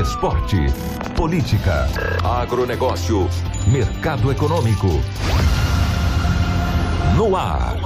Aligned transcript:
Esporte. 0.00 0.56
Política. 1.16 1.86
Agronegócio. 2.24 3.28
Mercado 3.68 4.32
econômico. 4.32 4.88
No 7.16 7.36
ar. 7.36 7.76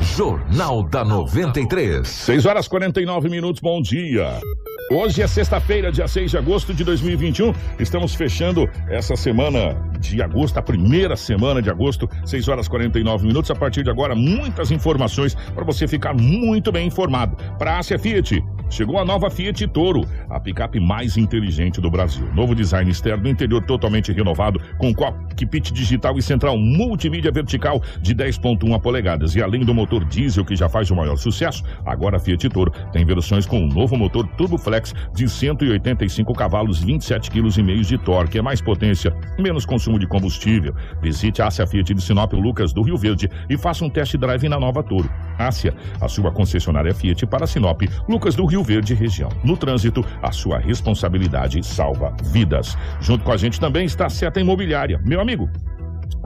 Jornal 0.00 0.84
da 0.84 1.04
93. 1.04 2.08
6 2.08 2.46
horas 2.46 2.66
49 2.66 3.28
minutos, 3.28 3.60
bom 3.60 3.82
dia. 3.82 4.40
Hoje 4.88 5.20
é 5.20 5.26
sexta-feira, 5.26 5.90
dia 5.90 6.06
6 6.06 6.30
de 6.30 6.38
agosto 6.38 6.72
de 6.72 6.84
2021. 6.84 7.52
Estamos 7.76 8.14
fechando 8.14 8.70
essa 8.88 9.16
semana 9.16 9.74
de 9.98 10.22
agosto, 10.22 10.58
a 10.58 10.62
primeira 10.62 11.16
semana 11.16 11.60
de 11.60 11.68
agosto, 11.68 12.08
6 12.24 12.46
horas 12.46 12.68
49 12.68 13.26
minutos. 13.26 13.50
A 13.50 13.54
partir 13.56 13.82
de 13.82 13.90
agora, 13.90 14.14
muitas 14.14 14.70
informações 14.70 15.34
para 15.34 15.64
você 15.64 15.88
ficar 15.88 16.14
muito 16.14 16.70
bem 16.70 16.86
informado. 16.86 17.36
Para 17.58 17.72
a 17.72 17.78
Ásia 17.78 17.98
Fiat, 17.98 18.40
chegou 18.70 18.96
a 18.96 19.04
nova 19.04 19.28
Fiat 19.28 19.66
Toro, 19.68 20.06
a 20.30 20.38
picape 20.38 20.78
mais 20.78 21.16
inteligente 21.16 21.80
do 21.80 21.90
Brasil. 21.90 22.32
Novo 22.32 22.54
design 22.54 22.88
externo, 22.88 23.28
interior 23.28 23.64
totalmente 23.64 24.12
renovado, 24.12 24.60
com 24.78 24.94
cockpit 24.94 25.72
digital 25.72 26.16
e 26.16 26.22
central 26.22 26.56
multimídia 26.56 27.32
vertical 27.32 27.82
de 28.00 28.14
10.1 28.14 28.80
polegadas. 28.80 29.34
E 29.34 29.42
além 29.42 29.64
do 29.64 29.74
motor 29.74 30.04
diesel 30.04 30.44
que 30.44 30.54
já 30.54 30.68
faz 30.68 30.92
o 30.92 30.94
maior 30.94 31.16
sucesso, 31.16 31.64
agora 31.84 32.18
a 32.18 32.20
Fiat 32.20 32.48
Toro 32.50 32.70
tem 32.92 33.04
versões 33.04 33.46
com 33.46 33.58
um 33.58 33.66
novo 33.66 33.96
motor 33.96 34.24
Turbo 34.36 34.56
Flex 34.56 34.75
de 35.14 35.28
185 35.28 36.32
cavalos, 36.34 36.80
27 36.80 37.30
kg 37.30 37.58
e 37.58 37.62
meio 37.62 37.82
de 37.82 37.98
torque. 37.98 38.38
É 38.38 38.42
mais 38.42 38.60
potência, 38.60 39.14
menos 39.38 39.64
consumo 39.64 39.98
de 39.98 40.06
combustível. 40.06 40.74
Visite 41.00 41.42
a 41.42 41.46
Ásia 41.46 41.66
Fiat 41.66 41.94
de 41.94 42.02
Sinop 42.02 42.32
Lucas 42.32 42.72
do 42.72 42.82
Rio 42.82 42.96
Verde 42.96 43.28
e 43.48 43.56
faça 43.56 43.84
um 43.84 43.90
test 43.90 44.16
drive 44.16 44.48
na 44.48 44.58
Nova 44.58 44.82
Toro. 44.82 45.10
Ásia, 45.38 45.74
a 46.00 46.08
sua 46.08 46.32
concessionária 46.32 46.94
Fiat 46.94 47.26
para 47.26 47.46
Sinop, 47.46 47.82
Lucas 48.08 48.34
do 48.34 48.46
Rio 48.46 48.62
Verde 48.62 48.94
região. 48.94 49.30
No 49.44 49.56
trânsito, 49.56 50.04
a 50.22 50.32
sua 50.32 50.58
responsabilidade 50.58 51.64
salva 51.64 52.14
vidas. 52.32 52.76
Junto 53.00 53.24
com 53.24 53.32
a 53.32 53.36
gente 53.36 53.60
também 53.60 53.86
está 53.86 54.06
a 54.06 54.10
Seta 54.10 54.40
Imobiliária. 54.40 55.00
Meu 55.04 55.20
amigo, 55.20 55.50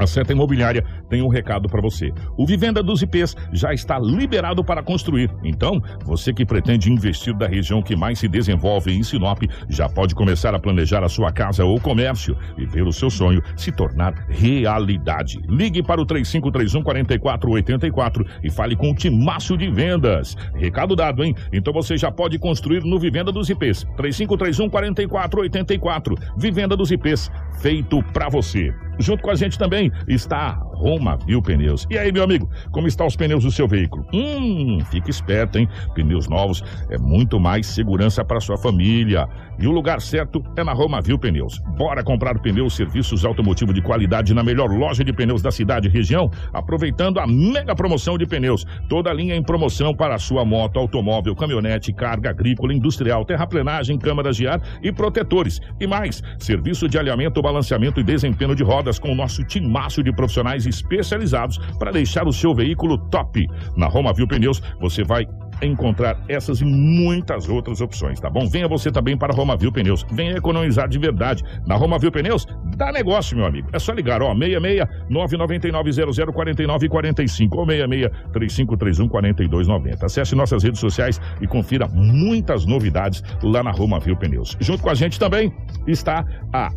a 0.00 0.06
Seta 0.06 0.32
Imobiliária 0.32 0.84
tem 1.08 1.22
um 1.22 1.28
recado 1.28 1.68
para 1.68 1.80
você. 1.80 2.10
O 2.36 2.46
Vivenda 2.46 2.82
dos 2.82 3.02
IPs 3.02 3.36
já 3.52 3.72
está 3.74 3.98
liberado 3.98 4.64
para 4.64 4.82
construir. 4.82 5.30
Então, 5.44 5.82
você 6.04 6.32
que 6.32 6.46
pretende 6.46 6.90
investir 6.90 7.36
da 7.36 7.46
região 7.46 7.82
que 7.82 7.94
mais 7.94 8.18
se 8.18 8.28
desenvolve 8.28 8.92
em 8.92 9.02
Sinop, 9.02 9.42
já 9.68 9.88
pode 9.88 10.14
começar 10.14 10.54
a 10.54 10.58
planejar 10.58 11.04
a 11.04 11.08
sua 11.08 11.30
casa 11.30 11.64
ou 11.64 11.80
comércio 11.80 12.36
e 12.56 12.64
ver 12.64 12.86
o 12.86 12.92
seu 12.92 13.10
sonho 13.10 13.42
se 13.56 13.70
tornar 13.70 14.14
realidade. 14.28 15.40
Ligue 15.48 15.82
para 15.82 16.00
o 16.00 16.06
3531 16.06 16.82
4484 16.82 18.26
e 18.42 18.50
fale 18.50 18.76
com 18.76 18.90
o 18.90 18.94
Timácio 18.94 19.56
de 19.56 19.70
Vendas. 19.70 20.36
Recado 20.54 20.96
dado, 20.96 21.22
hein? 21.22 21.34
Então 21.52 21.72
você 21.72 21.96
já 21.96 22.10
pode 22.10 22.38
construir 22.38 22.82
no 22.84 22.98
Vivenda 22.98 23.30
dos 23.30 23.50
IPs. 23.50 23.86
3531 23.96 24.70
4484. 24.70 26.14
Vivenda 26.36 26.76
dos 26.76 26.90
IPs, 26.90 27.30
feito 27.60 28.02
para 28.12 28.28
você. 28.28 28.72
Junto 29.00 29.22
com 29.22 29.30
a 29.30 29.34
gente 29.34 29.58
também. 29.58 29.90
Está 30.06 30.60
Roma 30.80 31.18
Viu 31.26 31.42
Pneus. 31.42 31.86
E 31.90 31.98
aí, 31.98 32.10
meu 32.10 32.24
amigo, 32.24 32.48
como 32.72 32.88
estão 32.88 33.06
os 33.06 33.14
pneus 33.14 33.44
do 33.44 33.50
seu 33.50 33.68
veículo? 33.68 34.06
Hum, 34.14 34.78
fique 34.90 35.10
esperto, 35.10 35.58
hein? 35.58 35.68
Pneus 35.94 36.26
novos 36.26 36.64
é 36.88 36.96
muito 36.96 37.38
mais 37.38 37.66
segurança 37.66 38.24
para 38.24 38.40
sua 38.40 38.56
família. 38.56 39.28
E 39.58 39.66
o 39.66 39.72
lugar 39.72 40.00
certo 40.00 40.42
é 40.56 40.64
na 40.64 40.72
Roma 40.72 41.02
Viu 41.02 41.18
Pneus. 41.18 41.58
Bora 41.76 42.02
comprar 42.02 42.38
pneus, 42.38 42.74
serviços 42.74 43.26
automotivo 43.26 43.74
de 43.74 43.82
qualidade 43.82 44.32
na 44.32 44.42
melhor 44.42 44.70
loja 44.70 45.04
de 45.04 45.12
pneus 45.12 45.42
da 45.42 45.50
cidade 45.50 45.86
e 45.86 45.90
região, 45.90 46.30
aproveitando 46.50 47.20
a 47.20 47.26
mega 47.26 47.74
promoção 47.74 48.16
de 48.16 48.24
pneus. 48.24 48.64
Toda 48.88 49.10
a 49.10 49.12
linha 49.12 49.36
em 49.36 49.42
promoção 49.42 49.94
para 49.94 50.18
sua 50.18 50.46
moto, 50.46 50.78
automóvel, 50.78 51.36
caminhonete, 51.36 51.92
carga 51.92 52.30
agrícola, 52.30 52.72
industrial, 52.72 53.22
terraplenagem, 53.26 53.98
câmaras 53.98 54.34
de 54.34 54.48
ar 54.48 54.62
e 54.82 54.90
protetores. 54.90 55.60
E 55.78 55.86
mais, 55.86 56.22
serviço 56.38 56.88
de 56.88 56.98
alinhamento, 56.98 57.42
balanceamento 57.42 58.00
e 58.00 58.04
desempenho 58.04 58.54
de 58.54 58.62
rodas 58.62 58.98
com 58.98 59.12
o 59.12 59.14
nosso 59.14 59.44
timaço 59.44 60.02
de 60.02 60.10
profissionais 60.10 60.69
especializados 60.70 61.58
para 61.78 61.90
deixar 61.90 62.26
o 62.26 62.32
seu 62.32 62.54
veículo 62.54 62.96
top. 63.10 63.46
Na 63.76 63.86
Roma 63.86 64.14
Viu 64.14 64.26
Pneus, 64.26 64.62
você 64.80 65.04
vai 65.04 65.26
encontrar 65.62 66.18
essas 66.28 66.60
e 66.60 66.64
muitas 66.64 67.48
outras 67.48 67.80
opções, 67.80 68.18
tá 68.18 68.30
bom? 68.30 68.48
Venha 68.48 68.68
você 68.68 68.90
também 68.90 69.16
para 69.16 69.32
a 69.32 69.36
Roma 69.36 69.56
Viu 69.56 69.72
Pneus. 69.72 70.06
Venha 70.10 70.36
economizar 70.36 70.88
de 70.88 70.98
verdade. 70.98 71.42
Na 71.66 71.76
Roma 71.76 71.98
Viu 71.98 72.10
Pneus, 72.10 72.46
dá 72.76 72.90
negócio, 72.92 73.36
meu 73.36 73.46
amigo. 73.46 73.68
É 73.72 73.78
só 73.78 73.92
ligar, 73.92 74.22
ó, 74.22 74.34
66 74.34 74.88
999 75.08 75.92
00 75.92 76.32
49 76.32 76.88
45 76.88 77.58
ou 77.58 77.66
66 77.66 78.10
3531 78.32 79.08
4290. 79.08 80.06
Acesse 80.06 80.34
nossas 80.34 80.62
redes 80.62 80.80
sociais 80.80 81.20
e 81.40 81.46
confira 81.46 81.86
muitas 81.88 82.64
novidades 82.64 83.22
lá 83.42 83.62
na 83.62 83.70
Roma 83.70 84.00
Viu 84.00 84.16
Pneus. 84.16 84.56
Junto 84.60 84.82
com 84.82 84.90
a 84.90 84.94
gente 84.94 85.18
também 85.18 85.52
está 85.86 86.24
a 86.52 86.70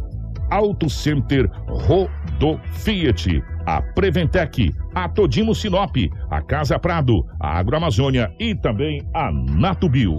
Auto 0.50 0.90
Center 0.90 1.50
Rodo 1.68 2.60
Fiat, 2.74 3.44
a 3.66 3.82
Preventec, 3.82 4.74
a 4.94 5.10
Todimo 5.10 5.56
Sinop, 5.56 5.96
a 6.30 6.42
Casa 6.42 6.78
Prado, 6.78 7.26
a 7.40 7.60
Agroamazônia 7.60 8.34
e 8.40 8.56
também 8.56 9.02
a 9.14 9.32
Natubio. 9.32 10.18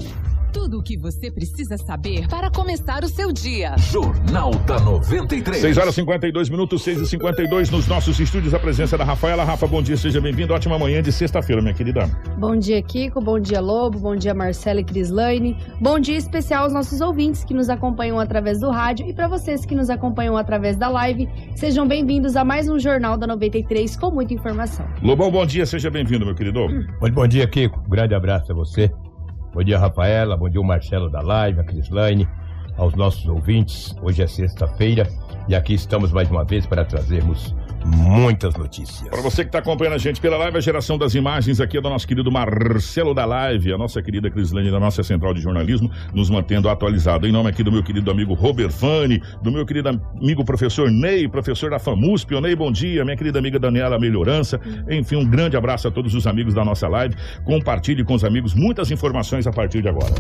Tudo 0.55 0.79
o 0.79 0.83
que 0.85 0.97
você 0.97 1.33
precisa 1.33 1.77
saber 1.77 2.29
para 2.29 2.49
começar 2.49 3.03
o 3.03 3.09
seu 3.09 3.33
dia. 3.33 3.75
Jornal 3.77 4.53
da 4.65 4.79
93. 4.79 5.61
6 5.61 5.79
horas 5.79 5.95
52 5.97 6.49
minutos, 6.49 6.81
6 6.85 7.01
e 7.01 7.07
52 7.09 7.71
nos 7.71 7.89
nossos 7.89 8.21
estúdios. 8.21 8.55
A 8.55 8.59
presença 8.61 8.97
da 8.97 9.03
Rafaela. 9.03 9.43
Rafa, 9.43 9.67
bom 9.67 9.83
dia, 9.83 9.97
seja 9.97 10.21
bem-vindo. 10.21 10.55
Ótima 10.55 10.79
manhã 10.79 11.03
de 11.03 11.11
sexta-feira, 11.11 11.61
minha 11.61 11.75
querida. 11.75 12.07
Bom 12.39 12.57
dia, 12.57 12.81
Kiko. 12.81 13.21
Bom 13.21 13.41
dia, 13.41 13.61
Lobo. 13.61 13.99
Bom 13.99 14.15
dia, 14.15 14.33
Marcela 14.33 14.79
e 14.79 14.85
Crislaine. 14.85 15.57
Bom 15.81 15.99
dia 15.99 16.17
especial 16.17 16.63
aos 16.63 16.73
nossos 16.73 17.01
ouvintes 17.01 17.43
que 17.43 17.53
nos 17.53 17.69
acompanham 17.69 18.21
através 18.21 18.61
do 18.61 18.71
rádio 18.71 19.09
e 19.09 19.13
para 19.13 19.27
vocês 19.27 19.67
que 19.67 19.75
nos 19.75 19.91
acompanham 19.91 20.37
através 20.37 20.77
da 20.77 20.89
live. 20.89 21.29
Sejam 21.57 21.85
bem-vindos 21.85 22.37
a 22.37 22.45
mais 22.45 22.69
um 22.69 22.79
Jornal 22.79 23.19
da 23.19 23.27
93 23.27 23.97
com 23.97 24.13
muita 24.13 24.33
informação. 24.33 24.87
Lobão, 25.03 25.33
bom 25.33 25.45
dia, 25.45 25.67
seja 25.67 25.91
bem-vindo, 25.91 26.25
meu 26.25 26.35
querido. 26.37 26.61
Muito 27.01 27.13
bom 27.13 27.27
dia, 27.27 27.45
Kiko. 27.49 27.81
Um 27.85 27.91
grande 27.91 28.15
abraço 28.15 28.53
a 28.53 28.55
você. 28.55 28.89
Bom 29.55 29.63
dia, 29.63 29.79
Rafaela. 29.79 30.37
Bom 30.37 30.49
dia, 30.49 30.61
o 30.61 30.65
Marcelo 30.65 31.09
da 31.09 31.21
Live, 31.21 31.61
a 31.61 31.63
Crislaine, 31.63 32.29
aos 32.77 32.93
nossos 32.97 33.25
ouvintes. 33.29 33.95
Hoje 34.03 34.21
é 34.21 34.27
sexta-feira 34.27 35.07
e 35.47 35.55
aqui 35.55 35.75
estamos 35.75 36.11
mais 36.11 36.29
uma 36.29 36.45
vez 36.45 36.67
para 36.67 36.85
trazermos 36.85 37.55
muitas 37.85 38.55
notícias. 38.55 39.09
Para 39.09 39.21
você 39.21 39.43
que 39.43 39.49
está 39.49 39.59
acompanhando 39.59 39.95
a 39.95 39.99
gente 39.99 40.21
pela 40.21 40.37
live, 40.37 40.57
a 40.57 40.61
geração 40.61 40.97
das 40.97 41.15
imagens 41.15 41.61
aqui 41.61 41.79
é 41.79 41.81
do 41.81 41.89
nosso 41.89 42.07
querido 42.07 42.31
Marcelo 42.31 43.15
da 43.15 43.25
Live, 43.25 43.73
a 43.73 43.79
nossa 43.79 44.03
querida 44.03 44.31
Crislane 44.31 44.71
da 44.71 44.81
nossa 44.81 45.03
central 45.03 45.35
de 45.35 45.41
jornalismo, 45.41 45.91
nos 46.13 46.31
mantendo 46.31 46.69
atualizado. 46.69 47.27
Em 47.27 47.33
nome 47.33 47.51
aqui 47.51 47.63
do 47.63 47.71
meu 47.71 47.83
querido 47.83 48.11
amigo 48.11 48.35
Robert 48.35 48.71
Fani, 48.71 49.23
do 49.43 49.53
meu 49.53 49.67
querido 49.67 49.89
amigo 49.89 50.45
professor 50.45 50.91
Ney, 50.91 51.29
professor 51.29 51.71
da 51.71 51.79
FAMUSP. 51.79 52.35
Ô, 52.35 52.41
Ney, 52.41 52.57
bom 52.57 52.73
dia. 52.73 53.05
Minha 53.05 53.17
querida 53.17 53.39
amiga 53.39 53.59
Daniela 53.59 53.99
Melhorança. 53.99 54.61
Enfim, 54.89 55.17
um 55.17 55.25
grande 55.25 55.57
abraço 55.57 55.89
a 55.89 55.91
todos 55.91 56.15
os 56.15 56.27
amigos 56.27 56.55
da 56.55 56.65
nossa 56.65 56.89
live. 56.89 57.15
Compartilhe 57.45 58.05
com 58.05 58.15
os 58.15 58.25
amigos 58.25 58.55
muitas 58.55 58.91
informações 58.91 59.47
a 59.47 59.53
partir 59.53 59.83
de 59.83 59.89
agora. 59.89 60.15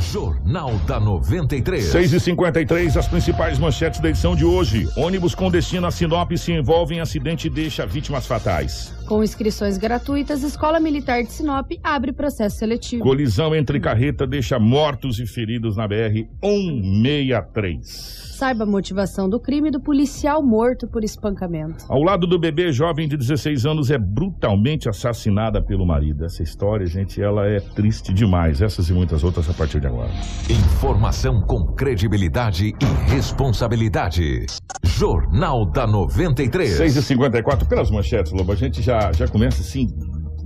Jornal 0.00 0.74
da 0.86 1.00
93. 1.00 1.84
6 1.84 2.12
e 2.12 2.20
53 2.20 2.96
as 2.96 3.08
principais 3.08 3.58
manchetes 3.58 4.00
da 4.00 4.08
edição 4.08 4.34
de 4.34 4.44
hoje. 4.44 4.88
Ônibus 4.96 5.34
com 5.34 5.50
destino 5.50 5.86
a 5.86 5.90
Sinop 5.90 6.32
se 6.36 6.52
envolve 6.52 6.94
em 6.94 7.00
acidente 7.00 7.46
e 7.46 7.50
deixa 7.50 7.86
vítimas 7.86 8.26
fatais. 8.26 8.97
Com 9.08 9.24
inscrições 9.24 9.78
gratuitas, 9.78 10.42
Escola 10.42 10.78
Militar 10.78 11.22
de 11.22 11.32
Sinop 11.32 11.72
abre 11.82 12.12
processo 12.12 12.58
seletivo. 12.58 13.02
Colisão 13.02 13.54
entre 13.54 13.80
carreta 13.80 14.26
deixa 14.26 14.58
mortos 14.58 15.18
e 15.18 15.26
feridos 15.26 15.78
na 15.78 15.88
BR 15.88 16.28
163. 16.44 18.28
Saiba 18.38 18.62
a 18.62 18.66
motivação 18.66 19.28
do 19.28 19.40
crime 19.40 19.68
do 19.68 19.80
policial 19.80 20.40
morto 20.40 20.86
por 20.86 21.02
espancamento. 21.02 21.84
Ao 21.88 22.00
lado 22.00 22.24
do 22.24 22.38
bebê, 22.38 22.70
jovem 22.70 23.08
de 23.08 23.16
16 23.16 23.66
anos 23.66 23.90
é 23.90 23.98
brutalmente 23.98 24.88
assassinada 24.88 25.60
pelo 25.60 25.84
marido. 25.84 26.24
Essa 26.24 26.44
história, 26.44 26.86
gente, 26.86 27.20
ela 27.20 27.48
é 27.48 27.58
triste 27.58 28.14
demais. 28.14 28.62
Essas 28.62 28.90
e 28.90 28.92
muitas 28.92 29.24
outras 29.24 29.50
a 29.50 29.54
partir 29.54 29.80
de 29.80 29.88
agora. 29.88 30.12
Informação 30.48 31.40
com 31.40 31.66
credibilidade 31.74 32.68
e 32.80 33.10
responsabilidade. 33.10 34.46
Jornal 34.84 35.64
da 35.64 35.84
93. 35.84 36.76
6 36.76 36.96
e 36.96 37.02
54 37.02 37.68
pelas 37.68 37.90
manchetes, 37.90 38.30
Lobo, 38.30 38.52
a 38.52 38.54
gente 38.54 38.80
já, 38.82 38.97
já 39.12 39.26
começa 39.26 39.60
assim 39.60 39.88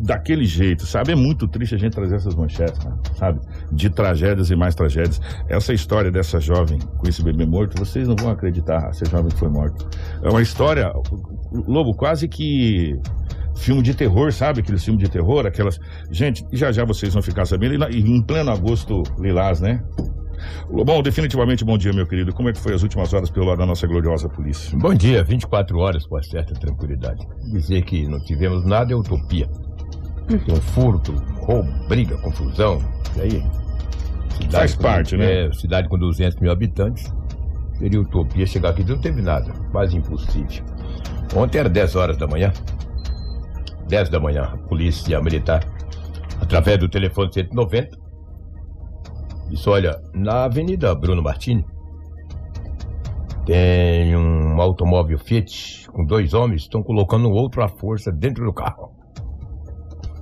daquele 0.03 0.45
jeito, 0.45 0.85
sabe? 0.85 1.13
É 1.13 1.15
muito 1.15 1.47
triste 1.47 1.77
a 1.77 1.79
gente 1.79 1.93
trazer 1.93 2.17
essas 2.17 2.35
manchetes, 2.35 2.85
né? 2.85 2.93
sabe? 3.15 3.41
de 3.71 3.89
tragédias 3.89 4.51
e 4.51 4.57
mais 4.57 4.75
tragédias. 4.75 5.21
Essa 5.49 5.73
história 5.73 6.11
dessa 6.11 6.41
jovem 6.41 6.79
com 6.99 7.09
esse 7.09 7.23
bebê 7.23 7.47
morto, 7.47 7.79
vocês 7.79 8.09
não 8.09 8.17
vão 8.17 8.31
acreditar, 8.31 8.89
essa 8.89 9.05
jovem 9.05 9.31
que 9.31 9.39
foi 9.39 9.49
morta. 9.49 9.85
É 10.23 10.29
uma 10.29 10.43
história, 10.43 10.93
Lobo, 11.53 11.95
quase 11.95 12.27
que 12.27 12.99
filme 13.57 13.83
de 13.83 13.95
terror, 13.95 14.33
sabe? 14.33 14.61
Aqueles 14.61 14.85
filmes 14.85 15.05
de 15.05 15.11
terror, 15.11 15.47
aquelas. 15.47 15.79
Gente, 16.11 16.45
já 16.53 16.73
já 16.73 16.85
vocês 16.85 17.13
vão 17.13 17.23
ficar 17.23 17.45
sabendo. 17.45 17.85
E 17.91 18.01
em 18.01 18.23
pleno 18.23 18.51
agosto 18.51 19.03
lilás, 19.19 19.61
né? 19.61 19.83
Bom, 20.69 21.03
definitivamente 21.03 21.65
bom 21.65 21.77
dia, 21.79 21.93
meu 21.93 22.07
querido. 22.07 22.33
Como 22.33 22.49
é 22.49 22.53
que 22.53 22.61
foi 22.61 22.75
as 22.75 22.83
últimas 22.83 23.13
horas 23.13 23.31
pelo 23.31 23.47
lado 23.47 23.59
da 23.59 23.67
nossa 23.67 23.87
gloriosa 23.87 24.29
polícia? 24.29 24.77
Bom 24.79 24.95
dia, 24.95 25.23
24 25.25 25.79
horas 25.79 26.07
com 26.07 26.23
certa 26.23 26.55
tranquilidade. 26.55 27.27
Dizer 27.51 27.83
que 27.83 28.07
não 28.07 28.19
tivemos 28.21 28.65
nada 28.65 28.93
é 28.93 28.97
utopia. 28.97 29.49
Tem 30.29 30.55
um 30.55 30.61
furto, 30.61 31.13
roubo, 31.41 31.71
briga, 31.89 32.17
confusão. 32.19 32.81
E 33.17 33.21
aí? 33.21 33.45
Faz 34.51 34.75
com- 34.75 34.83
parte, 34.83 35.17
né? 35.17 35.47
É, 35.47 35.53
cidade 35.53 35.89
com 35.89 35.99
200 35.99 36.39
mil 36.41 36.51
habitantes. 36.51 37.13
Seria 37.79 38.01
utopia 38.01 38.47
chegar 38.47 38.71
aqui. 38.71 38.85
Não 38.85 38.99
teve 39.01 39.21
nada. 39.21 39.53
Quase 39.73 39.97
impossível. 39.97 40.65
Ontem 41.37 41.59
era 41.59 41.69
10 41.69 41.97
horas 41.97 42.17
da 42.17 42.27
manhã. 42.27 42.53
10 43.89 44.09
da 44.09 44.19
manhã, 44.21 44.43
a 44.45 44.57
polícia 44.69 45.21
militar, 45.21 45.65
através 46.41 46.79
do 46.79 46.89
telefone 46.89 47.31
190, 47.33 47.99
disse: 49.55 49.69
Olha, 49.69 50.01
na 50.15 50.45
Avenida 50.45 50.95
Bruno 50.95 51.23
Martini, 51.23 51.65
tem 53.47 54.17
um 54.17 54.61
automóvel 54.61 55.19
Fiat 55.19 55.91
com 55.91 56.05
dois 56.05 56.33
homens, 56.35 56.63
estão 56.63 56.83
colocando 56.83 57.31
outro 57.31 57.63
à 57.63 57.69
força 57.69 58.13
dentro 58.13 58.45
do 58.45 58.53
carro. 58.53 58.93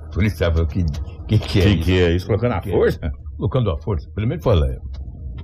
O 0.09 0.15
policial 0.15 0.53
falou: 0.53 0.67
Que, 0.67 0.85
que, 1.29 1.38
que 1.38 1.61
é 1.61 1.62
Que 1.62 1.69
isso? 1.71 1.85
que 1.85 2.00
é 2.00 2.11
isso? 2.12 2.27
Colocando 2.27 2.61
Que 2.61 2.71
é 2.71 2.73
força? 2.73 3.12
colocando 3.37 3.71
a 3.71 3.79
força. 3.79 4.11
Primeiro 4.15 4.43
fala, 4.43 4.67
é, 4.67 4.79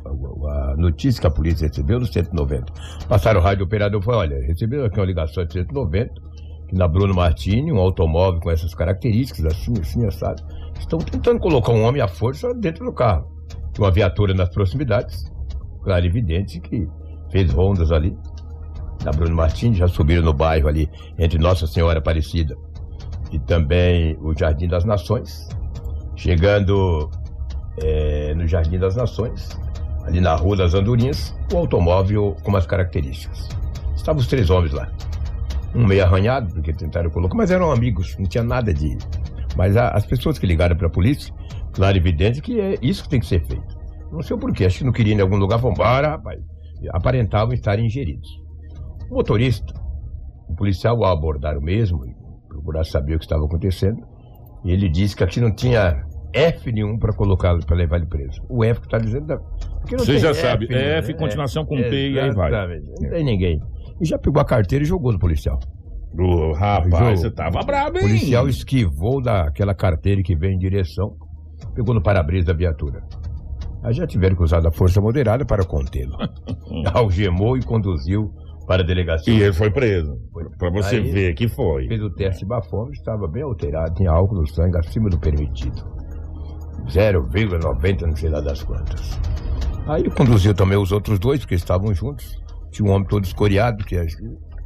a, 0.04 0.72
a 0.72 0.76
notícia 0.76 1.20
que 1.20 1.26
a 1.26 1.30
polícia 1.30 1.66
recebeu 1.68 1.98
do 1.98 2.06
190. 2.06 2.72
Passaram 3.08 3.40
o 3.40 3.42
rádio 3.42 3.64
o 3.64 3.66
operador 3.66 4.02
falou, 4.02 4.20
olha, 4.20 4.38
recebeu 4.46 4.84
aqui 4.84 4.98
uma 4.98 5.06
ligação 5.06 5.44
de 5.44 5.52
190, 5.54 6.12
que 6.68 6.74
na 6.74 6.88
Bruno 6.88 7.14
Martini, 7.14 7.72
um 7.72 7.78
automóvel 7.78 8.40
com 8.40 8.50
essas 8.50 8.74
características, 8.74 9.46
assim, 9.46 9.72
assim, 9.80 10.04
assado, 10.04 10.42
estão 10.78 10.98
tentando 10.98 11.40
colocar 11.40 11.72
um 11.72 11.84
homem 11.84 12.02
à 12.02 12.08
força 12.08 12.52
dentro 12.54 12.84
do 12.84 12.92
carro. 12.92 13.35
Uma 13.78 13.90
viatura 13.90 14.32
nas 14.34 14.48
proximidades, 14.48 15.30
claro 15.82 16.04
evidente 16.06 16.60
que 16.60 16.88
fez 17.30 17.52
rondas 17.52 17.92
ali, 17.92 18.16
na 19.04 19.12
Bruno 19.12 19.36
Martini, 19.36 19.76
já 19.76 19.86
subiram 19.86 20.22
no 20.22 20.32
bairro 20.32 20.68
ali, 20.68 20.88
entre 21.18 21.38
Nossa 21.38 21.66
Senhora 21.66 21.98
Aparecida 21.98 22.56
e 23.30 23.38
também 23.40 24.16
o 24.20 24.36
Jardim 24.36 24.66
das 24.68 24.84
Nações, 24.84 25.48
chegando 26.16 27.10
é, 27.82 28.34
no 28.34 28.46
Jardim 28.48 28.78
das 28.78 28.96
Nações, 28.96 29.48
ali 30.04 30.20
na 30.20 30.34
Rua 30.34 30.56
das 30.56 30.74
Andorinhas, 30.74 31.36
o 31.52 31.58
automóvel 31.58 32.36
com 32.42 32.48
umas 32.50 32.66
características. 32.66 33.48
Estavam 33.94 34.20
os 34.20 34.26
três 34.26 34.48
homens 34.50 34.72
lá. 34.72 34.88
Um 35.74 35.84
meio 35.86 36.04
arranhado, 36.04 36.54
porque 36.54 36.72
tentaram 36.72 37.10
colocar, 37.10 37.36
mas 37.36 37.50
eram 37.50 37.70
amigos, 37.70 38.16
não 38.18 38.26
tinha 38.26 38.42
nada 38.44 38.72
de. 38.72 38.96
Mas 39.56 39.76
a- 39.76 39.90
as 39.90 40.06
pessoas 40.06 40.38
que 40.38 40.46
ligaram 40.46 40.76
para 40.76 40.86
a 40.86 40.90
polícia, 40.90 41.34
claro 41.76 41.96
e 41.96 42.00
evidente 42.00 42.40
que 42.42 42.60
é 42.60 42.74
isso 42.82 43.04
que 43.04 43.08
tem 43.10 43.20
que 43.20 43.26
ser 43.26 43.44
feito. 43.46 43.76
Não 44.10 44.22
sei 44.22 44.34
o 44.36 44.38
porquê, 44.38 44.64
acho 44.64 44.78
que 44.78 44.84
não 44.84 44.92
queriam 44.92 45.16
ir 45.16 45.18
em 45.18 45.22
algum 45.22 45.36
lugar, 45.36 45.58
vão 45.58 45.72
embora, 45.72 46.08
rapaz. 46.10 46.40
Aparentavam 46.92 47.52
estarem 47.54 47.86
ingeridos. 47.86 48.28
O 49.10 49.14
motorista, 49.14 49.72
o 50.48 50.54
policial, 50.54 51.04
ao 51.04 51.12
abordar 51.12 51.56
o 51.56 51.62
mesmo, 51.62 52.04
e 52.06 52.14
procurar 52.48 52.84
saber 52.84 53.14
o 53.16 53.18
que 53.18 53.24
estava 53.24 53.44
acontecendo, 53.44 53.98
ele 54.64 54.88
disse 54.88 55.14
que 55.16 55.22
aqui 55.24 55.40
não 55.40 55.54
tinha 55.54 56.04
F 56.32 56.70
nenhum 56.72 56.98
para 56.98 57.12
colocá-lo, 57.14 57.64
para 57.64 57.76
levar 57.76 57.96
ele 57.96 58.06
preso. 58.06 58.42
O 58.48 58.64
F 58.64 58.80
que 58.80 58.86
está 58.86 58.98
dizendo. 58.98 59.26
não 59.26 59.98
Você 59.98 60.18
já 60.18 60.34
sabe, 60.34 60.68
nenhum, 60.68 60.80
F, 60.80 61.12
né? 61.12 61.18
continuação 61.18 61.64
com 61.64 61.76
P 61.76 62.10
e 62.10 62.20
aí 62.20 62.30
vai. 62.32 62.50
Não 62.50 63.10
tem 63.10 63.24
ninguém. 63.24 63.60
E 64.00 64.04
já 64.04 64.18
pegou 64.18 64.40
a 64.40 64.44
carteira 64.44 64.84
e 64.84 64.88
jogou 64.88 65.12
no 65.12 65.18
policial. 65.18 65.58
Ô, 66.18 66.52
rapaz, 66.52 66.90
Jogo. 66.90 67.16
você 67.16 67.30
tava 67.30 67.60
brabo, 67.62 67.96
O 67.96 68.00
hein? 68.00 68.06
policial 68.06 68.48
esquivou 68.48 69.22
daquela 69.22 69.74
carteira 69.74 70.22
que 70.22 70.34
vem 70.34 70.54
em 70.54 70.58
direção, 70.58 71.14
pegou 71.74 71.94
no 71.94 72.02
para-brisa 72.02 72.46
da 72.46 72.52
viatura. 72.52 73.02
Aí 73.82 73.92
já 73.92 74.06
tiveram 74.06 74.34
que 74.36 74.42
usar 74.42 74.60
da 74.60 74.72
força 74.72 75.00
moderada 75.00 75.44
para 75.44 75.64
contê-lo. 75.64 76.16
Algemou 76.92 77.56
e 77.56 77.62
conduziu 77.62 78.32
para 78.66 78.82
a 78.82 78.86
delegacia. 78.86 79.32
E 79.32 79.40
ele 79.42 79.52
foi 79.52 79.70
preso. 79.70 80.18
Pra 80.58 80.70
você 80.70 80.96
Aí- 80.96 81.10
ver 81.10 81.34
que 81.34 81.46
foi. 81.48 81.86
Fez 81.86 82.02
o 82.02 82.10
teste 82.10 82.40
de 82.40 82.46
bafômetro, 82.46 82.94
estava 82.94 83.28
bem 83.28 83.42
alterado, 83.42 83.94
tinha 83.94 84.10
álcool 84.10 84.36
no 84.40 84.46
sangue 84.48 84.76
acima 84.78 85.08
do 85.08 85.18
permitido. 85.18 85.84
0,90, 86.88 88.06
não 88.06 88.16
sei 88.16 88.28
lá 88.30 88.40
das 88.40 88.62
quantas. 88.62 89.18
Aí 89.86 90.08
conduziu 90.10 90.54
também 90.54 90.76
os 90.78 90.90
outros 90.92 91.18
dois, 91.18 91.40
porque 91.40 91.54
estavam 91.54 91.94
juntos. 91.94 92.40
Tinha 92.72 92.88
um 92.88 92.92
homem 92.92 93.06
todo 93.08 93.24
escoriado, 93.24 93.84
que 93.84 93.96
é 93.96 94.04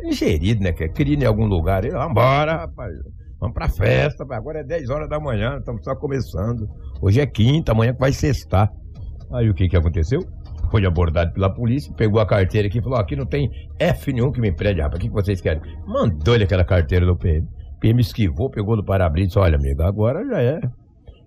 ingerido, 0.03 0.63
né? 0.63 0.73
Que 0.73 0.85
é 0.85 0.89
querido 0.89 1.23
em 1.23 1.27
algum 1.27 1.47
lugar. 1.47 1.85
Ele, 1.85 1.93
vambora, 1.95 2.57
rapaz. 2.57 2.93
Vamos 3.41 3.55
pra 3.55 3.71
festa, 3.71 4.23
agora 4.31 4.61
é 4.61 4.65
10 4.65 4.91
horas 4.91 5.09
da 5.09 5.19
manhã, 5.19 5.57
estamos 5.59 5.83
só 5.83 5.97
começando. 5.97 6.69
Hoje 7.01 7.21
é 7.21 7.27
quinta, 7.27 7.73
amanhã 7.73 7.97
vai 7.99 8.13
sextar. 8.13 8.71
Aí 9.33 9.49
o 9.49 9.55
que 9.55 9.67
que 9.67 9.77
aconteceu? 9.77 10.21
Foi 10.71 10.85
abordado 10.85 11.33
pela 11.33 11.49
polícia, 11.49 11.93
pegou 11.95 12.21
a 12.21 12.27
carteira 12.27 12.69
aqui 12.69 12.79
e 12.79 12.83
falou: 12.83 12.99
aqui 12.99 13.17
não 13.17 13.25
tem 13.25 13.51
F 13.79 14.13
nenhum 14.13 14.31
que 14.31 14.43
me 14.43 14.53
prende, 14.53 14.83
rapaz. 14.83 14.99
O 14.99 15.01
que, 15.01 15.09
que 15.09 15.15
vocês 15.15 15.41
querem? 15.41 15.63
Mandou-lhe 15.87 16.45
aquela 16.45 16.65
carteira 16.65 17.07
do 17.07 17.17
PM. 17.17 17.49
PM 17.81 18.01
esquivou, 18.01 18.51
pegou 18.51 18.77
no 18.77 18.85
para-brisa 18.85 19.25
e 19.25 19.27
disse: 19.29 19.39
olha, 19.39 19.57
amigo, 19.57 19.83
agora 19.83 20.23
já 20.27 20.43
é. 20.43 20.61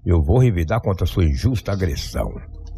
Eu 0.06 0.22
vou 0.22 0.38
revidar 0.38 0.82
contra 0.82 1.06
a 1.06 1.08
sua 1.08 1.26
injusta 1.26 1.72
agressão. 1.72 2.32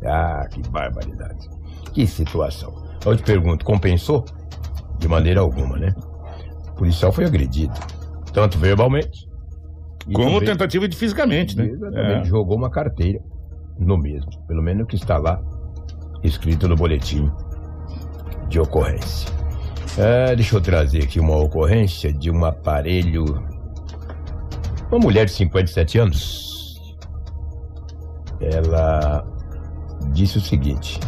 Ah, 0.06 0.48
que 0.50 0.62
barbaridade. 0.70 1.50
Que 1.94 2.08
situação. 2.08 2.74
Eu 3.06 3.18
te 3.18 3.24
pergunto, 3.24 3.66
compensou? 3.66 4.24
De 4.98 5.08
maneira 5.10 5.42
alguma, 5.42 5.78
né? 5.78 5.94
O 6.70 6.76
policial 6.76 7.12
foi 7.12 7.26
agredido. 7.26 7.74
Tanto 8.36 8.60
verbalmente. 8.60 9.28
Como 10.14 10.34
também- 10.34 10.50
tentativa 10.50 10.88
de 10.88 10.96
fisicamente, 10.96 11.58
né? 11.58 11.66
Exatamente, 11.66 12.28
jogou 12.28 12.58
uma 12.58 12.70
carteira 12.70 13.20
no 13.80 13.98
mesmo. 13.98 14.30
Pelo 14.46 14.62
menos 14.62 14.84
o 14.84 14.86
que 14.86 14.96
está 14.98 15.18
lá 15.18 15.42
escrito 16.22 16.68
no 16.68 16.76
boletim 16.76 17.32
de 18.50 18.60
ocorrência. 18.60 19.34
É, 19.98 20.36
deixa 20.36 20.58
eu 20.58 20.62
trazer 20.62 21.04
aqui 21.04 21.20
uma 21.20 21.36
ocorrência 21.38 22.14
de 22.14 22.30
um 22.30 22.44
aparelho. 22.46 23.24
Uma 24.92 25.00
mulher 25.00 25.26
de 25.26 25.32
57 25.32 25.98
anos. 25.98 26.46
Ela 28.40 29.26
disse 30.12 30.38
o 30.38 30.42
seguinte: 30.42 31.00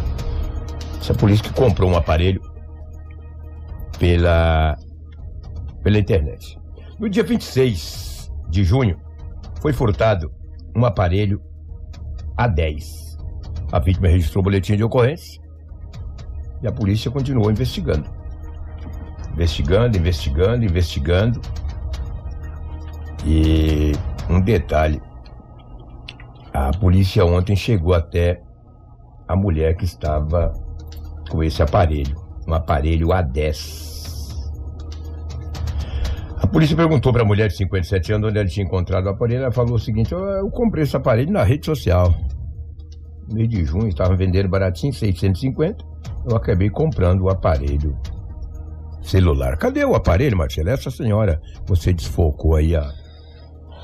essa 1.00 1.14
polícia 1.14 1.44
que 1.44 1.54
comprou 1.54 1.92
um 1.92 1.98
aparelho 1.98 2.42
pela, 4.00 4.76
pela 5.84 6.00
internet. 6.00 6.58
No 7.00 7.08
dia 7.08 7.24
26 7.24 8.32
de 8.50 8.64
junho, 8.64 9.00
foi 9.62 9.72
furtado 9.72 10.34
um 10.76 10.84
aparelho 10.84 11.40
A10. 12.36 13.18
A 13.72 13.78
vítima 13.78 14.08
registrou 14.08 14.42
o 14.42 14.44
boletim 14.44 14.76
de 14.76 14.84
ocorrência 14.84 15.40
e 16.64 16.68
a 16.68 16.72
polícia 16.72 17.12
continuou 17.12 17.52
investigando. 17.52 18.10
Investigando, 19.32 19.96
investigando, 19.96 20.66
investigando. 20.66 21.40
E 23.24 23.92
um 24.28 24.42
detalhe: 24.42 25.00
a 26.52 26.72
polícia 26.80 27.24
ontem 27.24 27.56
chegou 27.56 27.94
até 27.94 28.42
a 29.28 29.36
mulher 29.36 29.76
que 29.76 29.86
estava 29.86 30.52
com 31.30 31.44
esse 31.44 31.62
aparelho, 31.62 32.16
um 32.48 32.56
aparelho 32.56 33.10
A10. 33.10 33.97
A 36.40 36.48
polícia 36.48 36.76
perguntou 36.76 37.12
para 37.12 37.24
a 37.24 37.26
mulher 37.26 37.48
de 37.48 37.58
57 37.58 38.14
anos 38.14 38.30
onde 38.30 38.38
ela 38.40 38.48
tinha 38.48 38.66
encontrado 38.66 39.06
o 39.08 39.10
aparelho. 39.10 39.44
Ela 39.44 39.52
falou 39.52 39.76
o 39.76 39.80
seguinte: 39.80 40.12
"Eu- 40.14 40.20
eu 40.20 40.50
comprei 40.52 40.84
esse 40.84 40.96
aparelho 40.96 41.32
na 41.32 41.44
rede 41.44 41.66
social. 41.66 42.14
No 43.28 43.36
mês 43.36 43.50
de 43.50 43.66
junho, 43.66 43.88
estavam 43.88 44.16
vendendo 44.16 44.48
baratinho, 44.48 44.94
650. 44.94 45.84
Eu 46.30 46.36
acabei 46.36 46.70
comprando 46.70 47.22
o 47.22 47.30
aparelho 47.30 47.98
celular. 49.02 49.58
Cadê 49.58 49.84
o 49.84 49.96
aparelho, 49.96 50.38
Marcelo? 50.38 50.70
Essa 50.70 50.92
senhora, 50.92 51.42
você 51.66 51.92
desfocou 51.94 52.56
aí 52.56 52.76
a. 52.76 52.90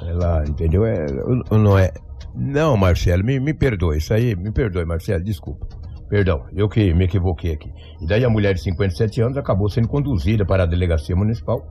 Ela, 0.07 0.43
entendeu? 0.47 0.85
É, 0.85 1.05
não 1.51 1.77
é. 1.77 1.91
Não, 2.35 2.75
Marcelo, 2.77 3.23
me, 3.23 3.39
me 3.39 3.53
perdoe. 3.53 3.97
Isso 3.97 4.13
aí, 4.13 4.35
me 4.35 4.51
perdoe, 4.51 4.85
Marcelo, 4.85 5.23
desculpa. 5.23 5.67
Perdão, 6.09 6.43
eu 6.53 6.67
que 6.69 6.93
me 6.93 7.05
equivoquei 7.05 7.53
aqui. 7.53 7.71
E 8.01 8.05
daí 8.07 8.23
a 8.23 8.29
mulher 8.29 8.53
de 8.53 8.61
57 8.61 9.21
anos 9.21 9.37
acabou 9.37 9.69
sendo 9.69 9.87
conduzida 9.87 10.45
para 10.45 10.63
a 10.63 10.65
delegacia 10.65 11.15
municipal. 11.15 11.65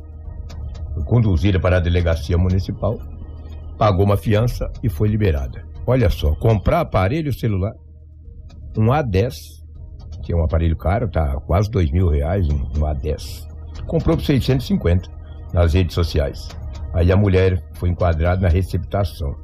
Conduzida 1.06 1.58
para 1.58 1.76
a 1.76 1.80
delegacia 1.80 2.37
municipal, 2.38 2.99
pagou 3.78 4.04
uma 4.04 4.16
fiança 4.16 4.70
e 4.82 4.88
foi 4.88 5.08
liberada. 5.08 5.64
Olha 5.87 6.08
só, 6.11 6.34
comprar 6.37 6.80
aparelho 6.80 7.32
celular, 7.32 7.72
um 8.76 8.87
A10, 8.87 9.34
que 10.22 10.32
é 10.32 10.37
um 10.37 10.44
aparelho 10.44 10.76
caro, 10.76 11.08
tá 11.11 11.34
quase 11.46 11.70
dois 11.70 11.90
mil 11.90 12.08
reais, 12.08 12.49
um, 12.49 12.62
um 12.78 12.87
A10. 12.87 13.46
Comprou 13.87 14.16
por 14.16 14.25
650 14.25 15.11
nas 15.52 15.75
redes 15.75 15.94
sociais. 15.94 16.49
Aí 16.94 17.11
a 17.11 17.16
mulher 17.16 17.62
foi 17.75 17.88
enquadrada 17.88 18.42
na 18.42 18.49
receptação, 18.49 19.34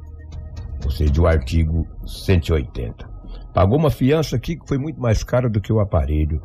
ou 0.83 0.91
seja, 0.91 1.21
o 1.21 1.27
artigo 1.27 1.87
180. 2.05 3.09
Pagou 3.53 3.77
uma 3.77 3.89
fiança 3.89 4.35
aqui 4.35 4.55
que 4.55 4.67
foi 4.67 4.77
muito 4.77 5.01
mais 5.01 5.23
cara 5.23 5.49
do 5.49 5.59
que 5.59 5.73
o 5.73 5.79
aparelho. 5.79 6.41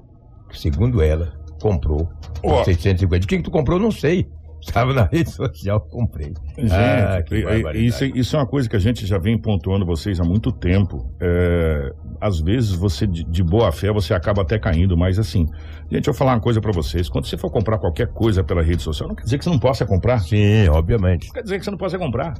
Que, 0.48 0.58
segundo 0.58 1.02
ela, 1.02 1.32
comprou 1.60 2.10
por 2.40 2.52
Ó. 2.52 2.64
650. 2.64 3.24
O 3.24 3.28
que, 3.28 3.36
que 3.36 3.42
tu 3.42 3.50
comprou? 3.50 3.78
Não 3.78 3.90
sei. 3.90 4.26
Estava 4.66 4.92
na 4.94 5.04
rede 5.12 5.30
social, 5.30 5.80
comprei. 5.80 6.32
Gente, 6.56 6.72
Ah, 6.72 7.22
que 7.22 7.34
e- 7.34 7.38
e- 7.40 7.44
barbaridade. 7.44 7.86
isso, 7.86 8.04
isso 8.06 8.34
é 8.36 8.38
uma 8.38 8.46
coisa 8.46 8.68
que 8.68 8.74
a 8.76 8.78
gente 8.78 9.06
já 9.06 9.18
vem 9.18 9.38
pontuando 9.40 9.84
vocês 9.84 10.18
há 10.18 10.24
muito 10.24 10.50
tempo. 10.50 11.12
É, 11.20 11.90
às 12.20 12.40
vezes 12.40 12.72
você, 12.72 13.06
de, 13.06 13.24
de 13.24 13.42
boa 13.42 13.70
fé, 13.70 13.92
você 13.92 14.14
acaba 14.14 14.42
até 14.42 14.58
caindo, 14.58 14.96
mas 14.96 15.18
assim, 15.18 15.46
gente, 15.90 16.06
eu 16.08 16.12
vou 16.12 16.18
falar 16.18 16.32
uma 16.34 16.40
coisa 16.40 16.60
pra 16.60 16.72
vocês. 16.72 17.08
Quando 17.08 17.26
você 17.26 17.36
for 17.36 17.50
comprar 17.50 17.78
qualquer 17.78 18.08
coisa 18.08 18.42
pela 18.42 18.62
rede 18.62 18.82
social, 18.82 19.08
não 19.08 19.14
quer 19.14 19.24
dizer 19.24 19.38
que 19.38 19.44
você 19.44 19.50
não 19.50 19.58
possa 19.58 19.84
comprar. 19.84 20.18
Sim, 20.20 20.66
obviamente. 20.68 21.26
Não 21.26 21.34
quer 21.34 21.42
dizer 21.42 21.58
que 21.58 21.64
você 21.64 21.70
não 21.70 21.78
possa 21.78 21.98
comprar. 21.98 22.34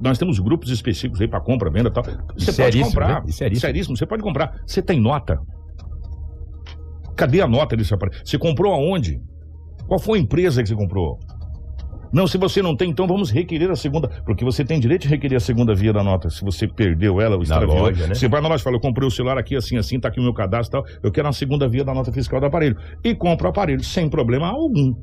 Nós 0.00 0.18
temos 0.18 0.38
grupos 0.40 0.70
específicos 0.70 1.20
aí 1.20 1.28
pra 1.28 1.40
compra, 1.40 1.70
venda 1.70 1.88
e 1.88 1.92
tal. 1.92 2.02
Você 2.02 2.50
Isso 2.50 2.60
é 2.60 2.64
pode 2.64 2.80
comprar. 2.82 3.08
né? 3.08 3.22
Isso 3.28 3.36
é 3.44 3.46
seríssimo. 3.46 3.60
Seríssimo, 3.68 3.96
você 3.96 4.06
pode 4.06 4.22
comprar. 4.22 4.60
Você 4.66 4.82
tem 4.82 5.00
nota? 5.00 5.38
Cadê 7.16 7.40
a 7.40 7.46
nota 7.46 7.76
desse 7.76 7.92
aparelho? 7.94 8.20
Você 8.24 8.38
comprou 8.38 8.72
aonde? 8.72 9.20
Qual 9.86 9.98
foi 10.00 10.18
a 10.18 10.22
empresa 10.22 10.62
que 10.62 10.68
você 10.68 10.74
comprou? 10.74 11.18
Não, 12.12 12.26
se 12.26 12.36
você 12.36 12.60
não 12.60 12.76
tem, 12.76 12.90
então 12.90 13.06
vamos 13.06 13.30
requerer 13.30 13.70
a 13.70 13.76
segunda, 13.76 14.08
porque 14.24 14.44
você 14.44 14.64
tem 14.64 14.80
direito 14.80 15.02
de 15.02 15.08
requerer 15.08 15.36
a 15.36 15.40
segunda 15.40 15.74
via 15.74 15.92
da 15.92 16.02
nota. 16.02 16.28
Se 16.28 16.44
você 16.44 16.66
perdeu 16.66 17.20
ela, 17.20 17.36
ou 17.36 17.42
extraviou, 17.42 17.78
loja, 17.78 18.06
né? 18.06 18.14
você 18.14 18.28
vai 18.28 18.40
na 18.40 18.48
loja 18.48 18.60
e 18.60 18.64
fala, 18.64 18.76
eu 18.76 18.80
comprei 18.80 19.06
o 19.06 19.10
celular 19.10 19.38
aqui 19.38 19.54
assim, 19.54 19.76
assim, 19.76 20.00
tá 20.00 20.08
aqui 20.08 20.18
o 20.18 20.22
meu 20.22 20.34
cadastro 20.34 20.80
e 20.80 20.82
tal, 20.82 20.98
eu 21.02 21.12
quero 21.12 21.28
a 21.28 21.32
segunda 21.32 21.68
via 21.68 21.84
da 21.84 21.94
nota 21.94 22.12
fiscal 22.12 22.40
do 22.40 22.46
aparelho. 22.46 22.76
E 23.04 23.14
compra 23.14 23.46
o 23.46 23.50
aparelho 23.50 23.84
sem 23.84 24.08
problema 24.08 24.48
algum. 24.48 24.94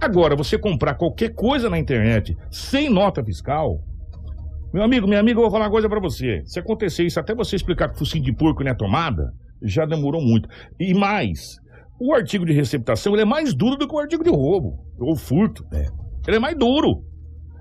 Agora, 0.00 0.36
você 0.36 0.58
comprar 0.58 0.94
qualquer 0.94 1.32
coisa 1.34 1.70
na 1.70 1.78
internet 1.78 2.36
sem 2.50 2.90
nota 2.90 3.24
fiscal, 3.24 3.80
meu 4.72 4.82
amigo, 4.82 5.06
minha 5.06 5.20
amiga, 5.20 5.38
eu 5.38 5.42
vou 5.42 5.50
falar 5.50 5.66
uma 5.66 5.70
coisa 5.70 5.88
pra 5.88 6.00
você. 6.00 6.42
Se 6.44 6.58
acontecer 6.58 7.04
isso, 7.04 7.18
até 7.18 7.34
você 7.34 7.56
explicar 7.56 7.88
que 7.88 7.94
o 7.94 7.98
focinho 7.98 8.24
de 8.24 8.34
porco 8.34 8.62
não 8.62 8.72
é 8.72 8.74
tomada, 8.74 9.32
já 9.62 9.86
demorou 9.86 10.20
muito. 10.20 10.48
E 10.78 10.92
mais, 10.92 11.56
o 12.00 12.12
artigo 12.12 12.44
de 12.44 12.52
receptação 12.52 13.16
é 13.16 13.24
mais 13.24 13.54
duro 13.54 13.76
do 13.76 13.86
que 13.86 13.94
o 13.94 13.98
artigo 13.98 14.24
de 14.24 14.30
roubo 14.30 14.84
ou 14.98 15.16
furto. 15.16 15.64
É. 15.72 16.03
Ele 16.26 16.36
é 16.36 16.40
mais 16.40 16.56
duro, 16.56 17.04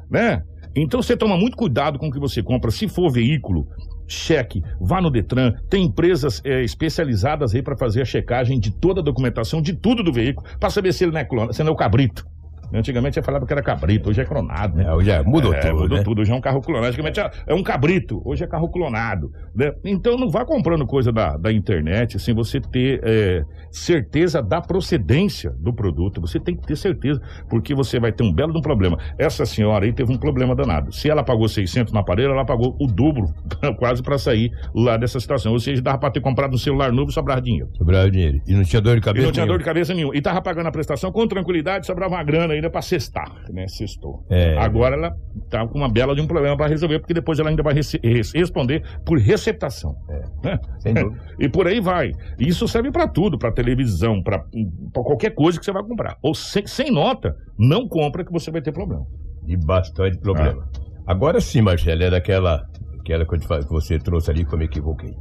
né? 0.09 0.43
Então 0.75 1.01
você 1.01 1.15
toma 1.15 1.37
muito 1.37 1.55
cuidado 1.55 1.99
com 1.99 2.07
o 2.07 2.11
que 2.11 2.19
você 2.19 2.41
compra. 2.41 2.71
Se 2.71 2.87
for 2.87 3.11
veículo, 3.11 3.67
cheque, 4.07 4.63
vá 4.79 5.01
no 5.01 5.11
Detran. 5.11 5.53
Tem 5.69 5.85
empresas 5.85 6.41
é, 6.43 6.63
especializadas 6.63 7.53
aí 7.53 7.61
para 7.61 7.77
fazer 7.77 8.01
a 8.01 8.05
checagem 8.05 8.59
de 8.59 8.71
toda 8.71 9.01
a 9.01 9.03
documentação, 9.03 9.61
de 9.61 9.73
tudo 9.73 10.03
do 10.03 10.11
veículo, 10.11 10.47
para 10.59 10.69
saber 10.69 10.93
se 10.93 11.03
ele 11.03 11.11
não 11.11 11.19
é 11.19 11.25
clona, 11.25 11.53
se 11.53 11.63
não 11.63 11.69
é 11.69 11.73
o 11.73 11.77
cabrito. 11.77 12.25
Antigamente 12.73 13.17
eu 13.17 13.23
falava 13.23 13.45
que 13.45 13.53
era 13.53 13.61
cabrito, 13.61 14.09
hoje 14.09 14.21
é 14.21 14.25
cronado, 14.25 14.75
né? 14.77 14.85
É, 14.85 14.93
hoje 14.93 15.11
é- 15.11 15.23
mudou 15.23 15.53
É, 15.53 15.59
tudo, 15.59 15.79
mudou 15.81 15.97
né? 15.97 16.03
tudo. 16.03 16.21
Hoje 16.21 16.31
é 16.31 16.35
um 16.35 16.41
carro 16.41 16.61
clonado. 16.61 16.87
Antigamente 16.87 17.19
é- 17.19 17.31
é 17.47 17.53
um 17.53 17.63
cabrito, 17.63 18.21
hoje 18.25 18.43
é 18.43 18.47
carro 18.47 18.69
clonado. 18.69 19.31
né? 19.55 19.71
Então 19.85 20.17
não 20.17 20.29
vá 20.29 20.43
comprando 20.45 20.85
coisa 20.85 21.11
da, 21.11 21.37
da 21.37 21.51
internet 21.51 22.19
sem 22.19 22.33
você 22.33 22.59
ter 22.59 22.99
é, 23.03 23.43
certeza 23.71 24.41
da 24.41 24.59
procedência 24.61 25.51
do 25.59 25.73
produto. 25.73 26.19
Você 26.21 26.39
tem 26.39 26.55
que 26.55 26.65
ter 26.65 26.75
certeza, 26.75 27.21
porque 27.49 27.73
você 27.75 27.99
vai 27.99 28.11
ter 28.11 28.23
um 28.23 28.33
belo 28.33 28.51
de 28.51 28.57
um 28.59 28.61
problema. 28.61 28.97
Essa 29.17 29.45
senhora 29.45 29.85
aí 29.85 29.93
teve 29.93 30.11
um 30.11 30.17
problema 30.17 30.55
danado. 30.55 30.91
Se 30.91 31.09
ela 31.09 31.23
pagou 31.23 31.47
600 31.47 31.93
no 31.93 31.99
aparelho, 31.99 32.31
ela 32.31 32.45
pagou 32.45 32.75
o 32.79 32.87
dobro, 32.87 33.27
quase 33.79 34.01
para 34.01 34.17
sair 34.17 34.51
lá 34.73 34.97
dessa 34.97 35.19
situação. 35.19 35.51
Ou 35.53 35.59
seja, 35.59 35.81
dava 35.81 35.97
para 35.97 36.11
ter 36.11 36.21
comprado 36.21 36.53
um 36.53 36.57
celular 36.57 36.91
novo 36.91 37.09
e 37.11 37.13
sobrar 37.13 37.41
dinheiro. 37.41 37.69
Sobrava 37.77 38.09
dinheiro. 38.09 38.41
E 38.47 38.53
não 38.53 38.63
tinha 38.63 38.81
dor 38.81 38.93
de 38.95 38.99
E 38.99 39.03
cabeça 39.03 39.25
não 39.25 39.31
tinha 39.31 39.45
dor 39.45 39.51
nenhuma. 39.53 39.59
de 39.59 39.65
cabeça 39.65 39.93
nenhuma. 39.93 40.15
E 40.17 40.21
tava 40.21 40.41
pagando 40.41 40.67
a 40.67 40.71
prestação 40.71 41.11
com 41.11 41.27
tranquilidade, 41.27 41.85
sobrava 41.85 42.15
uma 42.15 42.23
grana 42.23 42.55
ainda 42.63 42.69
pra 42.69 42.81
cestar, 42.81 43.29
né? 43.51 43.67
Sextou. 43.67 44.25
É. 44.29 44.57
Agora 44.57 44.95
ela 44.95 45.15
tá 45.49 45.67
com 45.67 45.77
uma 45.77 45.89
bela 45.89 46.15
de 46.15 46.21
um 46.21 46.27
problema 46.27 46.55
pra 46.55 46.67
resolver, 46.67 46.99
porque 46.99 47.13
depois 47.13 47.39
ela 47.39 47.49
ainda 47.49 47.61
vai 47.61 47.73
responder 47.73 48.83
por 49.05 49.19
receptação. 49.19 49.95
né? 50.43 50.59
Sem 50.79 50.93
dúvida. 50.93 51.21
E 51.39 51.49
por 51.49 51.67
aí 51.67 51.81
vai. 51.81 52.11
E 52.39 52.47
Isso 52.47 52.67
serve 52.67 52.91
pra 52.91 53.07
tudo, 53.07 53.37
pra 53.37 53.51
televisão, 53.51 54.21
pra 54.21 54.45
qualquer 54.93 55.31
coisa 55.31 55.59
que 55.59 55.65
você 55.65 55.71
vai 55.71 55.83
comprar. 55.83 56.17
Ou 56.21 56.33
sem, 56.33 56.65
sem 56.65 56.91
nota, 56.91 57.35
não 57.57 57.87
compra 57.87 58.23
que 58.23 58.31
você 58.31 58.51
vai 58.51 58.61
ter 58.61 58.71
problema. 58.71 59.05
De 59.43 59.57
bastante 59.57 60.17
problema. 60.19 60.65
Agora 61.05 61.41
sim, 61.41 61.61
Marcelo, 61.61 62.03
é 62.03 62.09
daquela 62.09 62.63
aquela 62.99 63.25
que, 63.25 63.37
que 63.37 63.69
você 63.69 63.99
trouxe 63.99 64.31
ali 64.31 64.45
que 64.45 64.53
eu 64.53 64.57
me 64.57 64.65
equivoquei. 64.65 65.13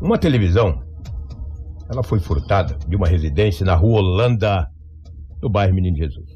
Uma 0.00 0.16
televisão, 0.16 0.80
ela 1.90 2.02
foi 2.04 2.20
furtada 2.20 2.76
de 2.86 2.94
uma 2.94 3.08
residência 3.08 3.66
na 3.66 3.74
rua 3.74 3.98
Holanda, 3.98 4.68
no 5.42 5.48
bairro 5.50 5.74
Menino 5.74 5.96
Jesus. 5.96 6.33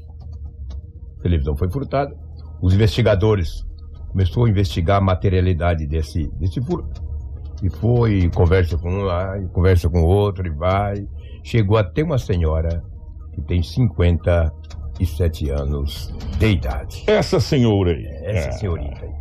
A 1.19 1.21
televisão 1.23 1.55
foi 1.55 1.69
furtada. 1.69 2.15
Os 2.61 2.73
investigadores 2.73 3.65
começaram 4.09 4.45
a 4.45 4.49
investigar 4.49 4.97
a 4.97 5.01
materialidade 5.01 5.85
desse, 5.85 6.27
desse 6.39 6.61
furto. 6.61 7.01
E 7.61 7.69
foi, 7.69 8.19
e 8.19 8.29
conversa 8.29 8.77
com 8.77 8.89
um 8.89 9.01
lá, 9.01 9.37
e 9.37 9.45
conversa 9.47 9.89
com 9.89 10.01
o 10.01 10.05
outro, 10.05 10.47
e 10.47 10.49
vai. 10.49 11.05
Chegou 11.43 11.77
até 11.77 12.03
uma 12.03 12.17
senhora 12.17 12.81
que 13.33 13.41
tem 13.41 13.61
57 13.61 15.49
anos 15.49 16.13
de 16.37 16.47
idade. 16.51 17.03
Essa 17.07 17.39
senhora 17.39 17.91
aí. 17.91 18.05
Essa 18.23 18.49
É. 18.49 18.51
senhorita 18.53 19.05
aí. 19.05 19.11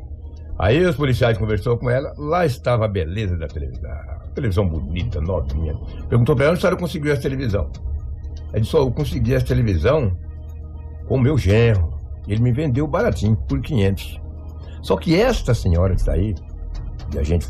Aí 0.60 0.84
os 0.84 0.96
policiais 0.96 1.38
conversou 1.38 1.76
com 1.78 1.88
ela, 1.88 2.12
lá 2.18 2.44
estava 2.44 2.84
a 2.86 2.88
beleza 2.88 3.36
da 3.36 3.46
televisão. 3.46 3.90
Televisão 4.34 4.68
bonita, 4.68 5.20
novinha. 5.20 5.76
Perguntou 6.08 6.34
pra 6.34 6.46
ela 6.46 6.52
onde 6.52 6.58
a 6.58 6.60
senhora 6.62 6.76
conseguiu 6.80 7.12
essa 7.12 7.22
televisão. 7.22 7.70
Ela 8.52 8.60
disse, 8.60 8.76
ó, 8.76 8.80
eu 8.80 8.90
consegui 8.90 9.34
essa 9.34 9.46
televisão 9.46 10.16
com 11.08 11.16
o 11.16 11.20
meu 11.20 11.38
genro. 11.38 11.98
Ele 12.28 12.42
me 12.42 12.52
vendeu 12.52 12.86
baratinho, 12.86 13.36
por 13.48 13.60
500. 13.60 14.20
Só 14.82 14.96
que 14.96 15.18
esta 15.18 15.54
senhora 15.54 15.94
que 15.94 16.00
está 16.00 16.12
aí, 16.12 16.34
e 17.12 17.18
a 17.18 17.22
gente 17.22 17.48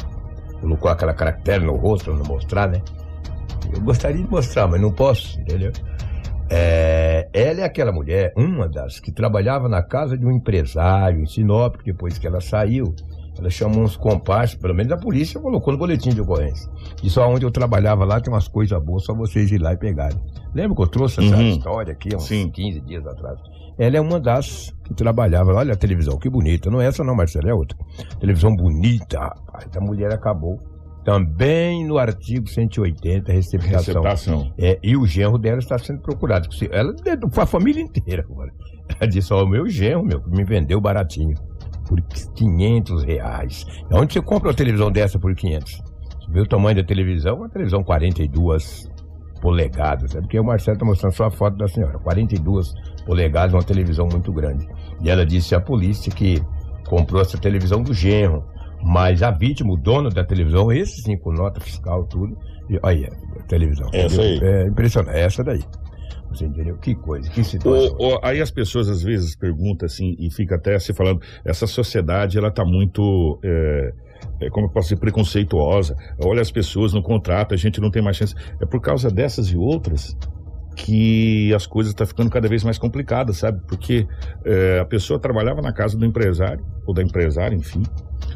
colocou 0.61 0.91
aquela 0.91 1.13
caractere 1.13 1.65
no 1.65 1.77
rosto 1.77 2.07
pra 2.07 2.15
não 2.15 2.25
mostrar, 2.25 2.69
né? 2.69 2.81
Eu 3.73 3.81
gostaria 3.81 4.23
de 4.23 4.31
mostrar, 4.31 4.69
mas 4.69 4.81
não 4.81 4.93
posso, 4.93 5.39
entendeu? 5.41 5.73
É, 6.51 7.29
ela 7.33 7.61
é 7.61 7.65
aquela 7.65 7.93
mulher, 7.93 8.33
uma 8.35 8.69
das 8.69 8.99
que 8.99 9.13
trabalhava 9.13 9.69
na 9.69 9.83
casa 9.83 10.17
de 10.17 10.25
um 10.25 10.31
empresário 10.31 11.21
em 11.21 11.27
Sinop, 11.27 11.77
que 11.77 11.93
depois 11.93 12.17
que 12.17 12.27
ela 12.27 12.41
saiu, 12.41 12.95
ela 13.39 13.51
chamou 13.51 13.83
uns 13.83 13.97
comparsas, 13.97 14.57
pelo 14.57 14.75
menos 14.75 14.91
a 14.93 14.97
polícia 14.97 15.39
colocou 15.39 15.73
no 15.73 15.79
boletim 15.79 16.11
de 16.11 16.21
ocorrência. 16.21 16.69
Disse, 17.03 17.19
ó, 17.21 17.29
onde 17.29 17.45
eu 17.45 17.51
trabalhava 17.51 18.05
lá 18.05 18.21
tem 18.21 18.33
umas 18.33 18.49
coisas 18.49 18.83
boas, 18.83 19.05
só 19.05 19.15
vocês 19.15 19.51
ir 19.53 19.59
lá 19.59 19.75
e 19.75 19.77
pegarem. 19.77 20.19
Lembra 20.59 20.77
que 20.77 20.83
eu 20.83 20.87
trouxe 20.89 21.21
essa 21.25 21.37
Uhum. 21.37 21.49
história 21.51 21.93
aqui 21.93 22.09
há 22.13 22.17
uns 22.17 22.27
Sim. 22.27 22.51
15 22.51 22.81
dias 22.81 23.07
atrás? 23.07 23.39
Ela 23.79 23.97
é 23.97 24.01
uma 24.01 24.19
das 24.19 24.75
que 24.85 24.93
trabalhava. 24.93 25.55
Olha 25.55 25.75
a 25.75 25.77
televisão, 25.77 26.19
que 26.19 26.29
bonita. 26.29 26.69
Não 26.69 26.81
é 26.81 26.87
essa 26.87 27.05
não, 27.05 27.15
Marcelo, 27.15 27.49
é 27.49 27.55
outra. 27.55 27.79
Televisão 28.19 28.55
bonita, 28.57 29.21
rapaz. 29.21 29.69
A 29.77 29.81
mulher 29.81 30.13
acabou. 30.13 30.59
Também 31.05 31.87
no 31.87 31.97
artigo 31.97 32.49
180, 32.49 33.33
receptação. 33.33 34.03
Receptação. 34.03 34.53
É, 34.59 34.79
e 34.83 34.97
o 34.97 35.07
genro 35.07 35.39
dela 35.39 35.59
está 35.59 35.79
sendo 35.79 36.01
procurado. 36.03 36.49
Ela 36.71 36.93
com 37.33 37.41
a 37.41 37.47
família 37.47 37.81
inteira 37.81 38.27
agora. 38.29 38.53
Ela 38.99 39.09
disse, 39.09 39.33
ó, 39.33 39.45
o 39.45 39.49
meu 39.49 39.67
genro, 39.69 40.05
meu, 40.05 40.21
me 40.27 40.45
vendeu 40.45 40.81
baratinho. 40.81 41.35
Por 41.89 42.03
500 42.35 43.05
reais. 43.05 43.65
Onde 43.91 44.13
você 44.13 44.21
compra 44.21 44.49
uma 44.49 44.55
televisão 44.55 44.91
dessa 44.91 45.19
por 45.19 45.35
500? 45.35 45.73
Você 46.21 46.33
vê 46.33 46.41
o 46.41 46.47
tamanho 46.47 46.77
da 46.77 46.85
televisão? 46.85 47.37
Uma 47.37 47.49
televisão 47.49 47.83
42 47.83 48.91
polegadas. 49.41 50.15
É 50.15 50.21
porque 50.21 50.39
o 50.39 50.45
Marcelo 50.45 50.75
está 50.77 50.85
mostrando 50.87 51.13
só 51.13 51.25
a 51.27 51.31
foto 51.31 51.57
da 51.57 51.69
senhora. 51.69 51.99
42 51.99 52.75
polegadas, 53.07 53.55
uma 53.55 53.63
televisão 53.63 54.09
muito 54.11 54.33
grande. 54.33 54.67
E 55.03 55.09
ela 55.11 55.25
disse 55.25 55.55
à 55.55 55.61
polícia 55.61 56.13
que 56.13 56.43
comprou 56.87 57.21
essa 57.23 57.39
televisão 57.39 57.83
do 57.83 57.93
genro. 57.95 58.45
Mas 58.83 59.23
a 59.23 59.31
vítima, 59.31 59.73
o 59.73 59.77
dono 59.77 60.09
da 60.09 60.25
televisão, 60.25 60.71
esse 60.71 61.03
sim, 61.03 61.17
com 61.17 61.33
nota 61.33 61.61
fiscal, 61.61 62.05
tudo. 62.05 62.37
E, 62.71 62.79
aí, 62.83 63.07
a 63.07 63.43
televisão. 63.45 63.89
Essa 63.93 64.21
aí. 64.23 64.39
É 64.43 64.67
impressionante. 64.69 65.17
É 65.17 65.21
essa 65.23 65.43
daí. 65.43 65.63
Você 66.31 66.45
entendeu? 66.45 66.77
Que 66.77 66.95
coisa, 66.95 67.29
que 67.31 67.43
situação. 67.43 67.97
O- 67.99 68.15
o- 68.17 68.21
aí 68.23 68.41
as 68.41 68.51
pessoas 68.51 68.87
às 68.89 69.03
vezes 69.03 69.35
perguntam 69.35 69.87
assim, 69.87 70.15
e 70.19 70.31
fica 70.31 70.57
até 70.57 70.79
se 70.79 70.93
falando, 70.93 71.23
essa 71.43 71.67
sociedade 71.67 72.37
ela 72.37 72.51
tá 72.51 72.67
muito, 72.67 73.39
é, 73.43 73.93
é, 74.41 74.49
como 74.51 74.67
eu 74.67 74.71
posso 74.71 74.89
dizer, 74.89 75.01
preconceituosa. 75.01 75.97
Olha 76.25 76.41
as 76.41 76.51
pessoas 76.51 76.93
no 76.93 77.03
contrato, 77.03 77.55
a 77.55 77.57
gente 77.57 77.81
não 77.81 77.91
tem 77.91 78.03
mais 78.03 78.17
chance. 78.17 78.35
É 78.61 78.67
por 78.67 78.81
causa 78.81 79.11
dessas 79.11 79.49
e 79.49 79.57
outras 79.57 80.17
que 80.79 81.53
as 81.53 81.67
coisas 81.67 81.91
estão 81.91 82.07
ficando 82.07 82.31
cada 82.31 82.49
vez 82.49 82.63
mais 82.63 82.79
complicadas, 82.79 83.39
sabe? 83.39 83.61
Porque 83.67 84.07
é, 84.45 84.79
a 84.81 84.85
pessoa 84.85 85.19
trabalhava 85.19 85.61
na 85.61 85.73
casa 85.73 85.99
do 85.99 86.07
empresário, 86.07 86.65
ou 86.87 86.95
da 86.95 87.03
empresária, 87.03 87.57
enfim, 87.57 87.83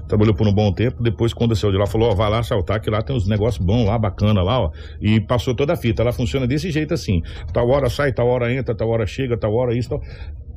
trabalhou 0.08 0.34
por 0.34 0.46
um 0.46 0.52
bom 0.52 0.72
tempo, 0.72 1.02
depois 1.02 1.32
quando 1.32 1.54
saiu 1.54 1.70
de 1.70 1.78
lá, 1.78 1.86
falou, 1.86 2.10
ó, 2.10 2.14
vai 2.14 2.28
lá 2.28 2.40
assaltar, 2.40 2.80
que 2.80 2.90
lá 2.90 3.00
tem 3.00 3.14
uns 3.14 3.28
negócios 3.28 3.64
bons 3.64 3.86
lá, 3.86 3.96
bacana 3.96 4.42
lá, 4.42 4.60
ó, 4.60 4.70
e 5.00 5.20
passou 5.20 5.54
toda 5.54 5.74
a 5.74 5.76
fita. 5.76 6.02
Ela 6.02 6.12
funciona 6.12 6.46
desse 6.46 6.70
jeito 6.70 6.92
assim, 6.92 7.22
tal 7.52 7.68
hora 7.68 7.88
sai, 7.88 8.12
tal 8.12 8.26
hora 8.26 8.52
entra, 8.52 8.74
tal 8.74 8.88
hora 8.88 9.06
chega, 9.06 9.36
tal 9.36 9.54
hora 9.54 9.76
isso, 9.76 9.88
tal... 9.88 10.00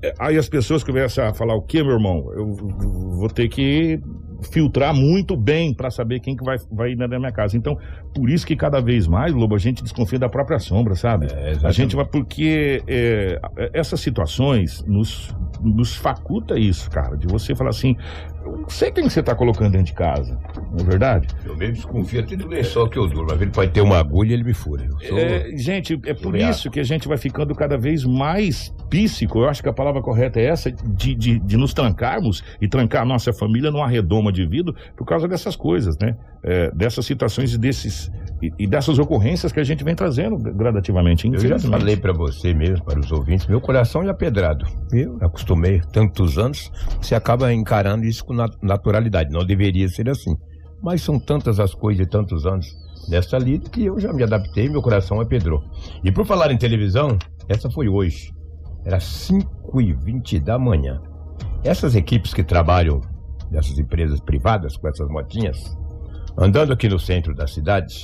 É, 0.06 0.14
Aí 0.20 0.38
as 0.38 0.48
pessoas 0.48 0.84
começam 0.84 1.26
a 1.26 1.34
falar, 1.34 1.56
o 1.56 1.62
que, 1.62 1.82
meu 1.84 1.94
irmão? 1.94 2.32
Eu 2.34 2.54
vou 2.54 3.30
ter 3.30 3.48
que 3.48 4.00
filtrar 4.52 4.94
muito 4.94 5.36
bem 5.36 5.74
para 5.74 5.90
saber 5.90 6.20
quem 6.20 6.36
que 6.36 6.44
vai, 6.44 6.58
vai 6.72 6.92
ir 6.92 6.96
na 6.96 7.08
minha 7.08 7.32
casa. 7.32 7.58
Então, 7.58 7.78
por 8.14 8.30
isso 8.30 8.46
que 8.46 8.56
cada 8.56 8.80
vez 8.80 9.08
mais, 9.08 9.34
Lobo, 9.34 9.56
a 9.56 9.58
gente 9.58 9.82
desconfia 9.82 10.20
da 10.20 10.30
própria 10.30 10.60
sombra, 10.60 10.96
sabe? 10.96 11.28
É, 11.32 11.54
a 11.64 11.72
gente 11.72 11.96
vai, 11.96 12.06
porque 12.06 12.84
é, 12.88 13.40
essas 13.74 14.00
situações 14.00 14.84
nos, 14.86 15.36
nos 15.62 15.96
faculta 15.96 16.60
isso, 16.60 16.90
cara, 16.92 17.16
de 17.16 17.28
você 17.28 17.56
falar 17.56 17.72
assim, 17.72 17.96
não 18.52 18.70
sei 18.70 18.92
quem 18.92 19.10
você 19.10 19.22
tá 19.24 19.34
colocando 19.36 19.72
dentro 19.72 19.88
de 19.88 19.94
casa, 19.94 20.38
não 20.72 20.80
é 20.80 20.84
verdade? 20.84 21.28
Eu 21.46 21.56
mesmo 21.56 21.76
desconfio 21.76 22.20
até 22.22 22.36
do 22.36 22.48
lençol 22.48 22.90
que 22.90 22.98
eu 22.98 23.08
durmo. 23.08 23.28
Mas 23.32 23.42
ele 23.42 23.52
pode 23.52 23.72
ter 23.72 23.82
uma 23.82 23.98
agulha 24.00 24.32
e 24.32 24.34
ele 24.34 24.44
me 24.44 24.54
fura. 24.54 24.86
Eu 24.86 25.00
sou- 25.00 25.18
É, 25.18 25.56
gente, 25.58 26.00
é 26.06 26.14
por 26.14 26.36
isso 26.36 26.70
que 26.70 26.80
a 26.80 26.84
gente 26.84 27.08
vai 27.08 27.18
ficando 27.18 27.54
cada 27.56 27.78
vez 27.78 28.04
mais 28.04 28.74
píssico. 28.90 29.40
Eu 29.40 29.50
acho 29.50 29.62
que 29.64 29.70
a 29.70 29.74
palavra 29.74 30.02
correta 30.02 30.40
é 30.40 30.46
essa, 30.46 30.72
de, 30.72 31.16
de, 31.16 31.40
de 31.40 31.58
nos 31.58 31.74
trancarmos 31.74 32.44
e 32.62 32.68
trancar 32.68 33.02
a 33.02 33.06
nossa 33.06 33.34
família 33.34 33.72
numa 33.72 33.88
redoma 33.88 34.32
de 34.32 34.46
vidro 34.46 34.76
por 34.96 35.06
causa 35.06 35.28
dessas 35.28 35.56
coisas, 35.56 35.98
né? 36.00 36.16
É, 36.48 36.70
dessas 36.76 37.04
situações 37.08 37.54
e, 37.56 37.58
desses, 37.58 38.12
e, 38.40 38.52
e 38.60 38.68
dessas 38.68 39.00
ocorrências 39.00 39.52
que 39.52 39.60
a 39.60 39.64
gente 39.64 39.84
vem 39.84 39.96
trazendo 39.96 40.38
gradativamente. 40.38 41.28
Eu 41.28 41.40
já 41.40 41.58
falei 41.58 41.98
pra 41.98 42.14
você 42.14 42.54
mesmo, 42.54 42.86
para 42.86 43.00
os 43.00 43.12
ouvintes, 43.12 43.48
meu 43.48 43.60
coração 43.60 44.04
já 44.04 44.12
é 44.12 44.14
pedrado. 44.14 44.64
Eu 44.92 45.18
acostumei 45.22 45.82
tantos 45.92 46.38
anos, 46.38 46.72
você 47.02 47.16
acaba 47.16 47.52
encarando 47.52 48.06
isso 48.06 48.24
com 48.24 48.35
naturalidade. 48.62 49.32
Não 49.32 49.46
deveria 49.46 49.88
ser 49.88 50.10
assim. 50.10 50.36
Mas 50.82 51.02
são 51.02 51.20
tantas 51.20 51.60
as 51.60 51.74
coisas 51.74 52.06
e 52.06 52.10
tantos 52.10 52.46
anos 52.46 52.68
dessa 53.10 53.38
lida 53.38 53.70
que 53.70 53.86
eu 53.86 54.00
já 54.00 54.12
me 54.14 54.24
adaptei, 54.24 54.70
meu 54.70 54.82
coração 54.82 55.22
é 55.22 55.26
pedrou. 55.26 55.62
E 56.04 56.12
por 56.12 56.26
falar 56.26 56.52
em 56.52 56.58
televisão, 56.58 57.18
essa 57.48 57.70
foi 57.70 57.88
hoje. 57.88 58.30
Era 58.86 59.00
5h20 59.00 60.44
da 60.44 60.60
manhã. 60.60 61.02
Essas 61.64 61.96
equipes 61.96 62.34
que 62.34 62.44
trabalham 62.44 63.02
nessas 63.50 63.80
empresas 63.80 64.20
privadas 64.20 64.76
com 64.78 64.88
essas 64.88 65.08
motinhas, 65.10 65.58
andando 66.38 66.74
aqui 66.74 66.88
no 66.90 67.00
centro 67.00 67.34
da 67.34 67.48
cidade, 67.48 67.96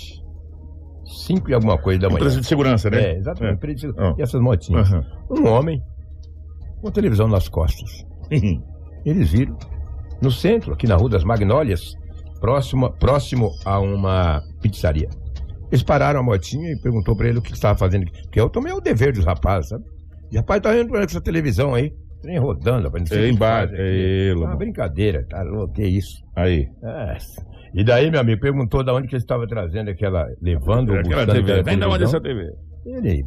5 1.25 1.49
e 1.49 1.53
alguma 1.53 1.77
coisa 1.77 1.99
da 1.99 2.07
manhã. 2.07 2.17
Empresa 2.19 2.41
de 2.41 2.47
segurança, 2.47 2.89
né? 2.89 3.01
É, 3.11 3.17
exatamente. 3.17 3.55
empresa 3.55 3.91
de- 3.91 3.99
Ah. 3.99 4.15
E 4.17 4.21
essas 4.21 4.41
motinhas. 4.41 4.91
Aham. 4.91 5.05
Um 5.29 5.47
homem 5.47 5.81
com 6.81 6.89
televisão 6.91 7.27
nas 7.27 7.47
costas. 7.47 7.89
Eles 9.05 9.31
viram 9.31 9.57
no 10.21 10.31
centro, 10.31 10.73
aqui 10.73 10.87
na 10.87 10.95
Rua 10.95 11.09
das 11.09 11.23
Magnólias, 11.23 11.93
próximo, 12.39 12.91
próximo 12.99 13.49
a 13.65 13.79
uma 13.79 14.41
pizzaria. 14.61 15.09
Eles 15.71 15.83
pararam 15.83 16.19
a 16.19 16.23
motinha 16.23 16.71
e 16.71 16.81
perguntou 16.81 17.15
pra 17.15 17.27
ele 17.29 17.39
o 17.39 17.41
que 17.41 17.53
estava 17.53 17.77
fazendo. 17.77 18.05
Porque 18.23 18.39
eu 18.39 18.49
tomei 18.49 18.73
o 18.73 18.81
dever 18.81 19.13
dos 19.13 19.23
rapazes, 19.25 19.69
sabe? 19.69 19.85
E 20.31 20.37
rapaz, 20.37 20.61
tá 20.61 20.77
indo 20.77 20.89
com 20.89 20.97
essa 20.97 21.21
televisão 21.21 21.73
aí. 21.73 21.91
Trem 22.21 22.37
rodando, 22.37 22.83
rapaz. 22.85 23.01
Não 23.03 23.07
sei 23.07 23.17
o 23.17 23.29
que 23.29 23.35
embaixo, 23.35 23.73
é 23.75 23.87
ele, 23.89 24.31
Ah, 24.43 24.47
mano. 24.47 24.57
brincadeira, 24.57 25.25
tá 25.29 25.41
louco, 25.43 25.73
que 25.73 25.83
isso. 25.83 26.21
Aí. 26.35 26.67
É. 26.83 27.17
E 27.73 27.83
daí, 27.85 28.11
meu 28.11 28.19
amigo, 28.19 28.41
perguntou 28.41 28.83
de 28.83 28.91
onde 28.91 29.07
que 29.07 29.15
ele 29.15 29.23
estava 29.23 29.47
trazendo 29.47 29.89
aquela. 29.89 30.27
levando 30.41 30.93
Aquela 30.93 31.25
TV. 31.25 31.39
aquela 31.39 31.63
Vem 31.63 31.77
da 31.79 31.87
onde 31.89 32.03
essa 32.03 32.19
TV? 32.19 32.51
Ele 32.85 33.23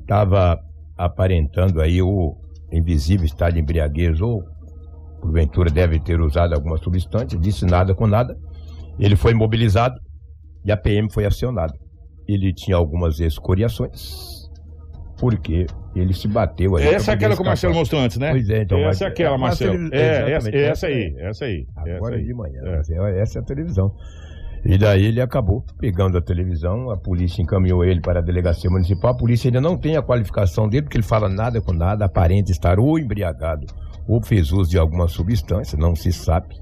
estava 0.00 0.58
aparentando 0.96 1.80
aí 1.80 2.00
o 2.00 2.34
invisível 2.72 3.26
estado 3.26 3.52
de 3.54 3.60
embriaguez 3.60 4.20
ou 4.20 4.42
porventura 5.22 5.70
deve 5.70 5.98
ter 6.00 6.20
usado 6.20 6.52
alguma 6.54 6.76
substância, 6.76 7.38
disse 7.38 7.64
nada 7.64 7.94
com 7.94 8.06
nada. 8.06 8.36
Ele 8.98 9.16
foi 9.16 9.32
mobilizado 9.32 9.94
e 10.64 10.72
a 10.72 10.76
PM 10.76 11.10
foi 11.10 11.24
acionada. 11.24 11.72
Ele 12.28 12.52
tinha 12.52 12.76
algumas 12.76 13.18
escoriações 13.20 14.42
porque 15.18 15.66
ele 15.94 16.12
se 16.12 16.26
bateu 16.26 16.76
aí. 16.76 16.86
Essa 16.88 17.12
é 17.12 17.14
aquela 17.14 17.36
que 17.36 17.42
o 17.42 17.44
Marcelo 17.44 17.74
mostrou 17.74 18.00
antes, 18.00 18.16
né? 18.18 18.30
Pois 18.32 18.48
é, 18.50 18.62
então. 18.62 18.78
Essa 18.78 19.04
é 19.04 19.08
aquela, 19.08 19.38
mas 19.38 19.60
Marcelo. 19.60 19.74
ele- 19.74 19.90
É, 19.96 20.06
essa, 20.08 20.30
exatamente, 20.30 20.56
essa 20.58 20.86
aí, 20.86 21.14
essa 21.18 21.44
aí. 21.44 21.66
essa 21.78 21.96
Agora 21.96 22.16
aí. 22.16 22.24
de 22.24 22.34
manhã. 22.34 22.60
É. 22.64 22.80
é- 23.18 23.22
Essa 23.22 23.38
é 23.38 23.42
a 23.42 23.44
televisão. 23.44 23.92
E 24.64 24.78
daí 24.78 25.04
ele 25.06 25.20
acabou 25.20 25.64
pegando 25.78 26.16
a 26.16 26.22
televisão, 26.22 26.90
a 26.90 26.96
polícia 26.96 27.42
encaminhou 27.42 27.84
ele 27.84 28.00
para 28.00 28.20
a 28.20 28.22
delegacia 28.22 28.70
municipal. 28.70 29.10
A 29.12 29.16
polícia 29.16 29.48
ainda 29.48 29.60
não 29.60 29.76
tem 29.76 29.96
a 29.96 30.02
qualificação 30.02 30.68
dele, 30.68 30.82
porque 30.84 30.96
ele 30.96 31.04
fala 31.04 31.28
nada 31.28 31.60
com 31.60 31.72
nada, 31.72 32.04
aparenta 32.04 32.50
estar 32.52 32.78
ou 32.78 32.96
embriagado 32.98 33.66
ou 34.08 34.22
fez 34.22 34.52
uso 34.52 34.70
de 34.70 34.78
alguma 34.78 35.08
substância, 35.08 35.78
não 35.78 35.94
se 35.94 36.12
sabe. 36.12 36.54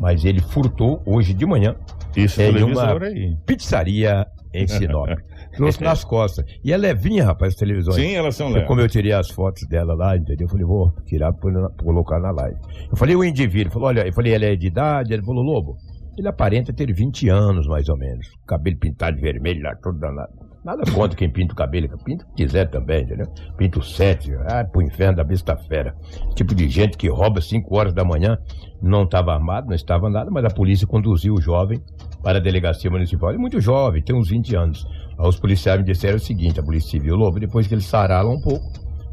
Mas 0.00 0.24
ele 0.24 0.40
furtou 0.40 1.00
hoje 1.06 1.32
de 1.34 1.46
manhã 1.46 1.74
Isso, 2.16 2.40
É, 2.40 2.50
e 2.50 2.52
televisor 2.52 2.96
uma- 2.96 3.06
aí. 3.06 3.36
pizzaria 3.46 4.26
em 4.52 4.66
Sinop. 4.66 5.08
Trouxe 5.56 5.82
nas 5.82 6.02
costas. 6.04 6.44
E 6.64 6.72
é 6.72 6.76
levinha, 6.76 7.24
rapaz, 7.26 7.52
as 7.54 7.58
televisões. 7.58 7.96
Sim, 7.96 8.14
elas 8.14 8.34
são 8.34 8.48
leves. 8.48 8.66
como 8.66 8.80
eu 8.80 8.88
tirei 8.88 9.12
as 9.12 9.30
fotos 9.30 9.66
dela 9.68 9.94
lá, 9.94 10.16
entendeu? 10.16 10.46
Eu 10.46 10.48
falei, 10.50 10.64
vou 10.64 10.92
tirar 11.06 11.32
pra 11.32 11.50
colocar 11.82 12.18
na 12.20 12.30
live. 12.30 12.56
Eu 12.90 12.96
falei, 12.96 13.14
o 13.16 13.22
indivíduo, 13.24 13.72
falou, 13.72 13.88
olha, 13.88 14.06
eu 14.06 14.12
falei, 14.12 14.34
ela 14.34 14.46
é 14.46 14.56
de 14.56 14.66
idade? 14.66 15.12
Ele 15.12 15.22
falou, 15.22 15.42
Lobo, 15.42 15.76
ele 16.18 16.26
aparenta 16.28 16.72
ter 16.72 16.92
20 16.92 17.28
anos, 17.28 17.66
mais 17.66 17.88
ou 17.88 17.96
menos. 17.98 18.26
Cabelo 18.46 18.78
pintado 18.78 19.16
de 19.16 19.22
vermelho 19.22 19.62
lá, 19.62 19.74
todo 19.82 19.98
danado. 19.98 20.32
Nada 20.64 20.84
contra 20.92 21.16
quem 21.16 21.28
pinta 21.28 21.52
o 21.52 21.56
cabelo, 21.56 21.88
pinta 22.04 22.24
o 22.24 22.28
que 22.28 22.44
quiser 22.44 22.70
também, 22.70 23.02
entendeu? 23.02 23.26
Pinta 23.56 23.80
o 23.80 23.82
sete, 23.82 24.32
ah, 24.46 24.64
pro 24.64 24.80
inferno 24.80 25.16
da 25.16 25.24
besta 25.24 25.56
fera. 25.56 25.92
Tipo 26.36 26.54
de 26.54 26.68
gente 26.68 26.96
que 26.96 27.08
rouba 27.08 27.40
5 27.40 27.76
horas 27.76 27.92
da 27.92 28.04
manhã, 28.04 28.38
não 28.80 29.02
estava 29.02 29.34
armado, 29.34 29.66
não 29.66 29.74
estava 29.74 30.08
nada, 30.08 30.30
mas 30.30 30.44
a 30.44 30.50
polícia 30.50 30.86
conduziu 30.86 31.34
o 31.34 31.40
jovem 31.40 31.82
para 32.22 32.38
a 32.38 32.40
delegacia 32.40 32.88
municipal. 32.88 33.30
Ele 33.30 33.38
é 33.38 33.40
muito 33.40 33.60
jovem, 33.60 34.02
tem 34.02 34.14
uns 34.14 34.28
20 34.28 34.54
anos. 34.54 34.86
Aí 35.18 35.26
os 35.26 35.38
policiais 35.38 35.80
me 35.80 35.84
disseram 35.84 36.16
o 36.16 36.20
seguinte, 36.20 36.60
a 36.60 36.62
Polícia 36.62 36.90
Civil, 36.90 37.16
Lobo, 37.16 37.40
depois 37.40 37.66
que 37.66 37.74
ele 37.74 37.82
sarar 37.82 38.24
lá 38.24 38.30
um 38.30 38.40
pouco, 38.40 38.64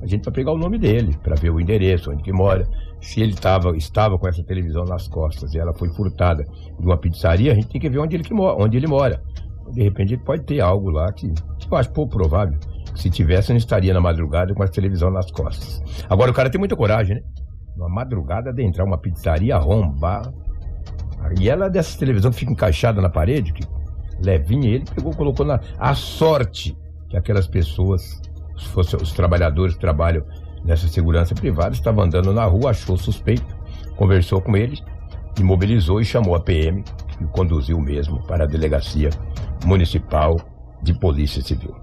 a 0.02 0.06
gente 0.06 0.24
vai 0.24 0.34
pegar 0.34 0.52
o 0.52 0.58
nome 0.58 0.78
dele, 0.78 1.18
para 1.24 1.36
ver 1.36 1.50
o 1.50 1.60
endereço, 1.60 2.12
onde 2.12 2.22
que 2.22 2.32
mora. 2.32 2.68
Se 3.02 3.22
ele 3.22 3.34
tava, 3.34 3.76
estava 3.76 4.20
com 4.20 4.28
essa 4.28 4.44
televisão 4.44 4.86
nas 4.86 5.08
costas 5.08 5.54
e 5.54 5.60
ela 5.60 5.74
foi 5.74 5.90
furtada 5.90 6.44
de 6.80 6.86
uma 6.86 6.98
pizzaria, 6.98 7.52
a 7.52 7.56
gente 7.56 7.68
tem 7.68 7.82
que 7.82 7.90
ver 7.90 8.00
onde 8.00 8.16
ele, 8.16 8.24
que 8.24 8.34
mora, 8.34 8.62
onde 8.62 8.78
ele 8.78 8.88
mora. 8.88 9.22
De 9.72 9.84
repente 9.84 10.14
ele 10.14 10.24
pode 10.24 10.44
ter 10.44 10.60
algo 10.60 10.90
lá 10.90 11.12
que, 11.12 11.28
eu 11.28 11.78
acho 11.78 11.92
pouco 11.92 12.18
provável. 12.18 12.58
Se 12.96 13.10
tivesse, 13.10 13.52
não 13.52 13.58
estaria 13.58 13.94
na 13.94 14.02
madrugada 14.02 14.54
com 14.54 14.64
a 14.64 14.68
televisão 14.68 15.10
nas 15.12 15.32
costas. 15.32 15.82
Agora 16.10 16.32
o 16.32 16.34
cara 16.34 16.50
tem 16.50 16.60
muita 16.60 16.76
coragem, 16.76 17.16
né? 17.16 17.22
Numa 17.78 17.90
madrugada 17.90 18.52
de 18.52 18.64
entrar 18.64 18.84
uma 18.84 18.98
pizzaria, 18.98 19.56
arrombar. 19.56 20.34
E 21.40 21.50
ela 21.50 21.70
dessa 21.70 21.98
televisão 21.98 22.32
que 22.32 22.40
fica 22.40 22.52
encaixada 22.52 23.02
na 23.02 23.10
parede, 23.10 23.54
que 23.54 23.64
levinha, 24.20 24.70
ele 24.70 24.86
pegou, 24.94 25.16
colocou 25.16 25.46
na. 25.46 25.60
A 25.78 25.94
sorte 25.94 26.76
que 27.10 27.18
aquelas 27.18 27.48
pessoas, 27.48 28.22
fosse 28.72 28.96
os 28.96 29.12
trabalhadores 29.14 29.76
que 29.76 29.82
trabalham 29.82 30.24
nessa 30.64 30.88
segurança 30.88 31.34
privada, 31.34 31.74
estavam 31.74 32.04
andando 32.04 32.34
na 32.34 32.46
rua, 32.46 32.72
achou 32.72 32.98
suspeito, 32.98 33.56
conversou 33.96 34.42
com 34.42 34.56
ele, 34.56 34.78
imobilizou 35.40 36.00
e 36.02 36.06
chamou 36.06 36.36
a 36.36 36.40
PM, 36.40 36.84
conduziu 37.28 37.80
mesmo 37.80 38.26
para 38.28 38.44
a 38.44 38.48
delegacia 38.48 39.10
municipal 39.66 40.40
de 40.82 40.94
polícia 40.94 41.42
civil. 41.42 41.76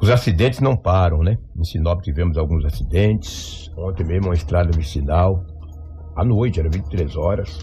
Os 0.00 0.10
acidentes 0.10 0.60
não 0.60 0.76
param, 0.76 1.22
né? 1.22 1.38
Em 1.56 1.64
Sinop 1.64 2.02
tivemos 2.02 2.36
alguns 2.36 2.64
acidentes. 2.64 3.70
Ontem 3.76 4.04
mesmo 4.04 4.26
uma 4.28 4.34
estrada 4.34 4.70
vicinal. 4.76 5.44
À 6.16 6.24
noite, 6.24 6.60
era 6.60 6.68
23 6.68 7.16
horas. 7.16 7.58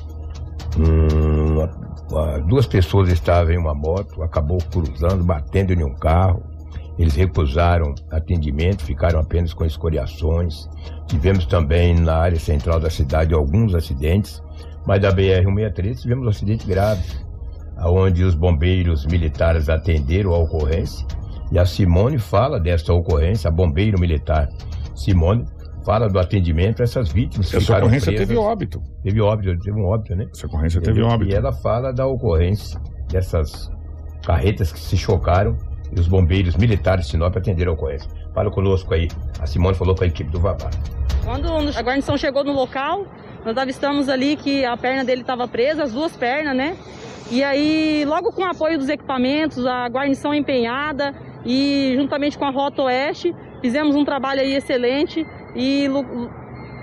Hum, 0.77 1.67
uma- 2.09 2.39
duas 2.39 2.65
pessoas 2.65 3.09
estavam 3.11 3.51
em 3.53 3.57
uma 3.57 3.73
moto, 3.75 4.23
acabou 4.23 4.57
cruzando, 4.71 5.23
batendo 5.23 5.73
em 5.73 5.83
um 5.83 5.93
carro. 5.93 6.43
Eles 6.97 7.15
recusaram 7.15 7.93
atendimento, 8.11 8.83
ficaram 8.83 9.19
apenas 9.19 9.53
com 9.53 9.65
escoriações. 9.65 10.69
Tivemos 11.07 11.45
também 11.45 11.95
na 11.95 12.15
área 12.15 12.39
central 12.39 12.79
da 12.79 12.89
cidade 12.89 13.33
alguns 13.33 13.73
acidentes, 13.73 14.41
mas 14.85 15.01
da 15.01 15.13
BR-163 15.13 16.01
tivemos 16.01 16.25
um 16.25 16.29
acidente 16.29 16.65
grave, 16.67 17.03
onde 17.85 18.23
os 18.23 18.35
bombeiros 18.35 19.05
militares 19.05 19.69
atenderam 19.69 20.33
a 20.33 20.37
ocorrência. 20.37 21.05
E 21.51 21.59
a 21.59 21.65
Simone 21.65 22.17
fala 22.17 22.59
dessa 22.59 22.93
ocorrência, 22.93 23.49
a 23.49 23.51
bombeiro 23.51 23.99
militar 23.99 24.47
Simone 24.95 25.45
fala 25.85 26.07
do 26.07 26.19
atendimento 26.19 26.81
a 26.81 26.83
essas 26.83 27.11
vítimas 27.11 27.49
que 27.49 27.57
Essa 27.57 27.65
ficaram 27.65 27.85
ocorrência 27.87 28.11
presas. 28.11 28.27
teve 28.27 28.39
óbito. 28.39 28.81
Teve 29.03 29.21
óbito, 29.21 29.59
teve 29.59 29.79
um 29.79 29.85
óbito, 29.85 30.15
né? 30.15 30.27
Essa 30.31 30.47
ocorrência 30.47 30.81
teve 30.81 31.01
óbito. 31.01 31.31
E 31.31 31.35
ela 31.35 31.51
fala 31.51 31.91
da 31.91 32.05
ocorrência 32.05 32.79
dessas 33.09 33.69
carretas 34.23 34.71
que 34.71 34.79
se 34.79 34.95
chocaram 34.95 35.57
e 35.91 35.99
os 35.99 36.07
bombeiros 36.07 36.55
militares 36.55 37.05
de 37.05 37.11
Sinop 37.11 37.35
atenderam 37.35 37.71
a 37.71 37.75
ocorrência. 37.75 38.09
Fala 38.33 38.51
conosco 38.51 38.93
aí. 38.93 39.07
A 39.39 39.47
Simone 39.47 39.75
falou 39.75 39.95
com 39.95 40.03
a 40.03 40.07
equipe 40.07 40.29
do 40.29 40.39
Vavá. 40.39 40.69
Quando 41.25 41.47
a 41.49 41.81
guarnição 41.81 42.17
chegou 42.17 42.43
no 42.43 42.53
local, 42.53 43.05
nós 43.45 43.57
avistamos 43.57 44.09
ali 44.09 44.35
que 44.35 44.63
a 44.65 44.77
perna 44.77 45.03
dele 45.03 45.21
estava 45.21 45.47
presa, 45.47 45.83
as 45.83 45.93
duas 45.93 46.15
pernas, 46.15 46.55
né? 46.55 46.75
E 47.31 47.43
aí, 47.43 48.03
logo 48.05 48.31
com 48.31 48.41
o 48.41 48.45
apoio 48.45 48.77
dos 48.77 48.89
equipamentos, 48.89 49.65
a 49.65 49.87
guarnição 49.87 50.33
empenhada 50.33 51.13
e 51.45 51.93
juntamente 51.95 52.37
com 52.37 52.45
a 52.45 52.51
Rota 52.51 52.83
Oeste, 52.83 53.33
fizemos 53.61 53.95
um 53.95 54.03
trabalho 54.03 54.41
aí 54.41 54.53
excelente 54.53 55.25
e 55.55 55.87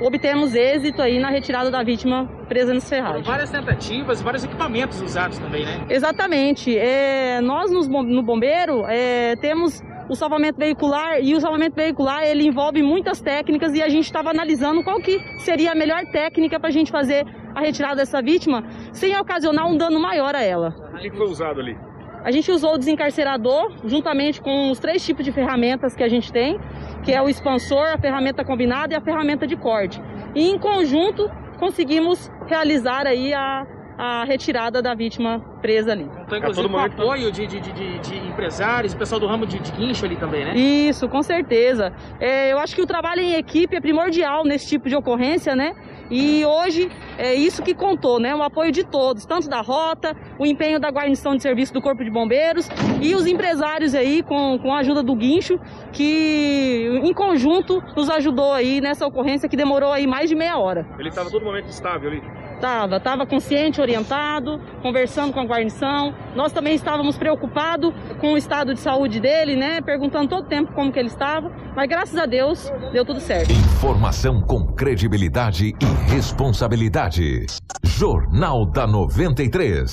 obtemos 0.01 0.55
êxito 0.55 1.03
aí 1.03 1.19
na 1.19 1.29
retirada 1.29 1.71
da 1.71 1.83
vítima 1.83 2.27
presa 2.49 2.73
nos 2.73 2.89
ferragens. 2.89 3.27
várias 3.27 3.51
tentativas, 3.51 4.23
vários 4.23 4.45
equipamentos 4.45 5.01
usados 5.03 5.39
também, 5.39 5.65
né? 5.65 5.87
Exatamente. 5.91 6.77
É, 6.77 7.41
nós 7.41 7.71
nos 7.71 7.89
no 7.89 8.23
bombeiro 8.23 8.85
é, 8.87 9.37
temos 9.37 9.83
o 10.09 10.15
salvamento 10.15 10.59
veicular 10.59 11.21
e 11.21 11.35
o 11.35 11.41
salvamento 11.41 11.77
veicular 11.77 12.25
ele 12.25 12.47
envolve 12.47 12.83
muitas 12.83 13.21
técnicas 13.21 13.75
e 13.75 13.83
a 13.83 13.89
gente 13.89 14.05
estava 14.05 14.31
analisando 14.31 14.83
qual 14.83 14.99
que 15.01 15.19
seria 15.39 15.73
a 15.73 15.75
melhor 15.75 16.03
técnica 16.11 16.59
para 16.59 16.69
a 16.69 16.73
gente 16.73 16.91
fazer 16.91 17.27
a 17.55 17.61
retirada 17.61 17.97
dessa 17.97 18.23
vítima 18.23 18.65
sem 18.93 19.17
ocasionar 19.19 19.67
um 19.67 19.77
dano 19.77 20.01
maior 20.01 20.35
a 20.35 20.43
ela. 20.43 20.75
O 20.95 20.99
que 20.99 21.11
foi 21.11 21.27
usado 21.27 21.61
ali? 21.61 21.77
A 22.25 22.31
gente 22.31 22.51
usou 22.51 22.75
o 22.75 22.79
desencarcerador 22.79 23.73
juntamente 23.85 24.41
com 24.41 24.71
os 24.71 24.79
três 24.79 25.05
tipos 25.05 25.25
de 25.25 25.33
ferramentas 25.33 25.95
que 25.95 26.03
a 26.03 26.09
gente 26.09 26.33
tem, 26.33 26.59
que 27.05 27.13
é 27.13 27.23
o 27.23 27.29
expansor, 27.29 27.87
a 27.95 27.99
ferramenta 27.99 28.45
combinada 28.45 28.93
e 28.93 28.97
a 28.97 29.01
ferramenta 29.01 29.47
de 29.47 29.57
corte. 29.57 30.01
E 30.35 30.51
em 30.51 30.59
conjunto 30.59 31.31
conseguimos 31.59 32.31
realizar 32.47 33.07
aí 33.07 33.33
a, 33.33 33.67
a 33.97 34.25
retirada 34.25 34.83
da 34.83 34.95
vítima 34.95 35.41
presa 35.59 35.93
ali. 35.93 36.09
Então, 36.27 36.39
inclusive, 36.39 36.69
com 36.69 36.79
apoio 36.79 37.31
de, 37.31 37.47
de, 37.47 37.61
de, 37.61 37.73
de- 37.73 37.99
de 37.99 38.17
empresários, 38.29 38.95
pessoal 38.95 39.21
do 39.21 39.27
ramo 39.27 39.47
de, 39.47 39.59
de 39.59 39.73
guincho 39.73 40.05
ali 40.07 40.17
também, 40.17 40.45
né? 40.45 40.55
Isso, 40.57 41.09
com 41.09 41.23
certeza. 41.23 41.93
É, 42.21 42.53
eu 42.53 42.59
acho 42.59 42.75
que 42.75 42.83
o 42.83 42.87
trabalho 42.87 43.21
em 43.21 43.35
equipe 43.35 43.77
é 43.77 43.81
primordial 43.81 44.45
nesse 44.45 44.67
tipo 44.69 44.89
de 44.89 44.97
ocorrência, 44.97 45.55
né? 45.55 45.75
E 46.11 46.43
hoje 46.47 46.91
é 47.19 47.35
isso 47.35 47.63
que 47.63 47.75
contou, 47.75 48.19
né? 48.19 48.35
O 48.35 48.43
apoio 48.43 48.73
de 48.73 48.83
todos, 48.83 49.27
tanto 49.27 49.47
da 49.47 49.61
rota, 49.61 50.17
o 50.39 50.47
empenho 50.47 50.81
da 50.81 50.89
guarnição 50.91 51.37
de 51.37 51.43
serviço 51.43 51.75
do 51.75 51.83
Corpo 51.83 52.03
de 52.03 52.11
Bombeiros 52.11 52.67
e 53.03 53.15
os 53.15 53.27
empresários 53.27 53.95
aí 53.95 54.23
com, 54.23 54.59
com 54.59 54.73
a 54.73 54.79
ajuda 54.79 55.03
do 55.03 55.15
guincho, 55.15 55.61
que 55.93 57.01
em 57.03 57.13
conjunto 57.13 57.83
nos 57.95 58.09
ajudou 58.09 58.53
aí 58.53 58.81
nessa 58.81 59.07
ocorrência 59.07 59.49
que 59.49 59.57
demorou 59.57 59.93
aí 59.93 60.07
mais 60.07 60.31
de 60.31 60.35
meia 60.35 60.57
hora. 60.57 60.87
Ele 60.99 61.09
estava 61.11 61.31
todo 61.31 61.45
momento 61.45 61.69
estável 61.69 62.11
ali. 62.11 62.23
Tava, 62.61 62.99
tava 62.99 63.25
consciente, 63.27 63.81
orientado, 63.81 64.61
conversando 64.83 65.33
com 65.33 65.39
a 65.41 65.45
guarnição. 65.49 66.15
Nós 66.37 66.53
também 66.53 66.75
estávamos 66.75 67.17
preocupados 67.17 67.93
com 68.21 68.35
o 68.35 68.37
estado 68.37 68.75
de 68.75 68.81
saúde 68.81 69.19
dele, 69.19 69.57
né? 69.57 69.81
Perguntando 69.81 70.29
todo 70.29 70.47
tempo 70.47 70.73
como 70.73 70.93
que 70.93 70.99
ele 70.99 71.09
estava. 71.09 71.51
Mas 71.75 71.89
graças 71.89 72.17
a 72.17 72.27
Deus 72.27 72.71
deu 72.93 73.05
tudo 73.05 73.21
certo. 73.21 73.51
Informação 73.51 74.41
com 74.41 74.67
credibilidade 74.67 75.75
e 75.81 76.13
responsabilidade. 76.13 77.47
Jornal 77.83 78.65
da 78.67 78.87
93. 78.87 79.93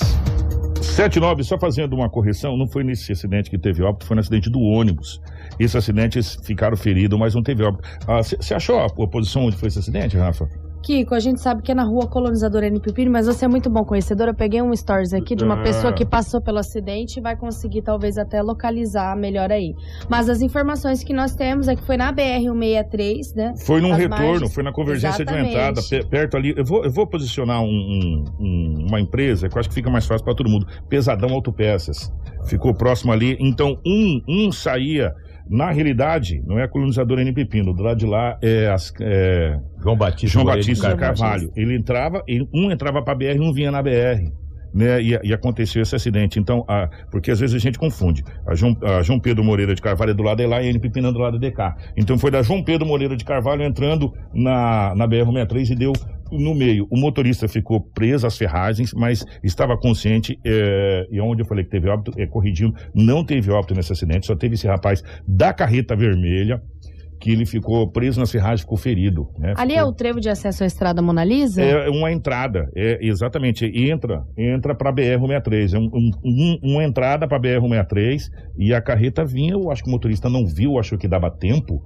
79, 0.81 1.43
só 1.43 1.57
fazendo 1.57 1.95
uma 1.95 2.09
correção, 2.09 2.55
não 2.55 2.67
foi 2.67 2.83
nesse 2.83 3.11
acidente 3.11 3.49
que 3.49 3.57
teve 3.57 3.83
óbito, 3.83 4.05
foi 4.05 4.15
no 4.15 4.21
acidente 4.21 4.49
do 4.49 4.59
ônibus. 4.59 5.19
Esses 5.59 5.75
acidentes 5.75 6.37
ficaram 6.43 6.77
feridos, 6.77 7.17
mas 7.17 7.33
não 7.33 7.41
teve 7.41 7.63
óbito. 7.63 7.87
Você 8.39 8.53
achou 8.53 8.79
a, 8.79 8.85
a 8.85 9.07
posição 9.07 9.45
onde 9.45 9.57
foi 9.57 9.67
esse 9.67 9.79
acidente, 9.79 10.15
Rafa? 10.17 10.47
Kiko, 10.85 11.15
a 11.15 11.19
gente 11.19 11.41
sabe 11.41 11.63
que 11.63 11.71
é 11.71 11.75
na 11.75 11.83
rua 11.83 12.05
colonizadora 12.05 12.67
N. 12.67 12.79
Mas 13.09 13.25
você 13.25 13.45
é 13.45 13.47
muito 13.47 13.71
bom 13.71 13.83
conhecedor. 13.83 14.27
Eu 14.27 14.35
peguei 14.35 14.61
um 14.61 14.75
stories 14.75 15.13
aqui 15.13 15.35
de 15.35 15.43
uma 15.43 15.55
Ah. 15.59 15.63
pessoa 15.63 15.91
que 15.91 16.05
passou 16.05 16.39
pelo 16.39 16.59
acidente 16.59 17.17
e 17.17 17.21
vai 17.23 17.35
conseguir 17.35 17.81
talvez 17.81 18.19
até 18.19 18.39
localizar 18.39 19.17
melhor 19.17 19.51
aí. 19.51 19.73
Mas 20.07 20.29
as 20.29 20.41
informações 20.41 21.03
que 21.03 21.11
nós 21.11 21.33
temos 21.33 21.67
é 21.67 21.75
que 21.75 21.81
foi 21.83 21.97
na 21.97 22.13
BR-163, 22.13 23.33
né? 23.35 23.53
Foi 23.65 23.81
num 23.81 23.93
As 23.93 23.97
retorno, 23.97 24.25
margens. 24.27 24.53
foi 24.53 24.63
na 24.63 24.71
convergência 24.71 25.23
Exatamente. 25.23 25.49
entrada, 25.49 25.81
pe- 25.89 26.05
perto 26.05 26.37
ali. 26.37 26.53
Eu 26.55 26.63
vou, 26.63 26.83
eu 26.85 26.91
vou 26.91 27.07
posicionar 27.07 27.63
um- 27.63 28.23
um- 28.39 28.85
uma 28.87 28.99
empresa 28.99 29.49
que 29.49 29.55
eu 29.55 29.59
acho 29.59 29.69
que 29.69 29.75
fica 29.75 29.89
mais 29.89 30.05
fácil 30.05 30.23
para 30.23 30.35
todo 30.35 30.47
mundo. 30.47 30.67
Pesadão 30.87 31.31
Autopeças. 31.33 32.13
Ficou 32.47 32.75
próximo 32.75 33.11
ali. 33.11 33.35
Então, 33.39 33.75
um, 33.83 34.21
um 34.27 34.51
saía. 34.51 35.15
Na 35.47 35.69
realidade, 35.71 36.41
não 36.45 36.57
é 36.57 36.63
a 36.63 36.67
colonizadora 36.67 37.21
N. 37.21 37.31
Pepino. 37.33 37.73
Do 37.73 37.83
lado 37.83 37.97
de 37.97 38.05
lá 38.05 38.37
é, 38.41 38.67
as, 38.67 38.91
é 38.99 39.59
João 39.81 39.95
Batista. 39.95 40.27
João 40.27 40.45
Batista 40.45 40.95
Carvalho. 40.95 41.17
Carvalho. 41.17 41.51
Ele 41.55 41.75
entrava, 41.77 42.23
ele- 42.27 42.47
um 42.53 42.71
entrava 42.71 43.01
para 43.03 43.13
BR 43.15 43.35
e 43.35 43.39
um 43.39 43.53
vinha 43.53 43.71
na 43.71 43.81
BR. 43.81 44.31
Né, 44.75 45.01
e, 45.01 45.17
e 45.23 45.33
aconteceu 45.33 45.81
esse 45.81 45.95
acidente. 45.95 46.37
Então, 46.37 46.65
a- 46.67 46.89
porque 47.09 47.31
às 47.31 47.39
vezes 47.39 47.55
a 47.55 47.59
gente 47.59 47.79
confunde. 47.79 48.25
A 48.45 48.53
João, 48.55 48.75
a 48.83 49.01
João 49.01 49.17
Pedro 49.21 49.41
Moreira 49.41 49.73
de 49.73 49.81
Carvalho 49.81 50.11
é 50.11 50.13
do 50.13 50.21
lado 50.21 50.37
de 50.39 50.45
lá 50.45 50.61
e 50.61 50.67
a 50.67 50.69
N 50.69 50.79
Pepina 50.79 51.13
do 51.13 51.19
lado 51.19 51.39
de 51.39 51.49
cá. 51.49 51.77
Então 51.95 52.17
foi 52.17 52.29
da 52.29 52.41
João 52.41 52.61
Pedro 52.61 52.85
Moreira 52.85 53.15
de 53.15 53.23
Carvalho 53.23 53.63
entrando 53.63 54.13
na, 54.33 54.93
na 54.93 55.07
BR-63 55.07 55.69
e 55.71 55.75
deu 55.75 55.93
no 56.31 56.53
meio. 56.53 56.87
O 56.89 56.97
motorista 56.97 57.47
ficou 57.47 57.79
preso 57.79 58.27
às 58.27 58.37
ferragens, 58.37 58.93
mas 58.93 59.23
estava 59.43 59.77
consciente. 59.77 60.37
é, 60.43 61.07
e 61.09 61.21
onde 61.21 61.41
eu 61.43 61.45
falei 61.45 61.63
que 61.63 61.69
teve 61.69 61.87
óbito, 61.87 62.11
é 62.19 62.25
corrigindo, 62.25 62.75
não 62.93 63.23
teve 63.23 63.51
óbito 63.51 63.73
nesse 63.75 63.93
acidente, 63.93 64.25
só 64.25 64.35
teve 64.35 64.55
esse 64.55 64.67
rapaz 64.67 65.01
da 65.25 65.53
carreta 65.53 65.95
vermelha. 65.95 66.61
Que 67.25 67.31
ele 67.31 67.43
ficou 67.43 67.89
preso 67.89 68.19
nas 68.19 68.31
ferragens, 68.31 68.61
ficou 68.61 68.77
ferido. 68.77 69.27
Né? 69.39 69.55
Ali 69.57 69.71
Ficou- 69.71 69.87
é 69.87 69.89
o 69.89 69.91
trevo 69.91 70.19
de 70.21 70.29
acesso 70.29 70.63
à 70.63 70.67
estrada 70.67 71.01
Mona 71.01 71.23
Lisa? 71.23 71.59
é 71.59 71.89
uma 71.89 72.11
entrada, 72.11 72.69
é 72.75 72.99
exatamente. 73.01 73.65
Entra, 73.65 74.23
entra 74.37 74.75
para 74.75 74.91
BR-163. 74.93 75.73
É 75.73 75.79
um, 75.79 75.89
um- 75.91 76.11
um- 76.23 76.59
uma 76.61 76.83
entrada 76.83 77.27
para 77.27 77.39
BR-163 77.39 78.29
e 78.55 78.75
a 78.75 78.79
carreta 78.79 79.25
vinha. 79.25 79.53
Eu 79.53 79.71
acho 79.71 79.81
que 79.81 79.89
o 79.89 79.91
motorista 79.91 80.29
não 80.29 80.45
viu, 80.45 80.77
achou 80.77 80.99
que 80.99 81.07
dava 81.07 81.31
tempo 81.31 81.81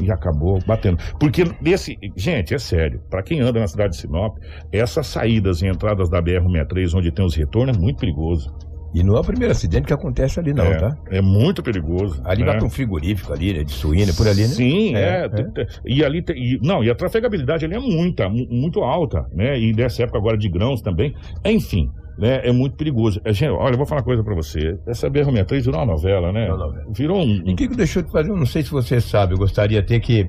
e 0.00 0.08
acabou 0.08 0.60
batendo. 0.64 0.98
Porque 1.18 1.42
nesse. 1.60 1.98
Gente, 2.14 2.54
é 2.54 2.58
sério. 2.58 3.00
Para 3.10 3.24
quem 3.24 3.40
anda 3.40 3.58
na 3.58 3.66
cidade 3.66 3.94
de 3.94 3.96
Sinop, 3.96 4.38
essas 4.70 5.08
saídas 5.08 5.62
e 5.62 5.66
entradas 5.66 6.08
da 6.08 6.22
BR-163, 6.22 6.94
onde 6.94 7.10
tem 7.10 7.24
os 7.24 7.34
retornos, 7.34 7.76
é 7.76 7.80
muito 7.80 7.98
perigoso. 7.98 8.54
E 8.98 9.02
não 9.04 9.14
é 9.14 9.20
o 9.20 9.24
primeiro 9.24 9.52
acidente 9.52 9.86
que 9.86 9.92
acontece 9.92 10.40
ali, 10.40 10.54
não, 10.54 10.64
é, 10.64 10.76
tá? 10.78 10.96
É 11.10 11.20
muito 11.20 11.62
perigoso. 11.62 12.18
Ali 12.24 12.42
né? 12.42 12.52
bate 12.52 12.64
um 12.64 12.70
frigorífico 12.70 13.30
ali, 13.30 13.52
né? 13.52 13.62
De 13.62 13.72
suína, 13.72 14.10
por 14.14 14.26
ali, 14.26 14.40
né? 14.40 14.48
Sim, 14.48 14.94
é. 14.94 15.26
É, 15.26 15.28
te- 15.28 15.66
E 15.84 16.02
ali 16.02 16.22
tem- 16.22 16.36
e, 16.36 16.58
não, 16.62 16.82
e 16.82 16.88
a 16.90 16.94
trafegabilidade 16.94 17.66
ali 17.66 17.74
é 17.74 17.78
muita, 17.78 18.26
mu- 18.26 18.46
muito 18.50 18.80
alta, 18.80 19.26
né? 19.34 19.58
E 19.60 19.74
dessa 19.74 20.02
época 20.02 20.16
agora 20.18 20.38
de 20.38 20.48
grãos 20.48 20.80
também. 20.80 21.14
Enfim, 21.44 21.90
né? 22.18 22.40
É 22.42 22.50
muito 22.50 22.74
perigoso. 22.76 23.20
É, 23.22 23.34
gente, 23.34 23.50
olha, 23.50 23.74
eu 23.74 23.76
vou 23.76 23.84
falar 23.86 24.00
uma 24.00 24.04
coisa 24.06 24.24
pra 24.24 24.34
você. 24.34 24.78
Essa 24.86 25.10
BR-63 25.10 25.60
virou 25.62 25.78
uma 25.80 25.92
novela, 25.92 26.32
né? 26.32 26.46
Uma 26.48 26.56
novela. 26.56 26.86
Virou 26.96 27.18
um. 27.20 27.42
E 27.44 27.52
o 27.52 27.56
que 27.56 27.68
que 27.68 27.76
deixou 27.76 28.02
de 28.02 28.10
fazer? 28.10 28.30
Eu 28.30 28.36
não 28.38 28.46
sei 28.46 28.62
se 28.62 28.70
você 28.70 28.98
sabe, 28.98 29.34
eu 29.34 29.38
gostaria 29.38 29.80
até 29.80 30.00
que 30.00 30.26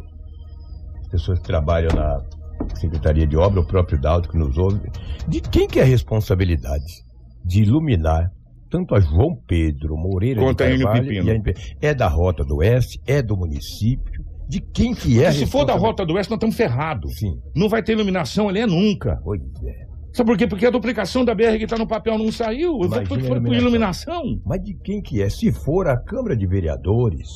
as 1.04 1.08
pessoas 1.08 1.40
que 1.40 1.46
trabalham 1.48 1.90
na 1.96 2.22
Secretaria 2.76 3.26
de 3.26 3.38
Obra, 3.38 3.62
o 3.62 3.66
próprio 3.66 3.98
Dalto 3.98 4.28
que 4.28 4.38
nos 4.38 4.58
ouve, 4.58 4.82
de 5.26 5.40
quem 5.40 5.68
que 5.70 5.80
é 5.80 5.84
a 5.84 5.86
responsabilidade 5.86 6.84
de 7.46 7.62
iluminar 7.64 8.30
tanto 8.70 8.96
a 8.96 9.00
João 9.00 9.36
Pedro 9.48 9.96
Moreira 9.98 10.42
Quanto 10.42 10.64
de 10.64 10.84
Carvalho 10.84 11.32
a. 11.32 11.54
É 11.82 11.94
da 11.94 12.08
Rota 12.08 12.44
do 12.44 12.58
Oeste, 12.58 13.00
é 13.06 13.22
do 13.22 13.36
município, 13.38 14.26
de 14.48 14.62
quem 14.62 14.94
que 14.94 15.22
é 15.24 15.32
se 15.32 15.46
for 15.46 15.66
da? 15.66 15.74
Rota 15.74 16.06
do 16.06 16.14
Oeste, 16.14 16.30
nós 16.30 16.38
estamos 16.38 16.56
ferrados. 16.56 17.18
Sim, 17.18 17.40
Não 17.56 17.68
vai 17.68 17.84
ter 17.84 17.94
iluminação 17.94 18.48
ali 18.48 18.60
é 18.60 18.68
nunca. 18.68 19.20
pois 19.24 19.42
é. 19.66 19.88
Sabe 20.14 20.32
por 20.32 20.38
quê? 20.38 20.48
Porque 20.48 20.66
a 20.66 20.72
duplicação 20.72 21.24
da 21.24 21.36
BR 21.36 21.58
que 21.58 21.66
está 21.66 21.78
no 21.78 21.86
papel 21.86 22.18
não 22.18 22.32
saiu. 22.32 22.80
Eu 22.82 22.90
vou 22.90 23.04
por 23.04 23.20
iluminação. 23.20 23.54
iluminação. 23.54 24.42
Mas 24.46 24.64
de 24.64 24.74
quem 24.84 25.02
que 25.02 25.22
é? 25.22 25.30
Se 25.30 25.52
for 25.52 25.88
a 25.88 25.98
Câmara 25.98 26.36
de 26.36 26.48
Vereadores, 26.48 27.30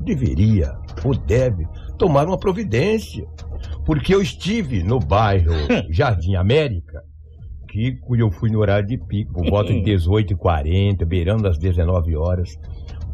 deveria 0.00 0.72
ou 1.04 1.14
deve 1.14 1.66
tomar 1.98 2.26
uma 2.26 2.38
providência. 2.38 3.26
Porque 3.84 4.14
eu 4.14 4.22
estive 4.22 4.82
no 4.82 4.98
bairro 4.98 5.52
Jardim 5.90 6.36
América, 6.36 7.02
que 7.70 7.98
eu 8.18 8.30
fui 8.30 8.50
no 8.50 8.58
horário 8.58 8.86
de 8.88 8.98
pico, 8.98 9.32
por 9.32 9.48
volta 9.48 9.72
de 9.72 9.80
18h40, 9.96 11.04
beirando 11.04 11.46
as 11.48 11.58
19 11.58 12.16
horas. 12.16 12.56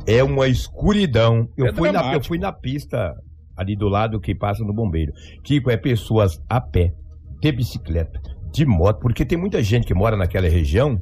É 0.07 0.23
uma 0.23 0.47
escuridão. 0.49 1.49
Eu, 1.57 1.66
É 1.66 1.73
fui, 1.73 1.90
na, 1.90 2.14
eu 2.14 2.23
fui 2.23 2.38
na 2.38 2.53
pista 2.53 3.14
ali 3.57 3.75
do 3.77 3.88
lado 3.88 4.21
que 4.21 4.35
passa 4.35 4.62
no 4.64 4.73
bombeiro. 4.73 5.12
Tipo, 5.42 5.71
é 5.71 5.77
pessoas 5.77 6.40
a 6.49 6.61
pé, 6.61 6.92
de 7.40 7.53
bicicleta, 7.53 8.21
de 8.53 8.64
moto, 8.64 9.01
porque 9.01 9.25
tem 9.25 9.37
muita 9.38 9.62
gente 9.62 9.87
que 9.87 9.95
mora 9.95 10.16
naquela 10.16 10.49
região 10.49 11.01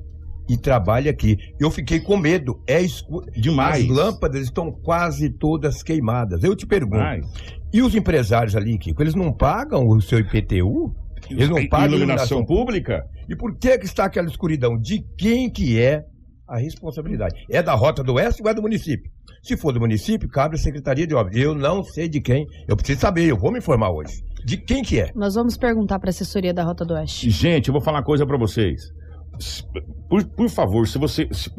e 0.48 0.56
trabalha 0.56 1.10
aqui. 1.10 1.36
Eu 1.60 1.70
fiquei 1.70 2.00
com 2.00 2.16
medo. 2.16 2.60
É 2.66 2.80
escuro. 2.80 3.26
Demais. 3.32 3.84
As 3.84 3.88
lâmpadas 3.90 4.42
estão 4.42 4.70
quase 4.72 5.30
todas 5.30 5.82
queimadas. 5.82 6.42
Eu 6.42 6.54
te 6.56 6.66
pergunto. 6.66 6.96
Demais. 6.96 7.26
E 7.72 7.82
os 7.82 7.94
empresários 7.94 8.54
ali, 8.54 8.78
Kiko, 8.78 9.02
eles 9.02 9.14
não 9.14 9.32
pagam 9.32 9.86
o 9.88 10.00
seu 10.00 10.18
IPTU? 10.20 10.94
Eles 11.30 11.48
não 11.48 11.58
E- 11.58 11.68
pagam 11.68 11.96
iluminação 11.96 12.38
iluminação 12.38 12.44
pública? 12.44 13.04
E 13.28 13.36
por 13.36 13.56
que, 13.56 13.78
que 13.78 13.86
está 13.86 14.04
aquela 14.04 14.28
escuridão? 14.28 14.78
De 14.78 15.04
quem 15.16 15.50
que 15.50 15.80
é 15.80 16.04
a 16.48 16.58
responsabilidade? 16.58 17.34
É 17.50 17.62
da 17.62 17.74
Rota 17.74 18.02
do 18.02 18.14
Oeste 18.14 18.42
ou 18.42 18.48
é 18.48 18.54
do 18.54 18.62
município? 18.62 19.10
Se 19.42 19.56
for 19.56 19.72
do 19.72 19.80
município, 19.80 20.28
cabe 20.28 20.54
à 20.56 20.58
Secretaria 20.58 21.06
de 21.06 21.14
Obras. 21.14 21.36
Eu 21.36 21.54
não 21.54 21.82
sei 21.84 22.08
de 22.08 22.20
quem. 22.20 22.46
Eu 22.66 22.76
preciso 22.76 23.00
saber, 23.00 23.24
eu 23.26 23.36
vou 23.36 23.52
me 23.52 23.58
informar 23.58 23.90
hoje. 23.90 24.22
De 24.44 24.56
quem 24.56 24.82
que 24.82 25.00
é? 25.00 25.10
Nós 25.14 25.34
vamos 25.34 25.56
perguntar 25.56 25.98
para 25.98 26.08
a 26.08 26.12
assessoria 26.12 26.52
da 26.52 26.62
Rota 26.64 26.84
do 26.84 26.94
Oeste. 26.94 27.28
Gente, 27.30 27.68
eu 27.68 27.72
vou 27.72 27.80
falar 27.82 27.98
uma 27.98 28.04
coisa 28.04 28.26
pra 28.26 28.36
vocês. 28.38 28.82
Por, 30.08 30.24
por 30.24 30.48
favor, 30.48 30.86
se 30.86 30.98
você. 30.98 31.28
se- 31.32 31.50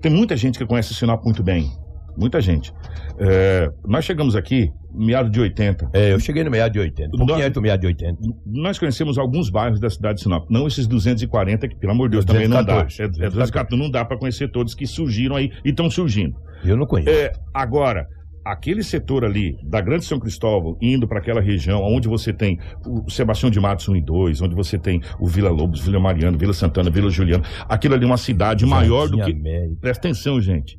tem 0.00 0.12
muita 0.12 0.36
gente 0.36 0.58
que 0.58 0.66
conhece 0.66 0.94
Sinop 0.94 1.24
muito 1.24 1.42
bem. 1.42 1.70
Muita 2.16 2.40
gente. 2.40 2.72
É, 3.18 3.70
nós 3.86 4.04
chegamos 4.04 4.36
aqui, 4.36 4.70
meados 4.92 5.30
de 5.30 5.40
80. 5.40 5.90
É, 5.92 6.12
eu 6.12 6.20
cheguei 6.20 6.44
no 6.44 6.50
meado 6.50 6.72
de 6.72 6.78
80. 6.78 7.08
Um 7.08 7.10
pouquinho 7.18 7.28
Nós- 7.38 7.46
antes 7.46 7.54
do 7.54 7.62
meado 7.62 7.80
de 7.80 7.86
80. 7.88 8.18
Nós 8.46 8.78
conhecemos 8.78 9.18
alguns 9.18 9.50
bairros 9.50 9.80
da 9.80 9.90
cidade 9.90 10.16
de 10.16 10.22
Sinop. 10.22 10.48
Não 10.50 10.66
esses 10.66 10.86
240, 10.86 11.68
que, 11.68 11.76
pelo 11.76 11.92
amor 11.92 12.08
de 12.08 12.12
Deus, 12.12 12.24
também 12.24 12.48
não 12.48 12.64
dá. 12.64 12.82
214. 12.84 13.02
É, 13.02 13.26
é 13.26 13.28
214, 13.30 13.82
não 13.82 13.90
dá 13.90 14.04
pra 14.04 14.16
conhecer 14.16 14.48
todos 14.50 14.74
que 14.74 14.86
surgiram 14.86 15.36
aí 15.36 15.50
e 15.64 15.70
estão 15.70 15.90
surgindo. 15.90 16.36
Eu 16.64 16.76
não 16.76 16.86
conheço. 16.86 17.10
É, 17.10 17.32
agora, 17.52 18.06
aquele 18.44 18.82
setor 18.82 19.24
ali 19.24 19.56
da 19.64 19.80
Grande 19.80 20.04
São 20.04 20.18
Cristóvão, 20.20 20.76
indo 20.80 21.08
para 21.08 21.18
aquela 21.18 21.40
região 21.40 21.82
onde 21.82 22.06
você 22.08 22.32
tem 22.32 22.58
o 22.86 23.10
Sebastião 23.10 23.50
de 23.50 23.58
Matos 23.58 23.88
1 23.88 23.96
e 23.96 24.02
2, 24.02 24.40
onde 24.42 24.54
você 24.54 24.78
tem 24.78 25.00
o 25.18 25.26
Vila 25.26 25.50
Lobos, 25.50 25.80
Vila 25.84 25.98
Mariano, 25.98 26.36
Vila 26.38 26.52
Santana, 26.52 26.90
Vila 26.90 27.10
Juliano, 27.10 27.44
aquilo 27.68 27.94
ali 27.94 28.04
é 28.04 28.06
uma 28.06 28.16
cidade 28.16 28.64
maior 28.66 29.08
do 29.08 29.16
que. 29.16 29.32
América. 29.32 29.76
Presta 29.80 30.08
atenção, 30.08 30.40
gente. 30.40 30.78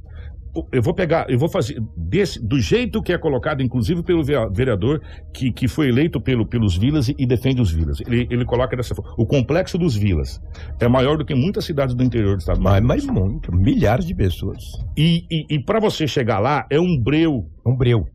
Eu 0.72 0.82
vou 0.82 0.94
pegar, 0.94 1.30
eu 1.30 1.38
vou 1.38 1.50
fazer 1.50 1.78
desse, 1.98 2.40
do 2.40 2.60
jeito 2.60 3.02
que 3.02 3.12
é 3.12 3.18
colocado, 3.18 3.62
inclusive 3.62 4.02
pelo 4.04 4.24
vereador 4.24 5.02
que, 5.34 5.52
que 5.52 5.68
foi 5.68 5.90
eleito 5.90 6.22
pelo, 6.22 6.48
pelos 6.48 6.78
vilas 6.78 7.10
e, 7.10 7.16
e 7.18 7.26
defende 7.26 7.62
os 7.62 7.72
vilas. 7.72 8.00
Ele, 8.02 8.28
ele 8.30 8.46
coloca 8.46 8.76
dessa 8.76 8.96
forma. 8.96 9.14
O 9.18 9.26
complexo 9.26 9.78
dos 9.78 9.96
vilas 9.96 10.40
é 10.80 10.88
maior 10.88 11.18
do 11.18 11.26
que 11.26 11.36
muitas 11.36 11.66
cidades 11.66 11.94
do 11.94 12.04
interior 12.04 12.38
do 12.38 12.40
estado. 12.40 12.58
do 12.58 12.64
Mas, 12.64 12.84
mas 12.84 13.06
muito. 13.06 13.54
Milhares 13.54 14.06
de 14.06 14.16
pessoas. 14.16 14.64
E, 14.98 15.26
e, 15.30 15.56
e 15.56 15.64
para 15.64 15.80
você 15.80 16.08
chegar 16.08 16.40
lá 16.40 16.66
é 16.70 16.80
um 16.80 16.98
breu 17.02 17.46
Um 17.66 17.76
breu. 17.76 18.06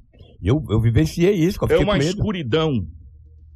Eu, 0.42 0.62
eu 0.70 0.80
vivenciei 0.80 1.34
isso, 1.34 1.58
eu 1.62 1.76
É 1.76 1.78
uma 1.78 1.98
escuridão 1.98 2.72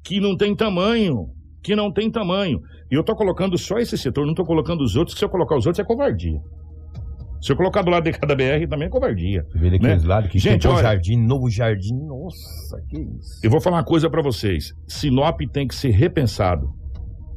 que 0.04 0.20
não 0.20 0.36
tem 0.36 0.54
tamanho. 0.54 1.28
que 1.62 1.74
não 1.74 1.90
tem 1.90 2.10
tamanho. 2.10 2.60
E 2.90 2.94
eu 2.94 3.02
tô 3.02 3.16
colocando 3.16 3.56
só 3.56 3.78
esse 3.78 3.96
setor, 3.96 4.26
não 4.26 4.34
tô 4.34 4.44
colocando 4.44 4.82
os 4.82 4.94
outros, 4.94 5.14
que 5.14 5.18
se 5.18 5.24
eu 5.24 5.30
colocar 5.30 5.56
os 5.56 5.66
outros 5.66 5.80
é 5.80 5.84
covardia. 5.84 6.38
Se 7.44 7.52
eu 7.52 7.56
colocar 7.56 7.82
do 7.82 7.90
lado 7.90 8.04
de 8.04 8.12
cada 8.18 8.34
BR 8.34 8.66
também 8.66 8.86
é 8.86 8.90
covardia. 8.90 9.44
Você 9.52 9.58
vê 9.58 9.78
né? 9.78 10.00
lados 10.02 10.30
que 10.30 10.38
Gente, 10.38 10.66
olha- 10.66 10.82
jardim, 10.82 11.18
novo 11.18 11.50
jardim. 11.50 11.94
Nossa, 11.94 12.80
que 12.88 12.98
isso. 12.98 13.38
Eu 13.42 13.50
vou 13.50 13.60
falar 13.60 13.76
uma 13.76 13.84
coisa 13.84 14.08
pra 14.08 14.22
vocês. 14.22 14.72
Sinop 14.88 15.38
tem 15.52 15.68
que 15.68 15.74
ser 15.74 15.90
repensado 15.90 16.72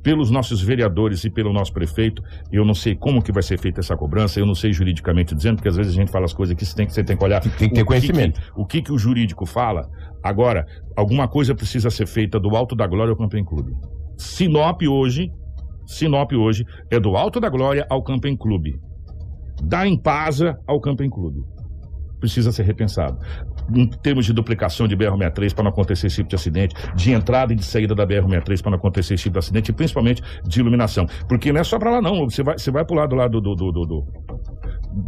pelos 0.01 0.31
nossos 0.31 0.61
vereadores 0.61 1.25
e 1.25 1.29
pelo 1.29 1.51
nosso 1.51 1.73
prefeito. 1.73 2.23
Eu 2.49 2.63
não 2.63 2.73
sei 2.73 2.95
como 2.95 3.21
que 3.21 3.33
vai 3.33 3.43
ser 3.43 3.59
feita 3.59 3.81
essa 3.81 3.97
cobrança, 3.97 4.39
eu 4.39 4.45
não 4.45 4.55
sei 4.55 4.71
juridicamente 4.71 5.35
dizendo, 5.35 5.57
porque 5.57 5.67
às 5.67 5.75
vezes 5.75 5.91
a 5.91 5.95
gente 5.97 6.09
fala 6.09 6.23
as 6.23 6.33
coisas 6.33 6.55
que 6.55 6.65
você 6.65 6.73
tem 6.73 6.85
que, 6.87 6.93
você 6.93 7.03
tem 7.03 7.17
que 7.17 7.23
olhar. 7.25 7.41
Tem 7.41 7.67
que 7.67 7.75
ter 7.75 7.81
o 7.81 7.85
conhecimento. 7.85 8.39
que- 8.39 8.47
o 8.55 8.65
que, 8.65 8.81
que 8.81 8.93
o 8.93 8.97
jurídico 8.97 9.45
fala. 9.45 9.89
Agora, 10.23 10.65
alguma 10.95 11.27
coisa 11.27 11.53
precisa 11.53 11.89
ser 11.89 12.07
feita 12.07 12.39
do 12.39 12.55
Alto 12.55 12.77
da 12.77 12.87
Glória 12.87 13.11
ao 13.11 13.17
Camping 13.17 13.43
Clube. 13.43 13.73
Sinop 14.17 14.81
hoje, 14.83 15.29
Sinop 15.85 16.31
hoje 16.31 16.63
é 16.89 16.97
do 16.97 17.17
Alto 17.17 17.41
da 17.41 17.49
Glória 17.49 17.85
ao 17.89 18.01
Camping 18.01 18.37
Clube. 18.37 18.79
Da 19.63 19.87
Empasa 19.87 20.57
ao 20.67 20.79
Camping 20.79 21.09
Clube. 21.09 21.41
Precisa 22.19 22.51
ser 22.51 22.63
repensado. 22.63 23.19
Em 23.75 23.87
termos 23.87 24.25
de 24.25 24.33
duplicação 24.33 24.87
de 24.87 24.95
BR-63 24.97 25.53
para 25.53 25.63
não 25.65 25.69
acontecer 25.71 26.07
esse 26.07 26.15
tipo 26.17 26.29
de 26.29 26.35
acidente, 26.35 26.73
de 26.95 27.11
entrada 27.11 27.53
e 27.53 27.55
de 27.55 27.63
saída 27.63 27.93
da 27.93 28.07
BR-63 28.07 28.61
para 28.61 28.71
não 28.71 28.77
acontecer 28.79 29.13
esse 29.13 29.23
tipo 29.23 29.33
de 29.33 29.39
acidente, 29.39 29.69
e 29.69 29.73
principalmente 29.73 30.23
de 30.43 30.59
iluminação. 30.59 31.05
Porque 31.29 31.51
não 31.53 31.61
é 31.61 31.63
só 31.63 31.77
para 31.77 31.91
lá, 31.91 32.01
não. 32.01 32.27
Você 32.27 32.41
vai, 32.41 32.57
você 32.57 32.71
vai 32.71 32.83
pro 32.83 32.95
lado 32.95 33.15
lá 33.15 33.27
do, 33.27 33.39
do, 33.39 33.53
do, 33.55 33.71
do, 33.71 34.05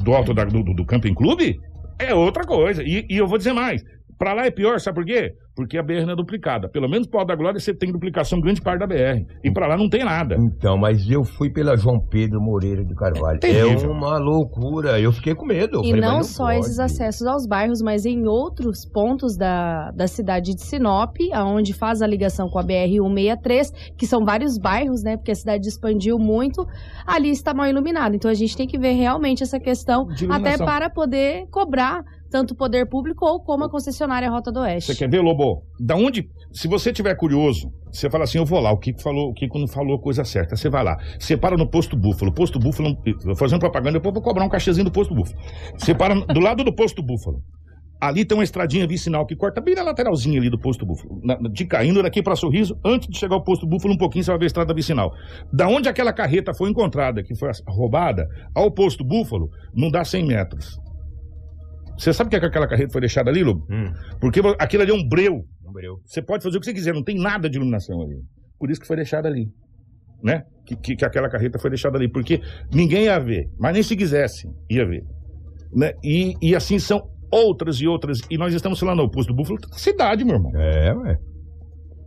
do, 0.04 0.14
alto 0.14 0.34
da- 0.36 0.46
do, 0.46 0.62
do 0.64 0.86
Camping 0.86 1.16
Clube, 1.16 1.60
é 1.98 2.14
outra 2.14 2.44
coisa. 2.44 2.84
E, 2.84 3.06
e 3.10 3.18
eu 3.18 3.28
vou 3.28 3.38
dizer 3.40 3.54
mais. 3.54 3.82
Pra 4.20 4.34
lá 4.34 4.46
é 4.46 4.52
pior, 4.52 4.82
sabe 4.82 4.96
por 4.96 5.06
quê? 5.06 5.34
Porque 5.56 5.78
a 5.78 5.84
BR 5.84 6.06
não 6.06 6.12
é 6.12 6.16
duplicada. 6.16 6.68
Pelo 6.68 6.90
menos 6.90 7.08
pro 7.08 7.20
Alto 7.20 7.30
da 7.30 7.36
Glória 7.36 7.58
você 7.58 7.74
tem 7.74 7.90
duplicação 7.90 8.42
grande 8.42 8.62
parte 8.62 8.80
da 8.80 8.88
BR. 8.88 9.26
E 9.42 9.50
pra 9.50 9.66
lá 9.66 9.78
não 9.78 9.90
tem 9.90 10.04
nada. 10.04 10.36
Então, 10.38 10.78
mas 10.78 11.10
eu 11.10 11.24
fui 11.24 11.50
pela 11.50 11.78
João 11.78 12.00
Pedro 12.00 12.42
Moreira 12.42 12.84
de 12.84 12.94
Carvalho. 12.96 13.40
Terrível. 13.40 13.92
É 13.92 13.94
uma 13.94 14.18
loucura. 14.18 15.00
Eu 15.00 15.14
fiquei 15.14 15.34
com 15.34 15.46
medo. 15.46 15.80
E 15.80 15.92
falei, 15.92 16.02
mas 16.02 16.12
não 16.12 16.24
só 16.24 16.48
pode. 16.48 16.60
esses 16.60 16.80
acessos 16.80 17.26
aos 17.26 17.48
bairros, 17.48 17.82
mas 17.82 18.06
em 18.06 18.28
outros 18.28 18.86
pontos 18.86 19.38
da, 19.38 19.92
da 19.92 20.08
cidade 20.08 20.54
de 20.54 20.64
Sinop, 20.64 21.16
aonde 21.34 21.74
faz 21.74 22.02
a 22.02 22.08
ligação 22.08 22.50
com 22.50 22.60
a 22.60 22.64
BR-163, 22.64 23.94
que 23.98 24.06
são 24.06 24.26
vários 24.26 24.58
bairros, 24.58 25.02
né? 25.02 25.16
Porque 25.16 25.32
a 25.32 25.36
cidade 25.36 25.66
expandiu 25.66 26.18
muito, 26.20 26.66
ali 27.08 27.30
está 27.30 27.54
mal 27.54 27.68
iluminado. 27.68 28.16
Então 28.16 28.30
a 28.30 28.34
gente 28.34 28.56
tem 28.56 28.68
que 28.68 28.78
ver 28.78 28.94
realmente 28.94 29.44
essa 29.44 29.60
questão, 29.60 30.08
até 30.30 30.58
para 30.58 30.90
poder 30.90 31.48
cobrar 31.50 32.04
tanto 32.30 32.52
o 32.52 32.56
poder 32.56 32.88
público 32.88 33.26
ou 33.26 33.42
como 33.44 33.64
a 33.66 33.70
concessionária 33.70 34.30
Rota 34.30 34.52
do 34.52 34.60
Oeste. 34.60 34.94
Você 34.94 35.00
quer 35.00 35.10
ver, 35.10 35.22
Lobo? 35.22 35.64
Da 35.80 35.96
onde. 35.96 36.30
Se 36.52 36.68
você 36.68 36.92
tiver 36.94 37.16
curioso, 37.16 37.72
você 37.92 38.10
fala 38.10 38.24
assim: 38.24 38.38
eu 38.38 38.46
vou 38.46 38.60
lá. 38.60 38.72
O 38.72 38.78
Kiko 38.78 39.02
falou, 39.02 39.30
o 39.30 39.34
Kiko 39.34 39.60
não 39.60 39.68
falou 39.68 39.96
a 39.98 40.02
coisa 40.02 40.24
certa. 40.24 40.56
Você 40.56 40.70
vai 40.70 40.84
lá. 40.84 40.96
Você 41.20 41.36
para 41.38 41.58
no 41.58 41.70
posto 41.70 41.96
Búfalo. 41.98 42.34
Posto 42.34 42.60
Búfalo, 42.60 42.96
fazendo 43.36 43.60
propaganda, 43.60 43.94
depois 43.94 44.10
eu 44.10 44.14
vou 44.14 44.24
cobrar 44.24 44.46
um 44.46 44.50
cachezinho 44.50 44.86
do 44.86 44.92
posto 44.92 45.14
Búfalo. 45.14 45.38
Você 45.78 45.94
para 45.94 46.16
do 46.16 46.40
lado 46.40 46.64
do 46.64 46.74
posto 46.74 47.02
Búfalo. 47.04 47.42
Ali 48.02 48.24
tem 48.24 48.38
uma 48.38 48.46
estradinha 48.46 48.88
vicinal 48.88 49.26
que 49.26 49.36
corta 49.36 49.60
bem 49.60 49.76
na 49.76 49.84
lateralzinha 49.84 50.40
ali 50.40 50.50
do 50.50 50.58
posto 50.58 50.86
Búfalo. 50.86 51.20
Na- 51.22 51.36
de 51.36 51.66
caindo 51.66 52.02
daqui 52.02 52.24
para 52.24 52.34
Sorriso, 52.34 52.80
antes 52.86 53.10
de 53.10 53.18
chegar 53.18 53.36
ao 53.36 53.44
posto 53.44 53.68
Búfalo, 53.68 53.94
um 53.94 53.98
pouquinho 53.98 54.24
você 54.24 54.32
vai 54.32 54.40
ver 54.40 54.46
a 54.46 54.48
estrada 54.48 54.74
vicinal. 54.74 55.12
Da 55.52 55.68
onde 55.68 55.90
aquela 55.90 56.14
carreta 56.14 56.54
foi 56.54 56.70
encontrada, 56.70 57.22
que 57.22 57.36
foi 57.36 57.50
roubada, 57.68 58.26
ao 58.56 58.72
posto 58.72 59.04
Búfalo, 59.04 59.50
não 59.76 59.92
dá 59.92 60.06
100 60.06 60.26
metros. 60.26 60.80
Você 62.00 62.14
sabe 62.14 62.30
por 62.30 62.40
que 62.40 62.46
aquela 62.46 62.68
carreta 62.68 62.92
foi 62.92 63.02
deixada 63.02 63.30
ali, 63.30 63.44
Lobo? 63.44 63.66
Hum, 63.70 63.92
Porque 64.22 64.40
aquilo 64.58 64.84
ali 64.84 64.92
é 64.92 64.96
um 64.96 65.08
breu. 65.08 65.44
não 65.64 65.74
breu. 65.74 66.00
Você 66.06 66.22
pode 66.22 66.44
fazer 66.44 66.58
o 66.58 66.60
que 66.62 66.66
você 66.66 66.74
quiser, 66.74 66.94
não 66.94 67.04
tem 67.04 67.18
nada 67.18 67.50
de 67.50 67.58
iluminação 67.58 68.02
ali. 68.02 68.16
Por 68.58 68.72
isso 68.72 68.80
que 68.80 68.88
foi 68.88 68.96
deixado 68.96 69.26
ali. 69.26 69.48
Né? 70.24 70.44
Que, 70.66 70.76
que, 70.76 70.96
que 70.96 71.06
aquela 71.06 71.30
carreta 71.30 71.60
foi 71.60 71.70
deixada 71.70 71.98
ali. 71.98 72.10
Porque 72.10 72.42
ninguém 72.74 73.04
ia 73.06 73.20
ver, 73.20 73.50
mas 73.60 73.74
nem 73.74 73.84
se 73.84 73.96
quisesse, 73.98 74.50
ia 74.70 74.86
ver. 74.86 75.04
Né? 75.74 75.92
E, 76.04 76.36
e 76.42 76.56
assim 76.56 76.80
são 76.80 77.02
outras 77.32 77.78
e 77.82 77.88
outras. 77.88 78.20
E 78.30 78.38
nós 78.38 78.54
estamos 78.54 78.80
falando, 78.80 79.02
o 79.02 79.10
posto 79.12 79.30
do 79.30 79.36
Búfalo 79.36 79.60
tá 79.60 79.68
na 79.70 79.78
cidade, 79.78 80.24
meu 80.24 80.36
irmão. 80.36 80.52
É, 80.56 80.94
ué. 80.94 81.18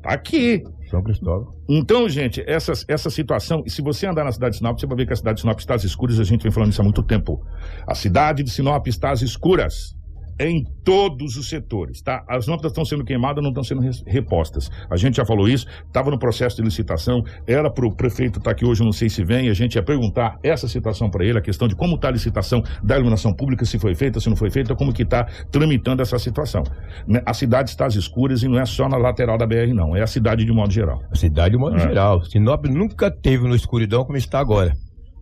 Tá 0.02 0.14
aqui. 0.14 0.62
São 0.92 1.02
Cristóvão. 1.02 1.55
Então, 1.66 2.07
gente, 2.07 2.44
essa, 2.46 2.72
essa 2.87 3.09
situação, 3.09 3.64
se 3.66 3.81
você 3.81 4.07
andar 4.07 4.24
na 4.24 4.33
cidade 4.33 4.52
de 4.52 4.59
Sinop, 4.59 4.78
você 4.78 4.87
vai 4.87 4.98
ver 4.98 5.07
que 5.07 5.12
a 5.14 5.16
cidade 5.16 5.37
de 5.37 5.40
Sinop 5.40 5.59
está 5.59 5.74
às 5.74 5.85
escuras, 5.85 6.20
a 6.20 6.24
gente 6.24 6.42
vem 6.42 6.52
falando 6.52 6.70
isso 6.70 6.83
há 6.83 6.85
muito 6.85 7.02
tempo. 7.02 7.42
A 7.87 7.94
cidade 7.94 8.42
de 8.42 8.50
Sinop 8.50 8.87
está 8.87 9.11
às 9.11 9.22
escuras. 9.22 9.96
Em 10.44 10.64
todos 10.85 11.37
os 11.37 11.48
setores, 11.48 12.02
tá? 12.02 12.24
As 12.28 12.48
lâmpadas 12.48 12.72
estão 12.72 12.85
sendo 12.85 13.05
queimadas, 13.05 13.42
não 13.42 13.50
estão 13.50 13.62
sendo 13.62 13.81
repostas. 14.07 14.70
A 14.90 14.96
gente 14.96 15.16
já 15.16 15.24
falou 15.24 15.48
isso, 15.48 15.66
estava 15.87 16.11
no 16.11 16.18
processo 16.18 16.57
de 16.57 16.62
licitação, 16.62 17.22
era 17.46 17.70
para 17.70 17.87
o 17.87 17.94
prefeito 17.94 18.38
estar 18.38 18.50
aqui 18.50 18.64
hoje, 18.64 18.83
não 18.83 18.92
sei 18.92 19.09
se 19.09 19.22
vem, 19.24 19.48
a 19.48 19.55
gente 19.55 19.76
ia 19.76 19.83
perguntar 19.83 20.38
essa 20.42 20.66
situação 20.66 21.09
para 21.09 21.24
ele, 21.24 21.38
a 21.38 21.42
questão 21.42 21.68
de 21.68 21.76
como 21.76 21.94
está 21.94 22.09
a 22.09 22.11
licitação 22.11 22.62
da 22.83 22.96
iluminação 22.96 23.33
pública, 23.33 23.64
se 23.64 23.78
foi 23.78 23.94
feita, 23.94 24.18
se 24.18 24.28
não 24.28 24.37
foi 24.37 24.50
feita, 24.50 24.74
como 24.74 24.92
que 24.92 25.02
está 25.02 25.24
tramitando 25.50 26.02
essa 26.02 26.18
situação. 26.18 26.64
Né? 27.07 27.22
A 27.24 27.33
cidade 27.33 27.70
está 27.70 27.87
às 27.87 27.94
escuras 27.94 28.42
e 28.42 28.48
não 28.48 28.59
é 28.59 28.64
só 28.66 28.88
na 28.88 28.96
lateral 28.96 29.38
da 29.38 29.46
BR, 29.46 29.72
não, 29.72 29.94
é 29.96 30.02
a 30.02 30.07
cidade 30.07 30.44
de 30.44 30.52
modo 30.52 30.72
geral. 30.72 31.00
A 31.11 31.14
cidade, 31.14 31.52
de 31.52 31.59
modo 31.59 31.76
É. 31.76 31.81
geral. 31.81 32.22
Sinop 32.24 32.64
nunca 32.66 33.11
teve 33.11 33.46
no 33.46 33.55
escuridão 33.55 34.05
como 34.05 34.16
está 34.16 34.40
agora. 34.40 34.72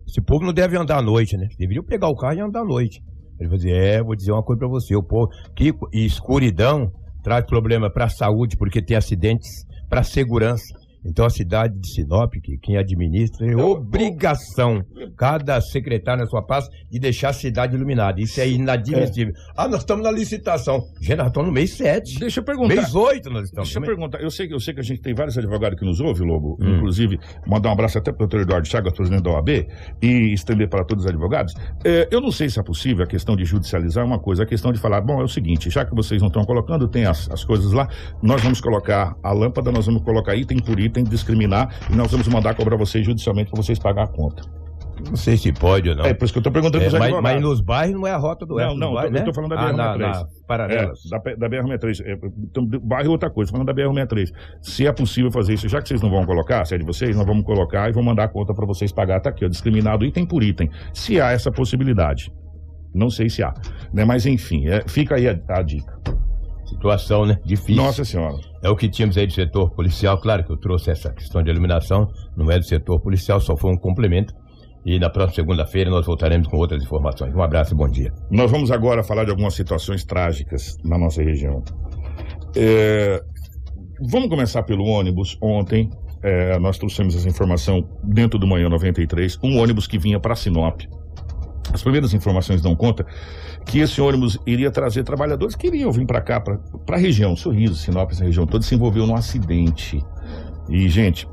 Esse 0.07 0.21
povo 0.21 0.43
não 0.43 0.53
deve 0.53 0.77
andar 0.77 0.97
à 0.97 1.01
noite, 1.01 1.37
né? 1.37 1.47
Deveriam 1.57 1.83
pegar 1.83 2.07
o 2.09 2.15
carro 2.15 2.35
e 2.35 2.41
andar 2.41 2.61
à 2.61 2.65
noite. 2.65 2.99
Ele 3.41 3.49
vai 3.49 3.57
dizer, 3.57 3.73
é, 3.73 4.03
vou 4.03 4.15
dizer 4.15 4.31
uma 4.31 4.43
coisa 4.43 4.59
pra 4.59 4.67
você, 4.67 4.95
o 4.95 5.01
povo, 5.01 5.31
que 5.55 5.73
escuridão 5.91 6.91
traz 7.23 7.43
problema 7.43 7.89
pra 7.89 8.07
saúde, 8.07 8.55
porque 8.55 8.83
tem 8.83 8.95
acidentes, 8.95 9.65
pra 9.89 10.03
segurança. 10.03 10.79
Então 11.05 11.25
a 11.25 11.29
cidade 11.29 11.77
de 11.79 11.87
Sinop, 11.93 12.33
que 12.41 12.57
quem 12.57 12.77
administra, 12.77 13.45
é 13.49 13.55
obrigação, 13.55 14.83
cada 15.17 15.59
secretário 15.61 16.23
na 16.23 16.29
sua 16.29 16.41
pasta, 16.41 16.71
de 16.89 16.99
deixar 16.99 17.29
a 17.29 17.33
cidade 17.33 17.75
iluminada. 17.75 18.19
Isso 18.21 18.39
é 18.39 18.47
inadmissível. 18.47 19.33
Ah, 19.55 19.67
nós 19.67 19.79
estamos 19.81 20.03
na 20.03 20.11
licitação. 20.11 20.79
Nós 21.17 21.27
estamos 21.27 21.47
no 21.47 21.51
mês 21.53 21.71
7. 21.73 22.19
Deixa 22.19 22.39
eu 22.39 22.43
perguntar. 22.43 22.75
Mês 22.75 22.93
8 22.95 23.29
nós 23.29 23.45
estamos. 23.45 23.69
Deixa 23.69 23.79
eu 23.79 23.83
perguntar, 23.83 24.21
eu 24.21 24.29
sei, 24.31 24.47
que- 24.47 24.53
eu 24.53 24.59
sei 24.59 24.73
que 24.73 24.79
a 24.79 24.83
gente 24.83 25.01
tem 25.01 25.13
vários 25.13 25.37
advogados 25.37 25.79
que 25.79 25.85
nos 25.85 25.99
ouvem, 25.99 26.27
Lobo, 26.27 26.57
Hum. 26.61 26.75
inclusive 26.77 27.19
mandar 27.47 27.69
um 27.69 27.73
abraço 27.73 27.97
até 27.97 28.11
para 28.11 28.23
o 28.23 28.27
doutor 28.27 28.41
Eduardo 28.41 28.67
Chagas, 28.67 28.93
presidente 28.93 29.23
da 29.23 29.31
OAB, 29.31 29.67
e 30.01 30.33
estender 30.33 30.69
para 30.69 30.83
todos 30.83 31.03
os 31.05 31.09
advogados. 31.09 31.53
É, 31.83 32.07
eu 32.11 32.21
não 32.21 32.31
sei 32.31 32.49
se 32.49 32.59
é 32.59 32.63
possível 32.63 33.03
a 33.03 33.07
questão 33.07 33.35
de 33.35 33.43
judicializar 33.45 34.05
uma 34.05 34.19
coisa, 34.19 34.43
a 34.43 34.45
questão 34.45 34.71
de 34.71 34.79
falar, 34.79 35.01
bom, 35.01 35.19
é 35.19 35.23
o 35.23 35.27
seguinte, 35.27 35.69
já 35.69 35.85
que 35.85 35.95
vocês 35.95 36.21
não 36.21 36.27
estão 36.27 36.43
colocando, 36.45 36.87
tem 36.87 37.05
as, 37.05 37.29
as 37.31 37.43
coisas 37.43 37.71
lá, 37.71 37.87
nós 38.21 38.41
vamos 38.41 38.61
colocar 38.61 39.15
a 39.23 39.31
lâmpada, 39.31 39.71
nós 39.71 39.85
vamos 39.85 40.03
colocar 40.03 40.35
item 40.35 40.59
por 40.59 40.79
item, 40.79 40.90
discriminar, 41.03 41.75
e 41.89 41.95
nós 41.95 42.11
vamos 42.11 42.27
mandar 42.27 42.55
cobrar 42.55 42.77
vocês 42.77 43.05
judicialmente 43.05 43.49
para 43.51 43.61
vocês 43.61 43.79
pagar 43.79 44.03
a 44.03 44.07
conta. 44.07 44.43
Não 45.09 45.15
sei 45.15 45.35
se 45.35 45.51
pode 45.51 45.89
ou 45.89 45.95
não. 45.95 46.05
É 46.05 46.13
por 46.13 46.25
isso 46.25 46.33
que 46.33 46.37
eu 46.37 46.41
estou 46.41 46.53
perguntando 46.53 46.83
É, 46.83 46.89
para 46.89 46.99
mas, 46.99 47.21
mas 47.21 47.41
nos 47.41 47.61
bairros 47.61 47.95
não 47.95 48.05
é 48.05 48.11
a 48.11 48.17
rota 48.17 48.45
do 48.45 48.55
Não, 48.55 48.75
não, 48.75 48.93
bairros, 48.93 49.13
eu 49.13 49.19
né? 49.19 49.25
tô 49.25 49.33
falando 49.33 49.49
da 49.49 49.59
ah, 49.59 49.73
na, 49.73 49.97
BR-63. 49.97 49.99
na 49.99 50.25
paralelas. 50.47 50.99
É, 51.05 51.09
da, 51.09 51.47
da 51.47 51.49
BR-63. 51.49 52.05
É, 52.05 52.19
então, 52.43 52.65
bairro 52.83 53.07
é 53.07 53.09
outra 53.09 53.29
coisa, 53.29 53.51
falando 53.51 53.67
da 53.67 53.73
BR-63. 53.73 54.31
Se 54.61 54.85
é 54.85 54.91
possível 54.91 55.31
fazer 55.31 55.53
isso, 55.53 55.67
já 55.67 55.81
que 55.81 55.87
vocês 55.87 56.01
não 56.01 56.09
vão 56.09 56.25
colocar, 56.25 56.65
se 56.65 56.75
é 56.75 56.77
de 56.77 56.85
vocês, 56.85 57.15
nós 57.15 57.25
vamos 57.25 57.43
colocar 57.43 57.89
e 57.89 57.93
vamos 57.93 58.05
mandar 58.05 58.25
a 58.25 58.27
conta 58.27 58.53
para 58.53 58.65
vocês 58.65 58.91
pagar. 58.91 59.19
Tá 59.19 59.29
aqui, 59.29 59.43
ó, 59.43 59.47
discriminado 59.47 60.05
item 60.05 60.25
por 60.25 60.43
item. 60.43 60.69
Se 60.93 61.19
há 61.19 61.31
essa 61.31 61.51
possibilidade. 61.51 62.31
Não 62.93 63.09
sei 63.09 63.29
se 63.29 63.41
há. 63.41 63.53
Né? 63.93 64.05
Mas 64.05 64.25
enfim, 64.25 64.67
é, 64.67 64.83
fica 64.87 65.15
aí 65.15 65.27
a, 65.27 65.39
a 65.49 65.61
dica. 65.61 65.97
Situação, 66.71 67.25
né? 67.25 67.37
Difícil. 67.45 67.75
Nossa 67.75 68.05
Senhora. 68.05 68.37
É 68.63 68.69
o 68.69 68.75
que 68.75 68.89
tínhamos 68.89 69.17
aí 69.17 69.27
do 69.27 69.33
setor 69.33 69.71
policial. 69.71 70.17
Claro 70.19 70.43
que 70.43 70.51
eu 70.51 70.57
trouxe 70.57 70.89
essa 70.89 71.11
questão 71.11 71.43
de 71.43 71.49
iluminação, 71.49 72.07
não 72.35 72.49
é 72.49 72.57
do 72.57 72.65
setor 72.65 72.99
policial, 73.01 73.39
só 73.39 73.57
foi 73.57 73.71
um 73.71 73.77
complemento. 73.77 74.33
E 74.85 74.97
na 74.97 75.09
próxima 75.09 75.35
segunda-feira 75.35 75.91
nós 75.91 76.05
voltaremos 76.05 76.47
com 76.47 76.57
outras 76.57 76.81
informações. 76.81 77.35
Um 77.35 77.41
abraço 77.41 77.73
e 77.73 77.77
bom 77.77 77.87
dia. 77.87 78.11
Nós 78.31 78.49
vamos 78.49 78.71
agora 78.71 79.03
falar 79.03 79.25
de 79.25 79.29
algumas 79.29 79.53
situações 79.53 80.03
trágicas 80.03 80.75
na 80.83 80.97
nossa 80.97 81.21
região. 81.21 81.63
É, 82.55 83.21
vamos 84.09 84.29
começar 84.29 84.63
pelo 84.63 84.85
ônibus. 84.85 85.37
Ontem, 85.41 85.89
é, 86.23 86.57
nós 86.57 86.77
trouxemos 86.77 87.15
essa 87.15 87.27
informação 87.27 87.87
dentro 88.03 88.39
do 88.39 88.47
Manhã 88.47 88.69
93. 88.69 89.37
Um 89.43 89.59
ônibus 89.59 89.85
que 89.85 89.99
vinha 89.99 90.19
para 90.19 90.35
Sinop. 90.35 90.81
As 91.73 91.81
primeiras 91.81 92.13
informações 92.13 92.61
dão 92.61 92.75
conta 92.75 93.05
que 93.65 93.79
esse 93.79 94.01
ônibus 94.01 94.37
iria 94.45 94.71
trazer 94.71 95.03
trabalhadores 95.03 95.55
que 95.55 95.67
iriam 95.67 95.91
vir 95.91 96.05
para 96.05 96.21
cá, 96.21 96.39
para 96.39 96.57
a 96.95 96.99
região, 96.99 97.35
Sorriso, 97.35 97.75
Sinop, 97.75 98.11
essa 98.11 98.23
região 98.23 98.45
toda, 98.45 98.63
se 98.63 98.75
envolveu 98.75 99.05
num 99.07 99.15
acidente. 99.15 100.03
E, 100.69 100.87
gente, 100.89 101.27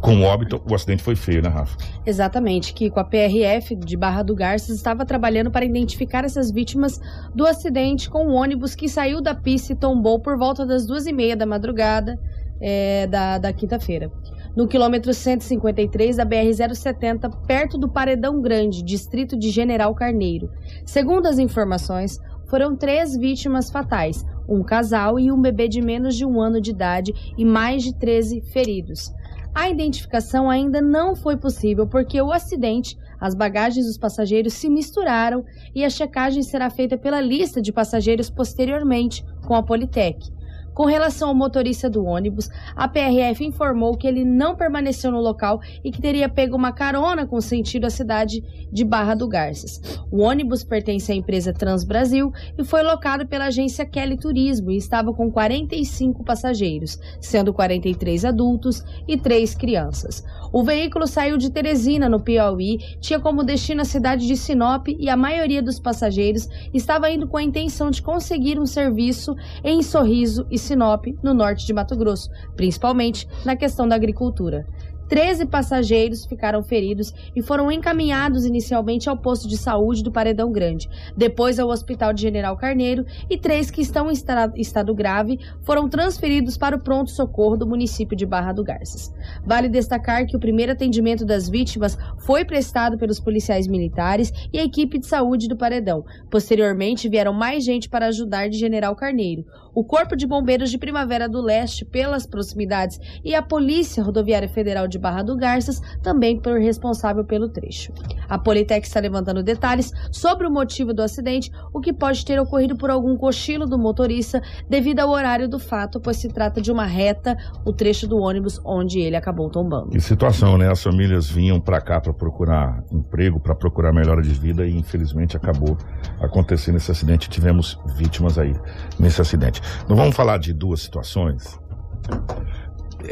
com 0.00 0.22
óbito, 0.22 0.62
o 0.68 0.74
acidente 0.74 1.02
foi 1.02 1.16
feio, 1.16 1.42
né, 1.42 1.48
Rafa? 1.48 1.76
Exatamente, 2.04 2.72
Kiko. 2.72 3.00
A 3.00 3.04
PRF 3.04 3.74
de 3.74 3.96
Barra 3.96 4.22
do 4.22 4.34
Garças 4.34 4.76
estava 4.76 5.04
trabalhando 5.04 5.50
para 5.50 5.64
identificar 5.64 6.24
essas 6.24 6.50
vítimas 6.50 7.00
do 7.34 7.46
acidente 7.46 8.08
com 8.08 8.26
um 8.26 8.34
ônibus 8.34 8.74
que 8.74 8.88
saiu 8.88 9.20
da 9.20 9.34
pista 9.34 9.72
e 9.72 9.76
tombou 9.76 10.20
por 10.20 10.38
volta 10.38 10.64
das 10.64 10.86
duas 10.86 11.06
e 11.06 11.12
meia 11.12 11.36
da 11.36 11.46
madrugada 11.46 12.18
é, 12.60 13.06
da, 13.06 13.38
da 13.38 13.52
quinta-feira. 13.52 14.10
No 14.56 14.66
quilômetro 14.66 15.12
153 15.12 16.16
da 16.16 16.24
BR-070, 16.24 17.30
perto 17.46 17.76
do 17.76 17.90
Paredão 17.90 18.40
Grande, 18.40 18.82
distrito 18.82 19.36
de 19.36 19.50
General 19.50 19.94
Carneiro. 19.94 20.50
Segundo 20.86 21.26
as 21.26 21.38
informações, 21.38 22.18
foram 22.46 22.74
três 22.74 23.14
vítimas 23.14 23.70
fatais, 23.70 24.24
um 24.48 24.62
casal 24.62 25.20
e 25.20 25.30
um 25.30 25.38
bebê 25.38 25.68
de 25.68 25.82
menos 25.82 26.16
de 26.16 26.24
um 26.24 26.40
ano 26.40 26.58
de 26.58 26.70
idade 26.70 27.12
e 27.36 27.44
mais 27.44 27.82
de 27.82 27.94
13 27.94 28.40
feridos. 28.50 29.12
A 29.54 29.68
identificação 29.68 30.48
ainda 30.48 30.80
não 30.80 31.14
foi 31.14 31.36
possível 31.36 31.86
porque 31.86 32.18
o 32.22 32.32
acidente, 32.32 32.96
as 33.20 33.34
bagagens 33.34 33.84
dos 33.84 33.98
passageiros 33.98 34.54
se 34.54 34.70
misturaram 34.70 35.44
e 35.74 35.84
a 35.84 35.90
checagem 35.90 36.42
será 36.42 36.70
feita 36.70 36.96
pela 36.96 37.20
lista 37.20 37.60
de 37.60 37.74
passageiros 37.74 38.30
posteriormente 38.30 39.22
com 39.46 39.54
a 39.54 39.62
Politec. 39.62 40.34
Com 40.76 40.84
relação 40.84 41.30
ao 41.30 41.34
motorista 41.34 41.88
do 41.88 42.04
ônibus, 42.04 42.50
a 42.76 42.86
PRF 42.86 43.42
informou 43.42 43.96
que 43.96 44.06
ele 44.06 44.26
não 44.26 44.54
permaneceu 44.54 45.10
no 45.10 45.22
local 45.22 45.58
e 45.82 45.90
que 45.90 46.02
teria 46.02 46.28
pego 46.28 46.54
uma 46.54 46.70
carona 46.70 47.26
com 47.26 47.40
sentido 47.40 47.86
à 47.86 47.90
cidade 47.90 48.44
de 48.70 48.84
Barra 48.84 49.14
do 49.14 49.26
Garças. 49.26 49.80
O 50.12 50.20
ônibus 50.20 50.62
pertence 50.62 51.10
à 51.10 51.14
empresa 51.14 51.50
Transbrasil 51.50 52.30
e 52.58 52.62
foi 52.62 52.82
locado 52.82 53.26
pela 53.26 53.46
agência 53.46 53.86
Kelly 53.86 54.18
Turismo 54.18 54.70
e 54.70 54.76
estava 54.76 55.14
com 55.14 55.30
45 55.30 56.22
passageiros, 56.22 56.98
sendo 57.22 57.54
43 57.54 58.26
adultos 58.26 58.84
e 59.08 59.16
3 59.16 59.54
crianças. 59.54 60.22
O 60.52 60.62
veículo 60.62 61.06
saiu 61.06 61.38
de 61.38 61.50
Teresina, 61.50 62.06
no 62.06 62.20
Piauí, 62.20 62.76
tinha 63.00 63.18
como 63.18 63.44
destino 63.44 63.80
a 63.80 63.86
cidade 63.86 64.26
de 64.26 64.36
Sinop 64.36 64.88
e 64.88 65.08
a 65.08 65.16
maioria 65.16 65.62
dos 65.62 65.80
passageiros 65.80 66.46
estava 66.74 67.10
indo 67.10 67.26
com 67.26 67.38
a 67.38 67.42
intenção 67.42 67.90
de 67.90 68.02
conseguir 68.02 68.60
um 68.60 68.66
serviço 68.66 69.34
em 69.64 69.82
Sorriso 69.82 70.46
e 70.50 70.65
Sinop, 70.66 71.06
no 71.22 71.32
norte 71.32 71.64
de 71.64 71.72
Mato 71.72 71.96
Grosso, 71.96 72.30
principalmente 72.56 73.28
na 73.44 73.56
questão 73.56 73.86
da 73.86 73.94
agricultura. 73.94 74.66
13 75.08 75.46
passageiros 75.46 76.26
ficaram 76.26 76.62
feridos 76.62 77.12
e 77.34 77.42
foram 77.42 77.70
encaminhados 77.70 78.44
inicialmente 78.44 79.08
ao 79.08 79.16
posto 79.16 79.46
de 79.48 79.56
saúde 79.56 80.02
do 80.02 80.10
Paredão 80.10 80.50
Grande, 80.50 80.88
depois 81.16 81.58
ao 81.58 81.68
Hospital 81.68 82.12
de 82.12 82.22
General 82.22 82.56
Carneiro 82.56 83.04
e 83.30 83.38
três 83.38 83.70
que 83.70 83.80
estão 83.80 84.10
em 84.10 84.60
estado 84.60 84.94
grave 84.94 85.38
foram 85.62 85.88
transferidos 85.88 86.56
para 86.56 86.76
o 86.76 86.80
pronto-socorro 86.80 87.56
do 87.56 87.66
município 87.66 88.16
de 88.16 88.26
Barra 88.26 88.52
do 88.52 88.64
Garças. 88.64 89.14
Vale 89.44 89.68
destacar 89.68 90.26
que 90.26 90.36
o 90.36 90.40
primeiro 90.40 90.72
atendimento 90.72 91.24
das 91.24 91.48
vítimas 91.48 91.96
foi 92.18 92.44
prestado 92.44 92.98
pelos 92.98 93.20
policiais 93.20 93.66
militares 93.66 94.32
e 94.52 94.58
a 94.58 94.64
equipe 94.64 94.98
de 94.98 95.06
saúde 95.06 95.48
do 95.48 95.56
Paredão. 95.56 96.04
Posteriormente, 96.30 97.08
vieram 97.08 97.32
mais 97.32 97.64
gente 97.64 97.88
para 97.88 98.06
ajudar 98.06 98.48
de 98.48 98.58
General 98.58 98.94
Carneiro. 98.96 99.44
O 99.76 99.84
Corpo 99.84 100.16
de 100.16 100.26
Bombeiros 100.26 100.70
de 100.70 100.78
Primavera 100.78 101.28
do 101.28 101.42
Leste, 101.42 101.84
pelas 101.84 102.26
proximidades, 102.26 102.98
e 103.22 103.34
a 103.34 103.42
Polícia 103.42 104.02
Rodoviária 104.02 104.48
Federal 104.48 104.88
de 104.88 104.98
Barra 104.98 105.22
do 105.22 105.36
Garças, 105.36 105.82
também 106.02 106.40
por 106.40 106.58
responsável 106.58 107.26
pelo 107.26 107.50
trecho. 107.50 107.92
A 108.26 108.38
Politec 108.38 108.86
está 108.86 109.00
levantando 109.00 109.42
detalhes 109.42 109.92
sobre 110.10 110.46
o 110.46 110.50
motivo 110.50 110.94
do 110.94 111.02
acidente, 111.02 111.50
o 111.74 111.80
que 111.80 111.92
pode 111.92 112.24
ter 112.24 112.40
ocorrido 112.40 112.74
por 112.74 112.88
algum 112.88 113.18
cochilo 113.18 113.66
do 113.66 113.78
motorista 113.78 114.40
devido 114.66 115.00
ao 115.00 115.10
horário 115.10 115.46
do 115.46 115.58
fato, 115.58 116.00
pois 116.00 116.16
se 116.16 116.30
trata 116.30 116.58
de 116.58 116.72
uma 116.72 116.86
reta, 116.86 117.36
o 117.62 117.70
trecho 117.70 118.08
do 118.08 118.16
ônibus 118.16 118.58
onde 118.64 119.00
ele 119.00 119.14
acabou 119.14 119.50
tombando. 119.50 119.90
Que 119.90 120.00
situação, 120.00 120.56
né? 120.56 120.72
As 120.72 120.82
famílias 120.82 121.28
vinham 121.28 121.60
para 121.60 121.82
cá 121.82 122.00
para 122.00 122.14
procurar 122.14 122.82
emprego, 122.90 123.38
para 123.38 123.54
procurar 123.54 123.92
melhora 123.92 124.22
de 124.22 124.30
vida 124.30 124.66
e 124.66 124.74
infelizmente 124.74 125.36
acabou 125.36 125.76
acontecendo 126.18 126.76
esse 126.76 126.90
acidente. 126.90 127.28
Tivemos 127.28 127.78
vítimas 127.94 128.38
aí 128.38 128.54
nesse 128.98 129.20
acidente. 129.20 129.65
Não 129.88 129.96
vamos 129.96 130.14
falar 130.14 130.38
de 130.38 130.52
duas 130.52 130.80
situações. 130.80 131.58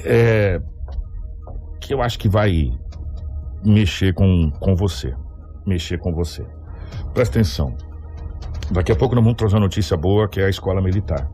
É, 0.04 0.60
que 1.80 1.92
eu 1.92 2.02
acho 2.02 2.18
que 2.18 2.28
vai 2.28 2.70
mexer 3.64 4.14
com, 4.14 4.50
com 4.50 4.74
você. 4.74 5.14
Mexer 5.66 5.98
com 5.98 6.12
você. 6.12 6.44
Presta 7.12 7.38
atenção. 7.38 7.74
Daqui 8.70 8.92
a 8.92 8.96
pouco 8.96 9.14
nós 9.14 9.22
vamos 9.22 9.36
trazer 9.36 9.54
uma 9.54 9.62
notícia 9.62 9.96
boa 9.96 10.28
que 10.28 10.40
é 10.40 10.46
a 10.46 10.48
escola 10.48 10.80
militar. 10.80 11.28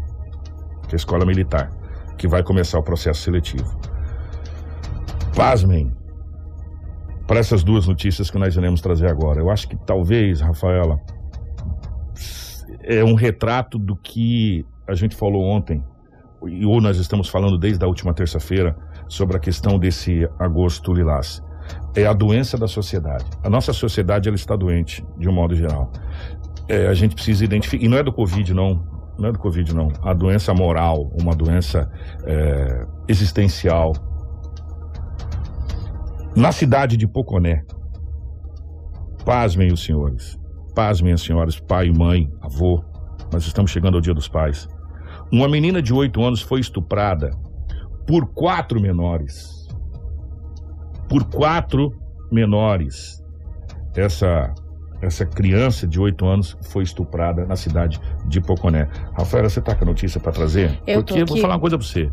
Que 0.89 0.95
é 0.95 0.97
a 0.97 0.97
escola 0.97 1.25
militar. 1.25 1.71
Que 2.19 2.29
vai 2.29 2.43
começar 2.43 2.79
o 2.79 2.83
processo 2.83 3.23
seletivo. 3.23 3.81
Pasmem. 5.37 5.93
Para 7.27 7.39
essas 7.39 7.63
duas 7.63 7.87
notícias 7.87 8.31
que 8.31 8.39
nós 8.39 8.57
iremos 8.57 8.81
trazer 8.81 9.09
agora. 9.09 9.41
Eu 9.41 9.51
acho 9.51 9.69
que 9.69 9.77
talvez, 9.87 10.41
Rafaela, 10.41 10.99
é 12.83 13.05
um 13.05 13.15
retrato 13.15 13.79
do 13.79 13.95
que 13.97 14.67
a 14.91 14.95
gente 14.95 15.15
falou 15.15 15.45
ontem, 15.45 15.83
ou 16.67 16.81
nós 16.81 16.99
estamos 16.99 17.29
falando 17.29 17.57
desde 17.57 17.85
a 17.85 17.87
última 17.87 18.13
terça-feira, 18.13 18.77
sobre 19.09 19.37
a 19.37 19.41
questão 19.41 19.79
desse 19.79 20.29
agosto 20.39 20.93
lilás. 20.93 21.41
É 21.95 22.07
a 22.07 22.13
doença 22.13 22.59
da 22.59 22.67
sociedade. 22.67 23.25
A 23.45 23.49
nossa 23.49 23.73
sociedade 23.73 24.29
ela 24.29 24.37
está 24.37 24.57
doente, 24.57 25.05
de 25.17 25.29
um 25.29 25.33
modo 25.33 25.55
geral. 25.55 25.93
É, 26.69 26.89
a 26.89 26.95
gente 26.95 27.15
precisa 27.15 27.45
identificar. 27.45 27.85
E 27.85 27.89
não 27.89 27.99
é 27.99 28.03
do 28.03 28.13
Covid, 28.13 28.53
não. 28.53 28.85
Não 29.17 29.29
é 29.29 29.33
do 29.33 29.39
Covid, 29.39 29.75
não. 29.75 29.89
A 30.03 30.13
doença 30.13 30.53
moral, 30.53 31.11
uma 31.21 31.35
doença 31.35 31.89
é, 32.25 32.85
existencial. 33.09 33.93
Na 36.35 36.51
cidade 36.51 36.97
de 36.97 37.07
Poconé, 37.07 37.63
pasmem 39.25 39.73
os 39.73 39.85
senhores, 39.85 40.37
pasmem 40.75 41.13
as 41.13 41.21
senhoras, 41.21 41.61
pai, 41.61 41.91
mãe, 41.91 42.29
avô, 42.41 42.83
nós 43.33 43.47
estamos 43.47 43.71
chegando 43.71 43.95
ao 43.95 44.01
Dia 44.01 44.15
dos 44.15 44.27
Pais. 44.27 44.67
Uma 45.33 45.49
menina 45.49 45.81
de 45.81 45.93
8 45.93 46.23
anos 46.23 46.43
foi 46.43 46.61
estuprada 46.61 47.31
por 48.07 48.27
quatro 48.33 48.81
menores. 48.81 49.69
Por 51.09 51.25
quatro 51.25 51.93
menores. 52.31 53.23
Essa 53.95 54.53
essa 55.03 55.25
criança 55.25 55.87
de 55.87 55.99
8 55.99 56.27
anos 56.27 56.59
foi 56.71 56.83
estuprada 56.83 57.47
na 57.47 57.57
cidade 57.57 57.99
de 58.27 58.41
Poconé. 58.41 58.87
Rafaela, 59.17 59.49
você 59.49 59.61
tá 59.61 59.75
com 59.75 59.85
a 59.85 59.87
notícia 59.87 60.21
para 60.21 60.31
trazer? 60.31 60.79
Eu 60.87 61.03
Porque 61.03 61.23
eu 61.23 61.27
vou 61.27 61.39
falar 61.39 61.55
uma 61.55 61.61
coisa 61.61 61.79
para 61.79 61.87
você. 61.87 62.11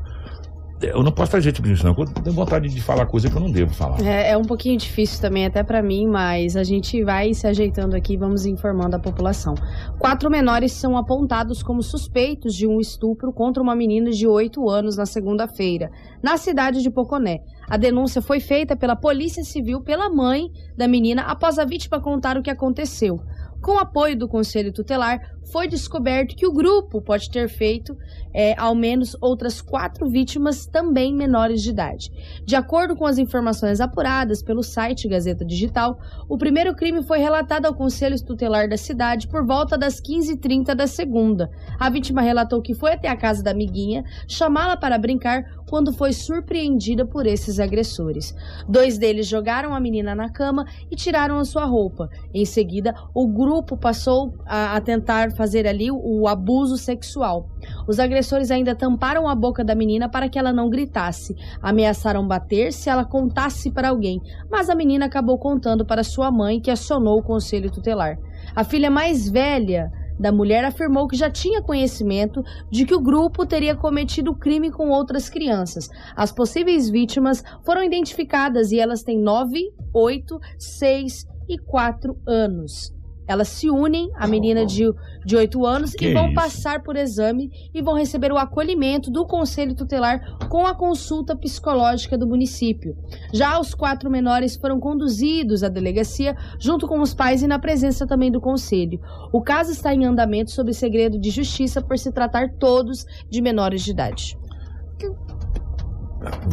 Eu 0.80 1.02
não 1.02 1.12
posso 1.12 1.32
fazer 1.32 1.52
tipo 1.52 1.68
isso, 1.68 1.84
não. 1.84 1.96
Eu 1.98 2.06
tenho 2.06 2.36
vontade 2.36 2.70
de 2.70 2.82
falar 2.82 3.08
coisa 3.08 3.30
que 3.30 3.36
eu 3.36 3.42
não 3.42 3.52
devo 3.52 3.74
falar. 3.74 4.00
É, 4.02 4.32
é 4.32 4.38
um 4.38 4.44
pouquinho 4.44 4.78
difícil 4.78 5.20
também, 5.20 5.46
até 5.46 5.64
pra 5.64 5.82
mim, 5.82 6.06
mas 6.08 6.56
a 6.56 6.64
gente 6.64 7.04
vai 7.04 7.34
se 7.34 7.48
ajeitando 7.48 7.96
aqui 7.96 8.14
e 8.14 8.18
vamos 8.18 8.46
informando 8.46 8.96
a 8.96 9.00
população. 9.00 9.56
Quatro 9.98 10.30
menores 10.30 10.72
são 10.74 10.96
apontados 10.96 11.64
como 11.64 11.82
suspeitos 11.82 12.54
de 12.54 12.68
um 12.68 12.80
estupro 12.80 13.34
contra 13.34 13.62
uma 13.62 13.76
menina 13.76 14.12
de 14.12 14.28
8 14.28 14.70
anos 14.70 14.98
na 14.98 15.08
segunda-feira, 15.08 15.90
na 16.22 16.38
cidade 16.38 16.84
de 16.84 16.92
Poconé. 16.92 17.40
A 17.68 17.76
denúncia 17.76 18.22
foi 18.22 18.40
feita 18.40 18.76
pela 18.76 18.96
Polícia 18.96 19.44
Civil 19.44 19.82
pela 19.82 20.10
mãe 20.10 20.52
da 20.78 20.88
menina 20.88 21.24
após 21.24 21.58
a 21.58 21.66
vítima 21.66 22.00
contar 22.00 22.38
o 22.38 22.44
que 22.44 22.52
aconteceu. 22.52 23.20
Com 23.62 23.80
apoio 23.80 24.16
do 24.16 24.28
Conselho 24.28 24.72
Tutelar, 24.72 25.20
foi 25.52 25.68
descoberto 25.68 26.36
que 26.36 26.46
o 26.46 26.54
grupo 26.54 27.02
pode 27.02 27.30
ter 27.30 27.48
feito 27.50 27.98
é, 28.34 28.54
ao 28.58 28.76
menos 28.76 29.16
outras 29.22 29.62
quatro 29.62 30.08
vítimas 30.10 30.66
também 30.66 31.14
menores 31.14 31.62
de 31.62 31.70
idade. 31.70 32.12
De 32.46 32.56
acordo 32.56 32.96
com 32.96 33.06
as 33.06 33.18
informações 33.18 33.82
apuradas 33.82 34.44
pelo 34.44 34.62
site 34.62 35.08
Gazeta 35.08 35.46
Digital, 35.46 35.98
o 36.30 36.38
primeiro 36.38 36.76
crime 36.76 37.02
foi 37.04 37.20
relatado 37.20 37.66
ao 37.66 37.74
Conselho 37.74 38.18
Tutelar 38.24 38.70
da 38.70 38.78
cidade 38.78 39.28
por 39.28 39.46
volta 39.46 39.78
das 39.78 40.02
15h30 40.02 40.76
da 40.76 40.88
segunda. 40.88 41.50
A 41.80 41.90
vítima 41.90 42.22
relatou 42.22 42.62
que 42.62 42.74
foi 42.74 42.94
até 42.94 43.08
a 43.08 43.18
casa 43.18 43.42
da 43.42 43.52
amiguinha 43.52 44.04
chamá-la 44.28 44.78
para 44.78 44.98
brincar 44.98 45.44
quando 45.70 45.94
foi 45.94 46.14
surpreendida 46.14 47.06
por 47.06 47.26
esses 47.26 47.60
agressores. 47.60 48.36
Dois 48.68 48.98
deles 48.98 49.28
jogaram 49.28 49.74
a 49.74 49.80
menina 49.80 50.16
na 50.16 50.30
cama 50.30 50.66
e 50.90 50.96
tiraram 50.96 51.38
a 51.38 51.46
sua 51.46 51.66
roupa. 51.66 52.10
Em 52.34 52.46
seguida, 52.46 52.94
o 53.14 53.28
grupo 53.28 53.78
passou 53.78 54.34
a, 54.46 54.76
a 54.76 54.82
tentar 54.82 55.32
fazer 55.38 55.68
ali 55.68 55.90
o, 55.92 56.28
abuso 56.28 56.76
sexual. 56.76 57.48
Os 57.88 58.00
agressores 58.00 58.50
ainda 58.50 58.76
tamparam 58.76 59.30
a 59.30 59.36
boca 59.36 59.64
da 59.64 59.76
menina 59.76 60.10
para 60.10 60.28
que 60.28 60.38
ela 60.38 60.52
não 60.52 60.70
gritasse. 60.70 61.36
Ameaçaram 61.62 62.28
bater 62.28 62.74
se 62.74 62.90
ela 62.90 63.06
contasse 63.06 63.72
para 63.72 63.90
alguém, 63.90 64.20
mas 64.52 64.70
a 64.70 64.76
menina 64.76 65.06
acabou 65.06 65.38
contando 65.38 65.86
para 65.86 66.04
sua 66.04 66.32
mãe, 66.32 66.60
que 66.60 66.72
acionou 66.72 67.20
o 67.20 67.24
conselho 67.24 67.72
tutelar. 67.72 68.18
A 68.56 68.64
filha 68.64 68.90
mais 68.90 69.30
velha 69.30 69.92
da 70.20 70.32
mulher 70.32 70.66
afirmou 70.66 71.08
que 71.08 71.16
já 71.16 71.30
tinha 71.30 71.62
conhecimento 71.62 72.44
de 72.72 72.86
que 72.86 72.96
o 72.96 73.02
grupo 73.02 73.46
teria 73.46 73.76
cometido 73.76 74.36
crime 74.36 74.72
com 74.72 74.90
outras 74.90 75.30
crianças. 75.30 75.88
As 76.16 76.32
possíveis 76.32 76.90
vítimas 76.90 77.44
foram 77.64 77.84
identificadas 77.84 78.72
e 78.72 78.80
elas 78.80 79.04
têm 79.04 79.22
9, 79.22 79.72
8, 79.94 80.40
6 80.58 81.28
e 81.48 81.58
4 81.60 82.18
anos. 82.26 82.97
Elas 83.28 83.50
se 83.50 83.70
unem, 83.70 84.10
a 84.16 84.28
menina 84.28 84.66
de, 84.66 84.86
de 85.26 85.36
8 85.36 85.66
anos, 85.66 85.92
Que 85.92 86.10
e 86.10 86.14
vão 86.14 86.28
isso? 86.28 86.36
passar 86.36 86.82
por 86.82 86.96
exame 86.96 87.50
e 87.74 87.82
vão 87.82 87.96
receber 87.96 88.32
o 88.32 88.38
acolhimento 88.38 89.12
do 89.12 89.26
Conselho 89.26 89.76
Tutelar 89.76 90.20
com 90.50 90.66
a 90.66 90.74
consulta 90.74 91.36
psicológica 91.36 92.18
do 92.18 92.28
município. 92.28 92.96
Já 93.34 93.60
os 93.60 93.74
quatro 93.74 94.10
menores 94.10 94.56
foram 94.56 94.80
conduzidos 94.80 95.64
à 95.64 95.68
delegacia 95.70 96.36
junto 96.60 96.88
com 96.88 97.02
os 97.02 97.14
pais 97.14 97.42
e 97.44 97.48
na 97.48 97.60
presença 97.60 98.08
também 98.08 98.32
do 98.32 98.40
Conselho. 98.40 99.00
O 99.34 99.42
caso 99.42 99.72
está 99.72 99.94
em 99.94 100.06
andamento 100.06 100.52
sob 100.52 100.74
segredo 100.74 101.20
de 101.20 101.30
justiça 101.30 101.82
por 101.82 101.98
se 101.98 102.12
tratar 102.12 102.50
todos 102.60 103.06
de 103.30 103.42
menores 103.42 103.84
de 103.84 103.92
idade. 103.92 104.38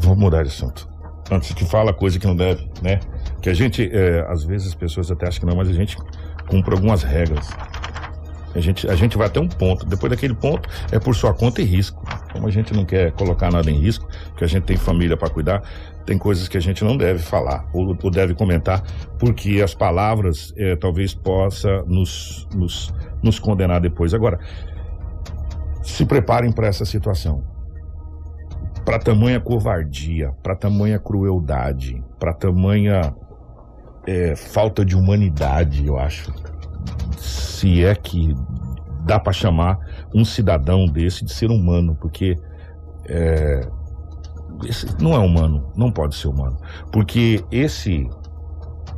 Vou 0.02 0.16
mudar 0.16 0.42
de 0.42 0.48
assunto. 0.48 0.88
Antes 1.30 1.54
que 1.54 1.64
fala 1.64 1.92
coisa 1.94 2.18
que 2.18 2.26
não 2.26 2.36
deve, 2.36 2.68
né? 2.82 3.00
Que 3.40 3.48
a 3.48 3.54
gente, 3.54 3.88
é, 3.90 4.20
às 4.30 4.44
vezes 4.44 4.68
as 4.68 4.74
pessoas 4.74 5.10
até 5.10 5.26
acham 5.26 5.40
que 5.40 5.46
não, 5.46 5.56
mas 5.56 5.68
a 5.68 5.72
gente 5.72 5.96
cumpre 6.48 6.74
algumas 6.74 7.02
regras. 7.02 7.48
A 8.54 8.60
gente, 8.60 8.88
a 8.88 8.94
gente 8.94 9.18
vai 9.18 9.26
até 9.26 9.40
um 9.40 9.48
ponto. 9.48 9.84
Depois 9.84 10.10
daquele 10.10 10.34
ponto, 10.34 10.68
é 10.92 10.98
por 10.98 11.14
sua 11.14 11.34
conta 11.34 11.60
e 11.60 11.64
risco. 11.64 12.02
Como 12.32 12.46
a 12.46 12.50
gente 12.50 12.72
não 12.72 12.84
quer 12.84 13.10
colocar 13.12 13.50
nada 13.50 13.68
em 13.70 13.78
risco, 13.78 14.08
que 14.36 14.44
a 14.44 14.46
gente 14.46 14.62
tem 14.62 14.76
família 14.76 15.16
para 15.16 15.28
cuidar, 15.28 15.62
tem 16.06 16.16
coisas 16.16 16.46
que 16.46 16.56
a 16.56 16.60
gente 16.60 16.84
não 16.84 16.96
deve 16.96 17.18
falar 17.18 17.68
ou, 17.72 17.96
ou 18.00 18.10
deve 18.10 18.34
comentar, 18.34 18.82
porque 19.18 19.60
as 19.62 19.74
palavras 19.74 20.54
eh, 20.56 20.76
talvez 20.76 21.14
possa 21.14 21.82
nos, 21.84 22.46
nos, 22.54 22.94
nos 23.22 23.38
condenar 23.38 23.80
depois. 23.80 24.14
Agora, 24.14 24.38
se 25.82 26.04
preparem 26.06 26.52
para 26.52 26.68
essa 26.68 26.84
situação. 26.84 27.42
Para 28.84 28.98
tamanha 28.98 29.40
covardia, 29.40 30.32
para 30.42 30.54
tamanha 30.54 30.98
crueldade, 30.98 32.04
para 32.18 32.34
tamanha 32.34 33.14
eh, 34.06 34.36
falta 34.36 34.84
de 34.84 34.96
humanidade, 34.96 35.86
eu 35.86 35.98
acho. 35.98 36.32
Se 37.16 37.84
é 37.84 37.94
que 37.94 38.34
dá 39.04 39.18
para 39.20 39.32
chamar 39.32 39.78
um 40.14 40.24
cidadão 40.24 40.86
desse 40.86 41.24
de 41.24 41.32
ser 41.32 41.50
humano, 41.50 41.96
porque 42.00 42.36
é, 43.08 43.60
não 45.00 45.14
é 45.14 45.18
humano, 45.18 45.70
não 45.76 45.90
pode 45.90 46.14
ser 46.14 46.28
humano, 46.28 46.56
porque 46.90 47.44
esse 47.50 48.08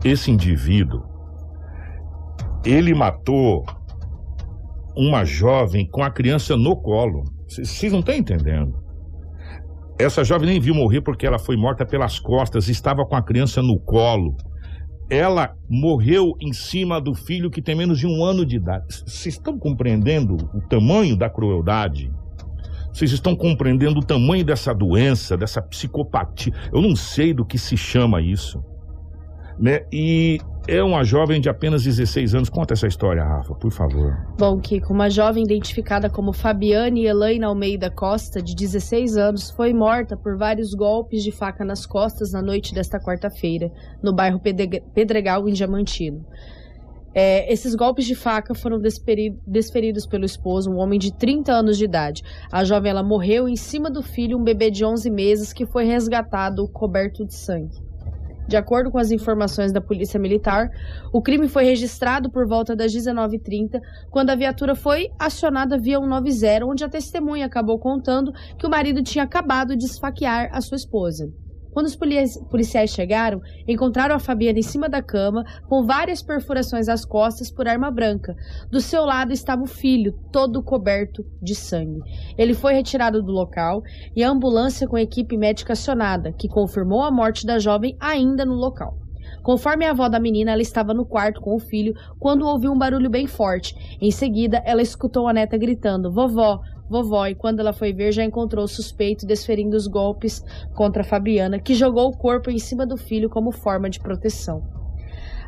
esse 0.05 0.31
indivíduo 0.31 1.03
ele 2.65 2.95
matou 2.95 3.65
uma 4.97 5.25
jovem 5.25 5.89
com 5.89 6.03
a 6.03 6.11
criança 6.11 6.57
no 6.57 6.77
colo. 6.77 7.25
Vocês 7.49 7.93
não 7.93 8.01
estão 8.01 8.15
entendendo. 8.15 8.75
Essa 9.99 10.25
jovem 10.25 10.49
nem 10.49 10.61
viu 10.61 10.75
morrer 10.75 11.01
porque 11.01 11.27
ela 11.27 11.39
foi 11.39 11.57
morta 11.57 11.87
pelas 11.87 12.19
costas, 12.19 12.69
estava 12.69 13.05
com 13.05 13.15
a 13.15 13.23
criança 13.23 13.63
no 13.63 13.79
colo. 13.79 14.37
Ela 15.09 15.57
morreu 15.69 16.37
em 16.41 16.53
cima 16.53 17.01
do 17.01 17.15
filho 17.15 17.51
que 17.51 17.63
tem 17.63 17.75
menos 17.75 17.99
de 17.99 18.07
um 18.07 18.25
ano 18.25 18.45
de 18.45 18.57
idade. 18.57 18.87
Vocês 18.89 19.35
estão 19.35 19.59
compreendendo 19.59 20.37
o 20.53 20.61
tamanho 20.61 21.17
da 21.17 21.31
crueldade? 21.31 22.13
Vocês 22.93 23.13
estão 23.13 23.37
compreendendo 23.37 24.01
o 24.01 24.03
tamanho 24.03 24.45
dessa 24.45 24.75
doença, 24.75 25.37
dessa 25.37 25.61
psicopatia? 25.61 26.53
Eu 26.73 26.81
não 26.81 26.97
sei 26.97 27.35
do 27.35 27.45
que 27.45 27.59
se 27.59 27.77
chama 27.77 28.23
isso. 28.23 28.65
Né? 29.59 29.85
E 29.93 30.41
é 30.69 30.83
uma 30.83 31.05
jovem 31.05 31.41
de 31.41 31.49
apenas 31.49 31.85
16 31.85 32.35
anos. 32.35 32.49
Conta 32.49 32.75
essa 32.75 32.87
história, 32.87 33.23
Rafa, 33.25 33.55
por 33.55 33.71
favor. 33.73 34.17
Bom, 34.39 34.59
Kiko, 34.59 34.93
uma 34.93 35.09
jovem 35.09 35.45
identificada 35.45 36.11
como 36.11 36.33
Fabiane 36.33 37.07
Elaine 37.07 37.45
Almeida 37.45 37.91
Costa, 37.91 38.43
de 38.43 38.55
16 38.55 39.17
anos, 39.17 39.51
foi 39.51 39.73
morta 39.73 40.17
por 40.17 40.37
vários 40.37 40.75
golpes 40.75 41.23
de 41.23 41.31
faca 41.31 41.65
nas 41.65 41.87
costas 41.87 42.33
na 42.33 42.43
noite 42.43 42.75
desta 42.75 42.99
quarta-feira, 42.99 43.71
no 44.03 44.13
bairro 44.13 44.41
Pedre- 44.41 44.83
Pedregal, 44.95 45.49
em 45.49 45.53
Diamantino. 45.53 46.25
É, 47.15 47.51
esses 47.51 47.75
golpes 47.75 48.05
de 48.05 48.15
faca 48.15 48.55
foram 48.55 48.79
desferi- 48.79 49.39
desferidos 49.47 50.05
pelo 50.07 50.27
esposo, 50.27 50.71
um 50.71 50.77
homem 50.77 50.99
de 50.99 51.15
30 51.17 51.51
anos 51.51 51.79
de 51.79 51.85
idade. 51.85 52.23
A 52.53 52.63
jovem 52.63 52.91
ela 52.91 53.03
morreu 53.03 53.49
em 53.49 53.57
cima 53.57 53.91
do 53.91 54.03
filho, 54.03 54.37
um 54.37 54.45
bebê 54.45 54.71
de 54.71 54.85
11 54.85 55.09
meses, 55.11 55.51
que 55.53 55.65
foi 55.65 55.85
resgatado 55.87 56.69
coberto 56.69 57.25
de 57.25 57.35
sangue. 57.35 57.86
De 58.47 58.57
acordo 58.57 58.91
com 58.91 58.99
as 58.99 59.11
informações 59.11 59.73
da 59.73 59.81
Polícia 59.81 60.21
Militar, 60.21 60.71
o 61.13 61.21
crime 61.21 61.49
foi 61.49 61.65
registrado 61.65 62.31
por 62.31 62.47
volta 62.47 62.77
das 62.77 62.93
19h30, 62.93 63.81
quando 64.11 64.31
a 64.31 64.37
viatura 64.37 64.75
foi 64.75 65.11
acionada 65.19 65.77
via 65.79 65.99
190, 65.99 66.65
onde 66.65 66.85
a 66.85 66.89
testemunha 66.89 67.47
acabou 67.47 67.79
contando 67.79 68.33
que 68.57 68.67
o 68.67 68.71
marido 68.71 69.03
tinha 69.03 69.25
acabado 69.25 69.77
de 69.77 69.87
esfaquear 69.87 70.49
a 70.53 70.61
sua 70.61 70.77
esposa. 70.77 71.29
Quando 71.77 71.89
os 71.89 71.95
polici- 71.95 72.43
policiais 72.47 72.89
chegaram, 72.89 73.43
encontraram 73.69 74.15
a 74.15 74.19
Fabiana 74.19 74.59
em 74.59 74.63
cima 74.63 74.89
da 74.89 75.03
cama, 75.03 75.45
com 75.69 75.85
várias 75.85 76.23
perfurações 76.23 76.89
às 76.89 77.05
costas 77.05 77.51
por 77.51 77.69
arma 77.69 77.91
branca. 77.91 78.35
Do 78.71 78.81
seu 78.81 79.05
lado 79.05 79.31
estava 79.31 79.63
o 79.63 79.67
filho, 79.67 80.15
todo 80.33 80.63
coberto 80.63 81.23
de 81.43 81.55
sangue. 81.55 82.01
Ele 82.39 82.55
foi 82.55 82.73
retirado 82.73 83.23
do 83.23 83.31
local 83.31 83.83
e 84.17 84.25
a 84.25 84.31
ambulância 84.31 84.89
com 84.89 84.97
equipe 84.97 85.37
médica 85.37 85.75
acionada, 85.75 86.33
que 86.33 86.49
confirmou 86.49 87.03
a 87.03 87.11
morte 87.11 87.45
da 87.45 87.59
jovem 87.59 87.95
ainda 88.01 88.47
no 88.47 88.55
local. 88.55 88.97
Conforme 89.43 89.85
a 89.85 89.91
avó 89.91 90.09
da 90.09 90.19
menina, 90.19 90.53
ela 90.53 90.63
estava 90.63 90.95
no 90.95 91.05
quarto 91.05 91.43
com 91.43 91.55
o 91.55 91.59
filho 91.59 91.93
quando 92.19 92.47
ouviu 92.47 92.73
um 92.73 92.79
barulho 92.79 93.11
bem 93.11 93.27
forte. 93.27 93.75
Em 94.01 94.11
seguida, 94.11 94.63
ela 94.65 94.81
escutou 94.81 95.29
a 95.29 95.33
neta 95.35 95.59
gritando: 95.59 96.11
Vovó, 96.11 96.59
vovó, 96.89 97.27
e 97.27 97.35
quando 97.35 97.61
ela 97.61 97.73
foi 97.73 97.93
ver, 97.93 98.13
já 98.13 98.25
encontrou 98.25 98.65
o 98.65 98.69
suspeito 98.69 99.27
desferindo 99.27 99.77
os 99.77 99.87
golpes 99.87 100.45
contra 100.75 101.05
Fabiana, 101.05 101.59
que 101.59 101.75
jogou 101.75 102.09
o 102.09 102.17
corpo 102.17 102.51
em 102.51 102.59
cima 102.59 102.87
do 102.87 102.97
filho 102.97 103.29
como 103.29 103.53
forma 103.53 103.91
de 103.91 104.01
proteção. 104.01 104.63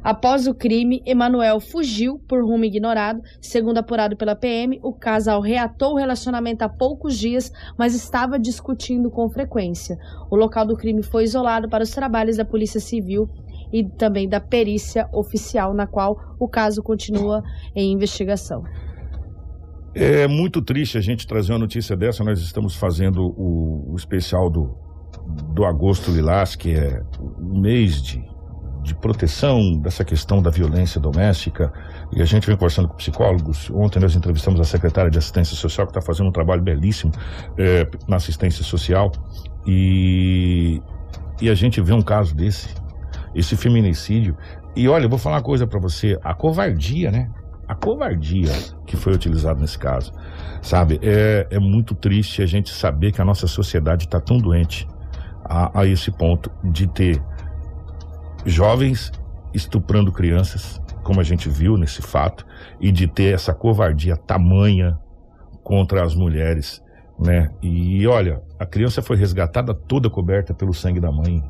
Após 0.02 0.46
o 0.46 0.54
crime, 0.54 1.02
Emanuel 1.04 1.60
fugiu 1.60 2.18
por 2.28 2.44
rumo 2.44 2.64
ignorado. 2.64 3.20
Segundo 3.40 3.78
apurado 3.78 4.16
pela 4.16 4.36
PM, 4.36 4.78
o 4.82 4.92
casal 4.92 5.40
reatou 5.40 5.92
o 5.92 5.96
relacionamento 5.96 6.62
há 6.62 6.68
poucos 6.68 7.18
dias, 7.18 7.52
mas 7.76 7.94
estava 7.94 8.38
discutindo 8.38 9.10
com 9.10 9.28
frequência. 9.28 9.98
O 10.30 10.36
local 10.36 10.66
do 10.66 10.76
crime 10.76 11.02
foi 11.02 11.24
isolado 11.24 11.68
para 11.68 11.82
os 11.82 11.90
trabalhos 11.90 12.36
da 12.36 12.44
Polícia 12.44 12.80
Civil 12.80 13.28
e 13.72 13.84
também 13.84 14.28
da 14.28 14.40
perícia 14.40 15.08
oficial, 15.12 15.74
na 15.74 15.86
qual 15.86 16.16
o 16.38 16.48
caso 16.48 16.82
continua 16.82 17.42
em 17.74 17.92
investigação. 17.92 18.62
É 20.00 20.28
muito 20.28 20.62
triste 20.62 20.96
a 20.96 21.00
gente 21.00 21.26
trazer 21.26 21.50
uma 21.52 21.58
notícia 21.58 21.96
dessa. 21.96 22.22
Nós 22.22 22.40
estamos 22.40 22.76
fazendo 22.76 23.20
o, 23.36 23.92
o 23.92 23.96
especial 23.96 24.48
do, 24.48 24.76
do 25.52 25.64
Agosto 25.64 26.12
Lilás, 26.12 26.54
que 26.54 26.72
é 26.72 27.02
o 27.18 27.58
mês 27.60 28.00
de, 28.00 28.24
de 28.84 28.94
proteção 28.94 29.76
dessa 29.80 30.04
questão 30.04 30.40
da 30.40 30.50
violência 30.50 31.00
doméstica. 31.00 31.72
E 32.12 32.22
a 32.22 32.24
gente 32.24 32.46
vem 32.46 32.54
conversando 32.54 32.86
com 32.86 32.94
psicólogos. 32.94 33.68
Ontem 33.70 33.98
nós 33.98 34.14
entrevistamos 34.14 34.60
a 34.60 34.64
secretária 34.64 35.10
de 35.10 35.18
Assistência 35.18 35.56
Social, 35.56 35.84
que 35.88 35.90
está 35.90 36.00
fazendo 36.00 36.28
um 36.28 36.32
trabalho 36.32 36.62
belíssimo 36.62 37.10
é, 37.58 37.84
na 38.06 38.18
assistência 38.18 38.62
social. 38.62 39.10
E, 39.66 40.80
e 41.42 41.50
a 41.50 41.54
gente 41.56 41.80
vê 41.80 41.92
um 41.92 42.02
caso 42.02 42.36
desse, 42.36 42.72
esse 43.34 43.56
feminicídio. 43.56 44.36
E 44.76 44.88
olha, 44.88 45.06
eu 45.06 45.10
vou 45.10 45.18
falar 45.18 45.38
uma 45.38 45.42
coisa 45.42 45.66
para 45.66 45.80
você: 45.80 46.16
a 46.22 46.32
covardia, 46.34 47.10
né? 47.10 47.28
A 47.68 47.74
covardia 47.74 48.52
que 48.86 48.96
foi 48.96 49.12
utilizada 49.12 49.60
nesse 49.60 49.78
caso, 49.78 50.12
sabe? 50.62 50.98
É, 51.02 51.46
é 51.50 51.58
muito 51.58 51.94
triste 51.94 52.42
a 52.42 52.46
gente 52.46 52.70
saber 52.70 53.12
que 53.12 53.20
a 53.20 53.24
nossa 53.24 53.46
sociedade 53.46 54.06
está 54.06 54.18
tão 54.18 54.38
doente 54.38 54.88
a, 55.44 55.80
a 55.80 55.86
esse 55.86 56.10
ponto 56.10 56.50
de 56.64 56.86
ter 56.86 57.22
jovens 58.46 59.12
estuprando 59.52 60.10
crianças, 60.10 60.80
como 61.02 61.20
a 61.20 61.24
gente 61.24 61.48
viu 61.48 61.76
nesse 61.76 62.00
fato, 62.00 62.46
e 62.80 62.90
de 62.90 63.06
ter 63.06 63.34
essa 63.34 63.52
covardia 63.52 64.16
tamanha 64.16 64.98
contra 65.62 66.02
as 66.02 66.14
mulheres, 66.14 66.82
né? 67.18 67.50
E 67.60 68.06
olha, 68.06 68.40
a 68.58 68.64
criança 68.64 69.02
foi 69.02 69.16
resgatada 69.16 69.74
toda 69.74 70.08
coberta 70.08 70.54
pelo 70.54 70.72
sangue 70.72 71.00
da 71.00 71.10
mãe. 71.10 71.42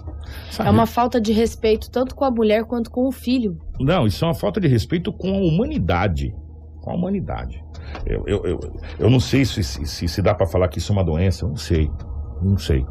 sabe? 0.50 0.68
É 0.68 0.72
uma 0.72 0.86
falta 0.86 1.20
de 1.20 1.32
respeito 1.32 1.90
tanto 1.90 2.14
com 2.14 2.24
a 2.24 2.30
mulher 2.30 2.64
quanto 2.64 2.90
com 2.90 3.06
o 3.06 3.12
filho. 3.12 3.58
Não, 3.78 4.06
isso 4.06 4.24
é 4.24 4.28
uma 4.28 4.34
falta 4.34 4.60
de 4.60 4.66
respeito 4.66 5.12
com 5.12 5.28
a 5.28 5.38
humanidade. 5.38 6.34
Com 6.80 6.90
a 6.90 6.94
humanidade. 6.94 7.62
Eu, 8.06 8.24
eu, 8.26 8.44
eu, 8.44 8.60
eu 8.98 9.10
não 9.10 9.20
sei 9.20 9.44
se, 9.44 9.62
se, 9.62 10.08
se, 10.08 10.22
dá 10.22 10.34
para 10.34 10.46
falar 10.46 10.68
que 10.68 10.78
isso 10.78 10.92
é 10.92 10.96
uma 10.96 11.04
doença, 11.04 11.44
eu 11.44 11.50
não 11.50 11.56
sei. 11.56 11.90
Não 12.40 12.56
sei. 12.56 12.86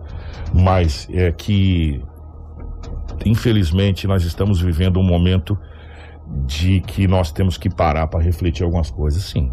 Mas 0.53 1.07
é 1.11 1.32
que, 1.32 2.01
infelizmente, 3.25 4.05
nós 4.05 4.23
estamos 4.23 4.61
vivendo 4.61 4.99
um 4.99 5.03
momento 5.03 5.57
de 6.45 6.82
que 6.82 7.07
nós 7.07 7.32
temos 7.32 7.57
que 7.57 7.69
parar 7.69 8.07
para 8.07 8.21
refletir 8.21 8.63
algumas 8.63 8.91
coisas, 8.91 9.23
sim. 9.23 9.51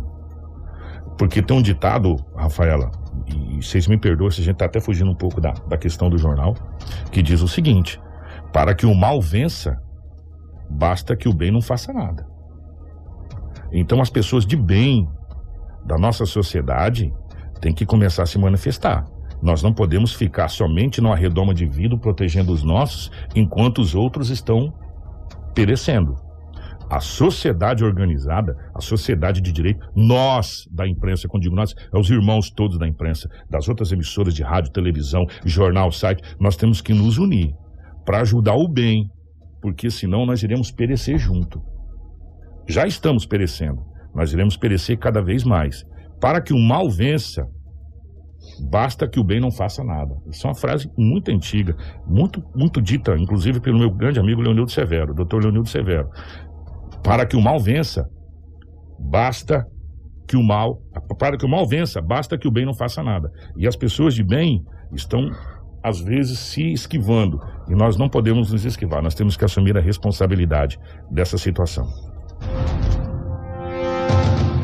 Porque 1.17 1.41
tem 1.41 1.57
um 1.57 1.63
ditado, 1.63 2.17
Rafaela, 2.35 2.91
e 3.27 3.63
vocês 3.63 3.87
me 3.87 3.99
perdoem 3.99 4.31
se 4.31 4.41
a 4.41 4.45
gente 4.45 4.55
está 4.55 4.67
até 4.67 4.81
fugindo 4.81 5.11
um 5.11 5.17
pouco 5.17 5.41
da, 5.41 5.53
da 5.69 5.77
questão 5.77 6.11
do 6.11 6.19
jornal, 6.19 6.55
que 7.11 7.23
diz 7.23 7.41
o 7.41 7.49
seguinte: 7.49 8.01
para 8.53 8.75
que 8.75 8.87
o 8.87 8.95
mal 8.95 9.21
vença, 9.21 9.81
basta 10.71 11.17
que 11.17 11.29
o 11.29 11.33
bem 11.33 11.51
não 11.51 11.63
faça 11.63 11.93
nada. 11.93 12.27
Então 13.73 14.01
as 14.01 14.11
pessoas 14.11 14.47
de 14.47 14.57
bem 14.57 15.09
da 15.85 15.99
nossa 15.99 16.25
sociedade 16.25 17.13
têm 17.61 17.75
que 17.75 17.85
começar 17.85 18.23
a 18.23 18.27
se 18.27 18.39
manifestar. 18.39 19.05
Nós 19.43 19.63
não 19.63 19.73
podemos 19.73 20.15
ficar 20.15 20.49
somente 20.49 21.01
numa 21.01 21.17
redoma 21.17 21.53
de 21.53 21.67
vidro 21.67 21.99
protegendo 21.99 22.53
os 22.53 22.63
nossos 22.63 23.11
enquanto 23.35 23.79
os 23.79 23.95
outros 23.95 24.31
estão 24.31 24.73
perecendo. 25.55 26.17
A 26.95 27.01
sociedade 27.01 27.83
organizada, 27.85 28.55
a 28.73 28.81
sociedade 28.81 29.41
de 29.41 29.51
direito, 29.51 29.85
nós 29.97 30.65
da 30.71 30.87
imprensa, 30.87 31.27
quando 31.27 31.43
digo 31.43 31.57
nós, 31.57 31.75
é 31.93 31.99
os 31.99 32.09
irmãos 32.09 32.51
todos 32.51 32.79
da 32.79 32.87
imprensa, 32.87 33.29
das 33.51 33.69
outras 33.69 33.91
emissoras 33.91 34.33
de 34.33 34.45
rádio, 34.45 34.71
televisão, 34.71 35.27
jornal, 35.45 35.91
site, 35.91 36.23
nós 36.39 36.55
temos 36.55 36.81
que 36.81 36.95
nos 36.95 37.19
unir 37.19 37.53
para 38.07 38.21
ajudar 38.21 38.55
o 38.55 38.69
bem, 38.69 39.11
porque 39.61 39.91
senão 39.91 40.25
nós 40.25 40.45
iremos 40.45 40.71
perecer 40.71 41.19
junto. 41.19 41.61
Já 42.69 42.87
estamos 42.87 43.27
perecendo, 43.27 43.83
nós 44.15 44.33
iremos 44.33 44.57
perecer 44.57 44.97
cada 44.97 45.21
vez 45.21 45.43
mais. 45.43 45.83
Para 46.21 46.41
que 46.41 46.53
o 46.53 46.59
mal 46.61 46.89
vença, 46.89 47.45
basta 48.71 49.09
que 49.09 49.19
o 49.19 49.25
bem 49.25 49.41
não 49.41 49.51
faça 49.51 49.83
nada. 49.83 50.15
Isso 50.31 50.47
é 50.47 50.51
uma 50.51 50.55
frase 50.55 50.89
muito 50.97 51.29
antiga, 51.33 51.75
muito, 52.07 52.41
muito 52.55 52.81
dita, 52.81 53.17
inclusive 53.19 53.59
pelo 53.59 53.81
meu 53.81 53.91
grande 53.91 54.21
amigo 54.21 54.41
Leonildo 54.41 54.71
Severo, 54.71 55.13
doutor 55.13 55.43
Leonildo 55.43 55.69
Severo. 55.69 56.09
Para 57.05 57.27
que 57.27 57.37
o 57.37 57.41
mal 57.41 57.61
vença, 57.61 58.09
basta 58.99 59.69
que 60.27 60.37
o 60.37 60.43
mal, 60.43 60.81
para 61.19 61.37
que 61.37 61.45
o 61.45 61.49
mal 61.49 61.69
vença, 61.69 62.01
basta 62.01 62.39
que 62.39 62.49
o 62.49 62.51
bem 62.51 62.65
não 62.65 62.75
faça 62.75 63.03
nada. 63.03 63.31
E 63.57 63.69
as 63.69 63.77
pessoas 63.77 64.15
de 64.15 64.25
bem 64.25 64.65
estão 64.91 65.31
às 65.83 66.01
vezes 66.01 66.39
se 66.39 66.73
esquivando, 66.73 67.39
e 67.69 67.75
nós 67.75 67.99
não 67.99 68.09
podemos 68.09 68.51
nos 68.51 68.65
esquivar, 68.65 69.03
nós 69.03 69.15
temos 69.15 69.37
que 69.37 69.45
assumir 69.45 69.77
a 69.77 69.83
responsabilidade 69.83 70.81
dessa 71.11 71.37
situação. 71.37 71.87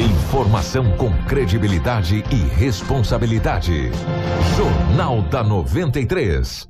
Informação 0.00 0.96
com 0.96 1.12
credibilidade 1.24 2.24
e 2.30 2.36
responsabilidade. 2.58 3.90
Jornal 4.56 5.20
da 5.22 5.44
93. 5.44 6.66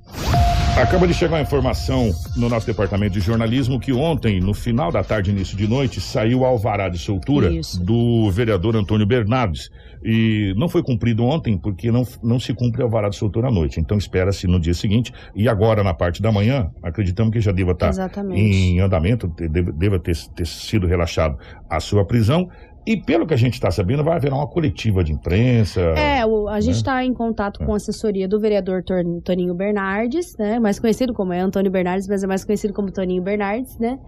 Acaba 0.78 1.06
de 1.06 1.12
chegar 1.12 1.36
a 1.36 1.40
informação 1.42 2.10
no 2.36 2.48
nosso 2.48 2.66
departamento 2.66 3.12
de 3.14 3.20
jornalismo 3.20 3.78
que 3.78 3.92
ontem, 3.92 4.40
no 4.40 4.54
final 4.54 4.90
da 4.90 5.02
tarde, 5.04 5.30
início 5.30 5.54
de 5.56 5.68
noite, 5.68 6.00
saiu 6.00 6.40
o 6.40 6.44
alvará 6.44 6.88
de 6.88 6.96
soltura 6.98 7.50
Isso. 7.52 7.82
do 7.84 8.30
vereador 8.30 8.74
Antônio 8.76 9.06
Bernardes. 9.06 9.68
E 10.02 10.54
não 10.56 10.66
foi 10.70 10.82
cumprido 10.82 11.22
ontem 11.24 11.58
porque 11.58 11.90
não, 11.92 12.06
não 12.22 12.40
se 12.40 12.54
cumpre 12.54 12.82
alvará 12.82 13.10
de 13.10 13.16
soltura 13.16 13.48
à 13.48 13.50
noite. 13.50 13.78
Então 13.78 13.98
espera-se 13.98 14.46
no 14.46 14.58
dia 14.58 14.72
seguinte. 14.72 15.12
E 15.36 15.46
agora, 15.48 15.84
na 15.84 15.92
parte 15.92 16.22
da 16.22 16.32
manhã, 16.32 16.70
acreditamos 16.82 17.30
que 17.32 17.40
já 17.42 17.52
deva 17.52 17.72
estar 17.72 17.90
Exatamente. 17.90 18.40
em 18.40 18.80
andamento, 18.80 19.26
deve- 19.28 19.72
deva 19.72 19.98
ter, 19.98 20.16
ter 20.34 20.46
sido 20.46 20.86
relaxado 20.86 21.36
a 21.68 21.78
sua 21.78 22.06
prisão. 22.06 22.48
E 22.86 22.96
pelo 22.96 23.26
que 23.26 23.34
a 23.34 23.36
gente 23.36 23.54
está 23.54 23.70
sabendo, 23.70 24.02
vai 24.02 24.16
haver 24.16 24.32
uma 24.32 24.46
coletiva 24.46 25.04
de 25.04 25.12
imprensa. 25.12 25.80
É, 25.80 26.24
o- 26.24 26.48
a 26.48 26.60
gente 26.60 26.74
né? 26.74 26.78
está 26.78 27.04
em 27.04 27.12
contato 27.12 27.64
com 27.64 27.72
a 27.74 27.76
assessoria 27.76 28.26
do 28.26 28.40
vereador 28.40 28.82
Toninho 29.24 29.54
Bernardes, 29.54 30.36
né? 30.38 30.58
Mais 30.58 30.80
conhecido 30.80 31.12
como 31.12 31.32
é 31.32 31.40
Antônio 31.40 31.70
Bernardes, 31.70 32.08
mas 32.08 32.22
é 32.24 32.26
mais 32.26 32.44
conhecido 32.44 32.72
como 32.72 32.90
Toninho 32.90 33.22
Bernardes, 33.22 33.78
né? 33.78 33.98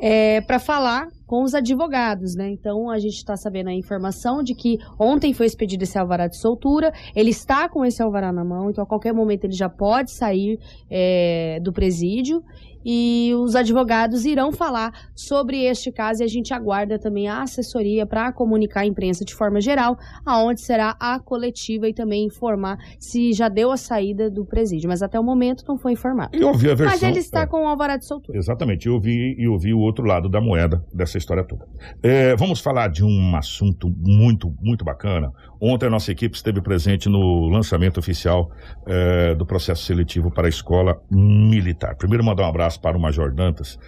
É, 0.00 0.40
para 0.42 0.58
falar 0.58 1.08
com 1.26 1.42
os 1.42 1.54
advogados, 1.54 2.34
né? 2.34 2.50
Então 2.50 2.90
a 2.90 2.98
gente 2.98 3.16
está 3.16 3.36
sabendo 3.36 3.68
a 3.70 3.72
informação 3.74 4.42
de 4.42 4.54
que 4.54 4.78
ontem 4.98 5.32
foi 5.32 5.46
expedido 5.46 5.84
esse 5.84 5.98
alvará 5.98 6.26
de 6.26 6.38
soltura, 6.38 6.92
ele 7.14 7.30
está 7.30 7.68
com 7.68 7.84
esse 7.84 8.02
alvará 8.02 8.30
na 8.32 8.44
mão, 8.44 8.70
então 8.70 8.84
a 8.84 8.86
qualquer 8.86 9.12
momento 9.14 9.44
ele 9.44 9.54
já 9.54 9.68
pode 9.70 10.10
sair 10.12 10.58
é, 10.90 11.58
do 11.62 11.72
presídio 11.72 12.42
e 12.88 13.34
os 13.34 13.56
advogados 13.56 14.24
irão 14.24 14.52
falar 14.52 14.92
sobre 15.12 15.64
este 15.64 15.90
caso 15.90 16.22
e 16.22 16.24
a 16.24 16.28
gente 16.28 16.54
aguarda 16.54 17.00
também 17.00 17.26
a 17.26 17.42
assessoria 17.42 18.06
para 18.06 18.30
comunicar 18.32 18.82
à 18.82 18.86
imprensa 18.86 19.24
de 19.24 19.34
forma 19.34 19.60
geral 19.60 19.98
aonde 20.24 20.60
será 20.60 20.96
a 21.00 21.18
coletiva 21.18 21.88
e 21.88 21.92
também 21.92 22.24
informar 22.24 22.78
se 23.00 23.32
já 23.32 23.48
deu 23.48 23.72
a 23.72 23.76
saída 23.76 24.30
do 24.30 24.44
presídio. 24.44 24.88
Mas 24.88 25.02
até 25.02 25.18
o 25.18 25.24
momento 25.24 25.64
não 25.66 25.76
foi 25.76 25.92
informado. 25.92 26.30
Eu 26.32 26.48
ouvi 26.48 26.70
a 26.70 26.74
versão. 26.74 26.94
Mas 26.94 27.02
ele 27.02 27.18
está 27.18 27.40
é. 27.40 27.46
com 27.46 27.64
o 27.64 27.66
alvará 27.66 27.96
de 27.96 28.06
soltura. 28.06 28.38
Exatamente, 28.38 28.86
eu 28.86 29.00
vi 29.00 29.34
e 29.36 29.44
eu 29.44 29.58
vi 29.58 29.74
o 29.74 29.80
outro 29.80 30.06
lado 30.06 30.28
da 30.28 30.40
moeda 30.40 30.84
dessa 30.94 31.18
história 31.18 31.42
toda. 31.42 31.66
É, 32.00 32.36
vamos 32.36 32.60
falar 32.60 32.88
de 32.88 33.02
um 33.02 33.34
assunto 33.34 33.92
muito, 33.98 34.54
muito 34.60 34.84
bacana. 34.84 35.32
Ontem 35.60 35.86
a 35.86 35.90
nossa 35.90 36.12
equipe 36.12 36.36
esteve 36.36 36.60
presente 36.60 37.08
no 37.08 37.48
lançamento 37.48 37.98
oficial 37.98 38.50
é, 38.86 39.34
do 39.34 39.46
processo 39.46 39.84
seletivo 39.84 40.30
para 40.30 40.46
a 40.46 40.48
escola 40.48 41.00
militar. 41.10 41.96
Primeiro 41.96 42.24
mandar 42.24 42.44
um 42.44 42.48
abraço 42.48 42.80
para 42.80 42.96
o 42.96 43.00
Major 43.00 43.32
Dantas, 43.32 43.78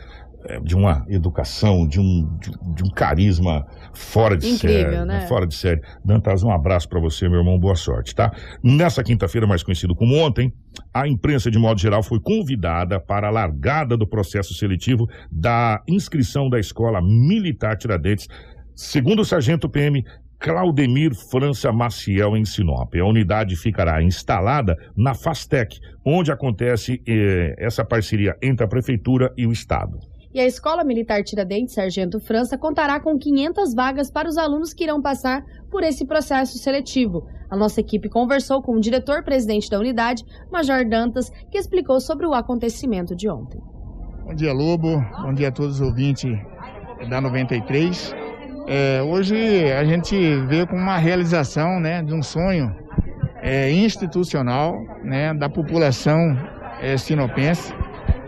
é, 0.44 0.60
de 0.60 0.76
uma 0.76 1.04
educação, 1.08 1.86
de 1.86 2.00
um, 2.00 2.38
de, 2.38 2.50
de 2.74 2.84
um 2.84 2.90
carisma 2.90 3.66
fora 3.92 4.36
de 4.36 4.48
Incrível, 4.48 4.92
série. 4.92 5.04
né? 5.04 5.26
Fora 5.26 5.46
de 5.46 5.54
série. 5.54 5.80
Dantas, 6.04 6.42
um 6.44 6.50
abraço 6.50 6.88
para 6.88 7.00
você, 7.00 7.28
meu 7.28 7.40
irmão, 7.40 7.58
boa 7.58 7.74
sorte, 7.74 8.14
tá? 8.14 8.32
Nessa 8.62 9.02
quinta-feira, 9.02 9.46
mais 9.46 9.62
conhecido 9.62 9.96
como 9.96 10.16
ontem, 10.16 10.52
a 10.94 11.08
imprensa, 11.08 11.50
de 11.50 11.58
modo 11.58 11.80
geral, 11.80 12.02
foi 12.02 12.20
convidada 12.20 13.00
para 13.00 13.26
a 13.26 13.30
largada 13.30 13.96
do 13.96 14.06
processo 14.06 14.54
seletivo 14.54 15.06
da 15.30 15.82
inscrição 15.88 16.48
da 16.48 16.58
Escola 16.60 17.02
Militar 17.02 17.76
Tiradentes, 17.76 18.28
segundo 18.76 19.22
o 19.22 19.24
sargento 19.24 19.68
PM 19.68 20.04
Claudemir 20.38 21.12
França 21.30 21.72
Maciel, 21.72 22.36
em 22.36 22.44
Sinop. 22.44 22.94
A 22.94 23.04
unidade 23.04 23.56
ficará 23.56 24.02
instalada 24.02 24.76
na 24.96 25.14
Fastec, 25.14 25.78
onde 26.06 26.30
acontece 26.30 27.02
eh, 27.06 27.54
essa 27.58 27.84
parceria 27.84 28.36
entre 28.40 28.64
a 28.64 28.68
Prefeitura 28.68 29.32
e 29.36 29.46
o 29.46 29.52
Estado. 29.52 29.98
E 30.32 30.40
a 30.40 30.46
Escola 30.46 30.84
Militar 30.84 31.24
Tiradentes 31.24 31.74
Sargento 31.74 32.20
França 32.20 32.56
contará 32.56 33.00
com 33.00 33.18
500 33.18 33.74
vagas 33.74 34.10
para 34.10 34.28
os 34.28 34.36
alunos 34.36 34.72
que 34.72 34.84
irão 34.84 35.02
passar 35.02 35.42
por 35.70 35.82
esse 35.82 36.06
processo 36.06 36.58
seletivo. 36.58 37.26
A 37.50 37.56
nossa 37.56 37.80
equipe 37.80 38.08
conversou 38.08 38.62
com 38.62 38.76
o 38.76 38.80
diretor-presidente 38.80 39.70
da 39.70 39.78
unidade, 39.78 40.22
Major 40.52 40.86
Dantas, 40.88 41.30
que 41.50 41.58
explicou 41.58 41.98
sobre 41.98 42.26
o 42.26 42.34
acontecimento 42.34 43.16
de 43.16 43.28
ontem. 43.28 43.60
Bom 44.24 44.34
dia, 44.34 44.52
Lobo. 44.52 45.00
Bom 45.22 45.32
dia 45.32 45.48
a 45.48 45.52
todos 45.52 45.76
os 45.76 45.80
ouvintes 45.80 46.30
da 47.08 47.20
93. 47.20 48.27
É, 48.70 49.00
hoje 49.02 49.72
a 49.72 49.82
gente 49.82 50.14
veio 50.40 50.66
com 50.66 50.76
uma 50.76 50.98
realização 50.98 51.80
né, 51.80 52.02
de 52.02 52.12
um 52.12 52.22
sonho 52.22 52.76
é, 53.40 53.72
institucional 53.72 54.84
né, 55.02 55.32
da 55.32 55.48
população 55.48 56.36
é, 56.82 56.94
sinopense. 56.98 57.74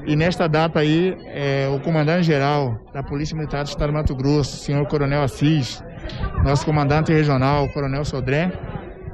E 0.07 0.17
nesta 0.17 0.49
data 0.49 0.79
aí, 0.79 1.15
é, 1.27 1.69
o 1.69 1.79
comandante-geral 1.81 2.75
da 2.91 3.03
Polícia 3.03 3.37
Militar 3.37 3.65
do 3.65 3.69
Estado 3.69 3.89
do 3.89 3.93
Mato 3.93 4.15
Grosso, 4.15 4.57
senhor 4.57 4.87
Coronel 4.87 5.23
Assis, 5.23 5.85
nosso 6.43 6.65
comandante 6.65 7.13
regional, 7.13 7.69
Coronel 7.69 8.03
Sodré, 8.07 8.51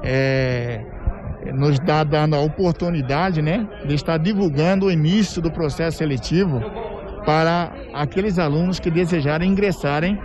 é, 0.04 0.80
nos 1.52 1.80
dá 1.80 2.04
dando 2.04 2.36
a 2.36 2.40
oportunidade 2.40 3.42
né, 3.42 3.68
de 3.84 3.96
estar 3.96 4.16
divulgando 4.16 4.86
o 4.86 4.92
início 4.92 5.42
do 5.42 5.50
processo 5.50 5.98
seletivo 5.98 6.60
para 7.24 7.72
aqueles 7.92 8.38
alunos 8.38 8.78
que 8.78 8.92
desejarem 8.92 9.50
ingressarem 9.50 10.16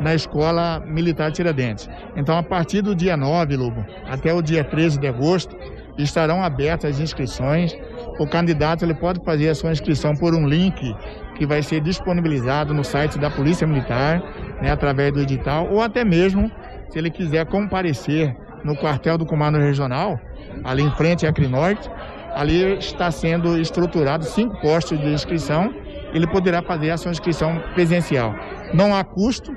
na 0.00 0.14
Escola 0.14 0.80
Militar 0.86 1.30
Tiradentes. 1.32 1.88
Então, 2.16 2.36
a 2.36 2.42
partir 2.42 2.82
do 2.82 2.94
dia 2.94 3.16
9, 3.16 3.56
Lobo, 3.56 3.84
até 4.06 4.32
o 4.32 4.40
dia 4.40 4.64
13 4.64 4.98
de 4.98 5.06
agosto, 5.06 5.56
estarão 5.98 6.42
abertas 6.42 6.94
as 6.94 7.00
inscrições. 7.00 7.76
O 8.18 8.26
candidato 8.26 8.84
ele 8.84 8.94
pode 8.94 9.22
fazer 9.24 9.48
a 9.50 9.54
sua 9.54 9.72
inscrição 9.72 10.14
por 10.14 10.34
um 10.34 10.46
link 10.46 10.94
que 11.36 11.46
vai 11.46 11.62
ser 11.62 11.80
disponibilizado 11.80 12.74
no 12.74 12.84
site 12.84 13.18
da 13.18 13.30
Polícia 13.30 13.66
Militar, 13.66 14.22
né, 14.60 14.70
através 14.70 15.12
do 15.12 15.20
edital, 15.20 15.68
ou 15.70 15.80
até 15.80 16.04
mesmo, 16.04 16.50
se 16.90 16.98
ele 16.98 17.10
quiser 17.10 17.46
comparecer 17.46 18.36
no 18.64 18.76
quartel 18.76 19.16
do 19.16 19.24
Comando 19.24 19.58
Regional, 19.58 20.18
ali 20.64 20.82
em 20.82 20.90
frente 20.92 21.26
à 21.26 21.30
Acrinorte, 21.30 21.88
ali 22.34 22.78
está 22.78 23.10
sendo 23.10 23.58
estruturado 23.58 24.24
cinco 24.24 24.60
postos 24.60 24.98
de 24.98 25.06
inscrição, 25.06 25.72
ele 26.12 26.26
poderá 26.26 26.62
fazer 26.62 26.90
a 26.90 26.96
sua 26.96 27.10
inscrição 27.10 27.58
presencial. 27.74 28.34
Não 28.74 28.94
há 28.94 29.02
custo, 29.02 29.52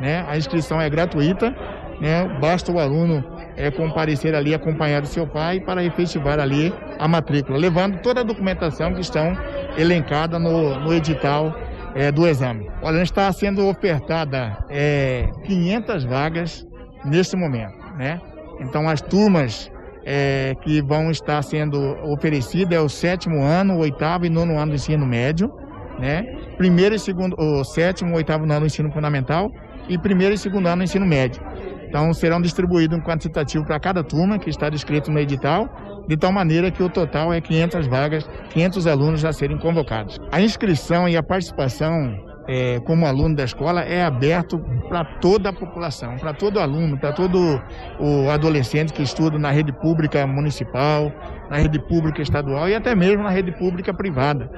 né? 0.00 0.24
A 0.28 0.36
inscrição 0.36 0.80
é 0.80 0.88
gratuita, 0.88 1.54
né? 2.00 2.38
Basta 2.40 2.70
o 2.70 2.78
aluno 2.78 3.24
é, 3.56 3.70
comparecer 3.70 4.34
ali 4.34 4.54
acompanhado 4.54 5.06
do 5.06 5.12
seu 5.12 5.26
pai 5.26 5.60
para 5.60 5.82
efetivar 5.82 6.38
ali 6.38 6.72
a 6.98 7.08
matrícula, 7.08 7.58
levando 7.58 8.00
toda 8.00 8.20
a 8.20 8.24
documentação 8.24 8.92
que 8.94 9.00
estão 9.00 9.36
elencada 9.76 10.38
no, 10.38 10.78
no 10.80 10.92
edital 10.92 11.54
é, 11.94 12.12
do 12.12 12.26
exame. 12.26 12.70
Olha, 12.82 13.02
está 13.02 13.32
sendo 13.32 13.66
ofertada 13.66 14.58
é, 14.68 15.28
500 15.44 16.04
vagas 16.04 16.66
nesse 17.04 17.36
momento, 17.36 17.74
né? 17.96 18.20
Então 18.60 18.88
as 18.88 19.00
turmas 19.00 19.70
é, 20.04 20.54
que 20.62 20.82
vão 20.82 21.10
estar 21.10 21.42
sendo 21.42 21.78
oferecidas 22.04 22.78
é 22.78 22.80
o 22.80 22.88
sétimo 22.88 23.42
ano, 23.42 23.74
o 23.74 23.78
oitavo 23.78 24.26
e 24.26 24.30
nono 24.30 24.58
ano 24.58 24.72
do 24.72 24.74
ensino 24.74 25.06
médio, 25.06 25.50
né? 25.98 26.22
Primeiro 26.56 26.94
e 26.94 26.98
segundo, 26.98 27.34
o 27.38 27.64
sétimo, 27.64 28.14
oitavo 28.14 28.44
ano 28.44 28.60
do 28.60 28.66
ensino 28.66 28.90
fundamental 28.92 29.50
e 29.88 29.98
primeiro 29.98 30.34
e 30.34 30.38
segundo 30.38 30.66
ano 30.66 30.78
do 30.78 30.84
ensino 30.84 31.06
médio. 31.06 31.42
Então 31.88 32.12
serão 32.12 32.40
distribuídos 32.40 32.98
um 32.98 33.00
quantitativo 33.00 33.64
para 33.64 33.78
cada 33.78 34.02
turma 34.02 34.38
que 34.38 34.50
está 34.50 34.68
descrito 34.68 35.10
no 35.10 35.18
edital, 35.18 35.68
de 36.08 36.16
tal 36.16 36.32
maneira 36.32 36.70
que 36.70 36.82
o 36.82 36.88
total 36.88 37.32
é 37.32 37.40
500 37.40 37.86
vagas, 37.86 38.28
500 38.50 38.86
alunos 38.86 39.24
a 39.24 39.32
serem 39.32 39.58
convocados. 39.58 40.18
A 40.30 40.40
inscrição 40.40 41.08
e 41.08 41.16
a 41.16 41.22
participação 41.22 42.26
é, 42.48 42.78
como 42.80 43.06
aluno 43.06 43.34
da 43.34 43.44
escola 43.44 43.82
é 43.82 44.04
aberto 44.04 44.58
para 44.88 45.04
toda 45.20 45.48
a 45.48 45.52
população, 45.52 46.16
para 46.16 46.32
todo 46.32 46.60
aluno, 46.60 46.98
para 46.98 47.12
todo 47.12 47.60
o 47.98 48.30
adolescente 48.30 48.92
que 48.92 49.02
estuda 49.02 49.38
na 49.38 49.50
rede 49.50 49.72
pública 49.72 50.26
municipal, 50.26 51.12
na 51.50 51.56
rede 51.56 51.78
pública 51.86 52.22
estadual 52.22 52.68
e 52.68 52.74
até 52.74 52.94
mesmo 52.94 53.24
na 53.24 53.30
rede 53.30 53.52
pública 53.52 53.92
privada. 53.92 54.48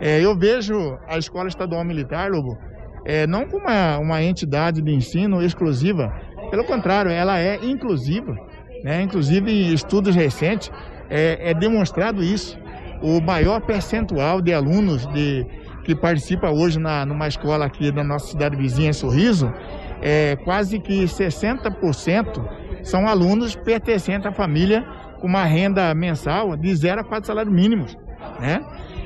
É, 0.00 0.20
eu 0.20 0.36
vejo 0.36 0.98
a 1.08 1.18
Escola 1.18 1.48
Estadual 1.48 1.84
Militar, 1.84 2.30
Lobo, 2.30 2.56
é, 3.04 3.26
não 3.26 3.46
como 3.46 3.64
uma, 3.64 3.98
uma 3.98 4.22
entidade 4.22 4.80
de 4.80 4.92
ensino 4.92 5.42
exclusiva, 5.42 6.12
pelo 6.50 6.64
contrário, 6.64 7.10
ela 7.10 7.38
é 7.38 7.58
inclusiva. 7.64 8.36
Né? 8.84 9.02
Inclusive, 9.02 9.50
em 9.50 9.72
estudos 9.72 10.14
recentes, 10.14 10.70
é, 11.08 11.50
é 11.50 11.54
demonstrado 11.54 12.22
isso. 12.22 12.58
O 13.00 13.20
maior 13.20 13.60
percentual 13.60 14.40
de 14.40 14.52
alunos 14.52 15.06
de, 15.08 15.46
que 15.84 15.94
participa 15.94 16.50
hoje 16.50 16.78
na, 16.78 17.04
numa 17.04 17.26
escola 17.26 17.64
aqui 17.64 17.90
da 17.90 18.04
nossa 18.04 18.28
cidade 18.28 18.56
vizinha, 18.56 18.92
Sorriso, 18.92 19.52
é 20.00 20.36
quase 20.44 20.78
que 20.78 21.04
60% 21.04 22.42
são 22.82 23.06
alunos 23.06 23.54
pertencentes 23.54 24.26
à 24.26 24.32
família 24.32 24.84
com 25.20 25.26
uma 25.26 25.44
renda 25.44 25.94
mensal 25.94 26.56
de 26.56 26.74
0 26.74 27.00
a 27.00 27.04
4 27.04 27.26
salários 27.26 27.54
mínimos. 27.54 27.96
Né? 28.40 28.60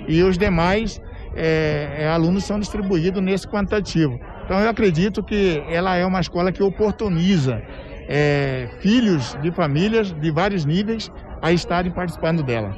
E 0.08 0.22
os 0.22 0.38
demais 0.38 1.00
é, 1.36 1.96
é, 1.98 2.08
alunos 2.08 2.44
são 2.44 2.58
distribuídos 2.58 3.22
nesse 3.22 3.46
quantitativo. 3.46 4.18
Então 4.44 4.58
eu 4.58 4.68
acredito 4.68 5.22
que 5.22 5.62
ela 5.68 5.96
é 5.96 6.04
uma 6.04 6.20
escola 6.20 6.50
que 6.50 6.62
oportuniza 6.62 7.62
é, 8.08 8.68
filhos 8.80 9.36
de 9.42 9.52
famílias 9.52 10.12
de 10.12 10.30
vários 10.30 10.64
níveis 10.64 11.10
a 11.42 11.52
estarem 11.52 11.92
participando 11.92 12.42
dela. 12.42 12.74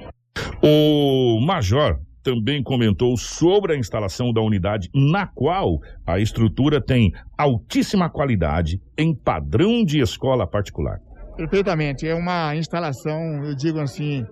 O 0.62 1.40
Major 1.40 1.98
também 2.22 2.62
comentou 2.62 3.16
sobre 3.16 3.72
a 3.72 3.76
instalação 3.76 4.32
da 4.32 4.40
unidade, 4.40 4.90
na 4.94 5.26
qual 5.26 5.78
a 6.06 6.18
estrutura 6.18 6.80
tem 6.80 7.12
altíssima 7.38 8.10
qualidade 8.10 8.80
em 8.98 9.14
padrão 9.14 9.84
de 9.84 10.00
escola 10.00 10.46
particular. 10.46 10.98
Perfeitamente. 11.36 12.06
É 12.06 12.14
uma 12.14 12.54
instalação, 12.56 13.44
eu 13.44 13.54
digo 13.54 13.78
assim, 13.80 14.26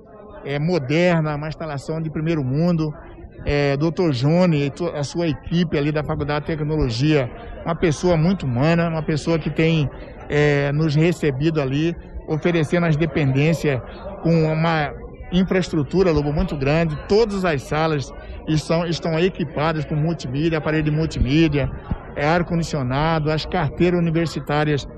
é 0.45 0.59
moderna, 0.59 1.37
uma 1.37 1.49
instalação 1.49 2.01
de 2.01 2.11
primeiro 2.11 2.45
mundo. 2.45 2.93
É, 3.47 3.77
Dr. 3.77 4.11
Jone 4.11 4.67
e 4.67 4.73
a 4.99 5.05
sua 5.05 5.29
equipe 5.29 5.79
ali 5.79 5.93
da 5.93 6.03
Faculdade 6.03 6.47
de 6.47 6.57
Tecnologia, 6.57 7.31
uma 7.65 7.77
pessoa 7.77 8.17
muito 8.17 8.45
humana, 8.45 8.89
uma 8.89 9.03
pessoa 9.03 9.39
que 9.39 9.49
tem 9.49 9.89
é, 10.29 10.73
nos 10.73 10.97
recebido 10.97 11.61
ali, 11.61 11.95
oferecendo 12.27 12.87
as 12.87 12.97
dependências 12.97 13.81
com 14.23 14.53
uma 14.53 14.93
infraestrutura, 15.33 16.11
Lobo, 16.11 16.33
muito 16.33 16.57
grande. 16.57 16.97
Todas 17.09 17.45
as 17.45 17.63
salas 17.63 18.13
estão, 18.49 18.87
estão 18.87 19.19
equipadas 19.19 19.85
com 19.85 19.95
multimídia, 19.95 20.59
aparelho 20.59 20.85
de 20.85 20.91
multimídia, 20.91 21.71
é, 22.17 22.27
ar-condicionado, 22.27 23.31
as 23.31 23.45
carteiras 23.47 23.99
universitárias 23.99 24.89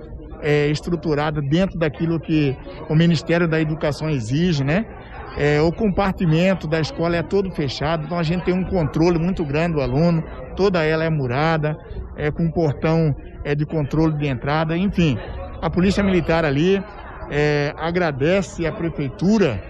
é, 0.40 0.68
estruturada 0.68 1.40
dentro 1.40 1.78
daquilo 1.78 2.20
que 2.20 2.56
o 2.88 2.94
Ministério 2.94 3.48
da 3.48 3.60
Educação 3.60 4.08
exige, 4.08 4.62
né? 4.62 4.86
É, 5.40 5.60
o 5.60 5.70
compartimento 5.70 6.66
da 6.66 6.80
escola 6.80 7.14
é 7.14 7.22
todo 7.22 7.48
fechado, 7.52 8.04
então 8.04 8.18
a 8.18 8.24
gente 8.24 8.44
tem 8.44 8.52
um 8.52 8.64
controle 8.64 9.20
muito 9.20 9.44
grande 9.44 9.74
do 9.74 9.80
aluno, 9.80 10.20
toda 10.56 10.82
ela 10.82 11.04
é 11.04 11.08
murada, 11.08 11.78
é, 12.16 12.28
com 12.28 12.50
portão 12.50 13.14
é, 13.44 13.54
de 13.54 13.64
controle 13.64 14.18
de 14.18 14.26
entrada, 14.26 14.76
enfim. 14.76 15.16
A 15.62 15.70
Polícia 15.70 16.02
Militar 16.02 16.44
ali 16.44 16.82
é, 17.30 17.72
agradece 17.78 18.66
a 18.66 18.72
Prefeitura 18.72 19.62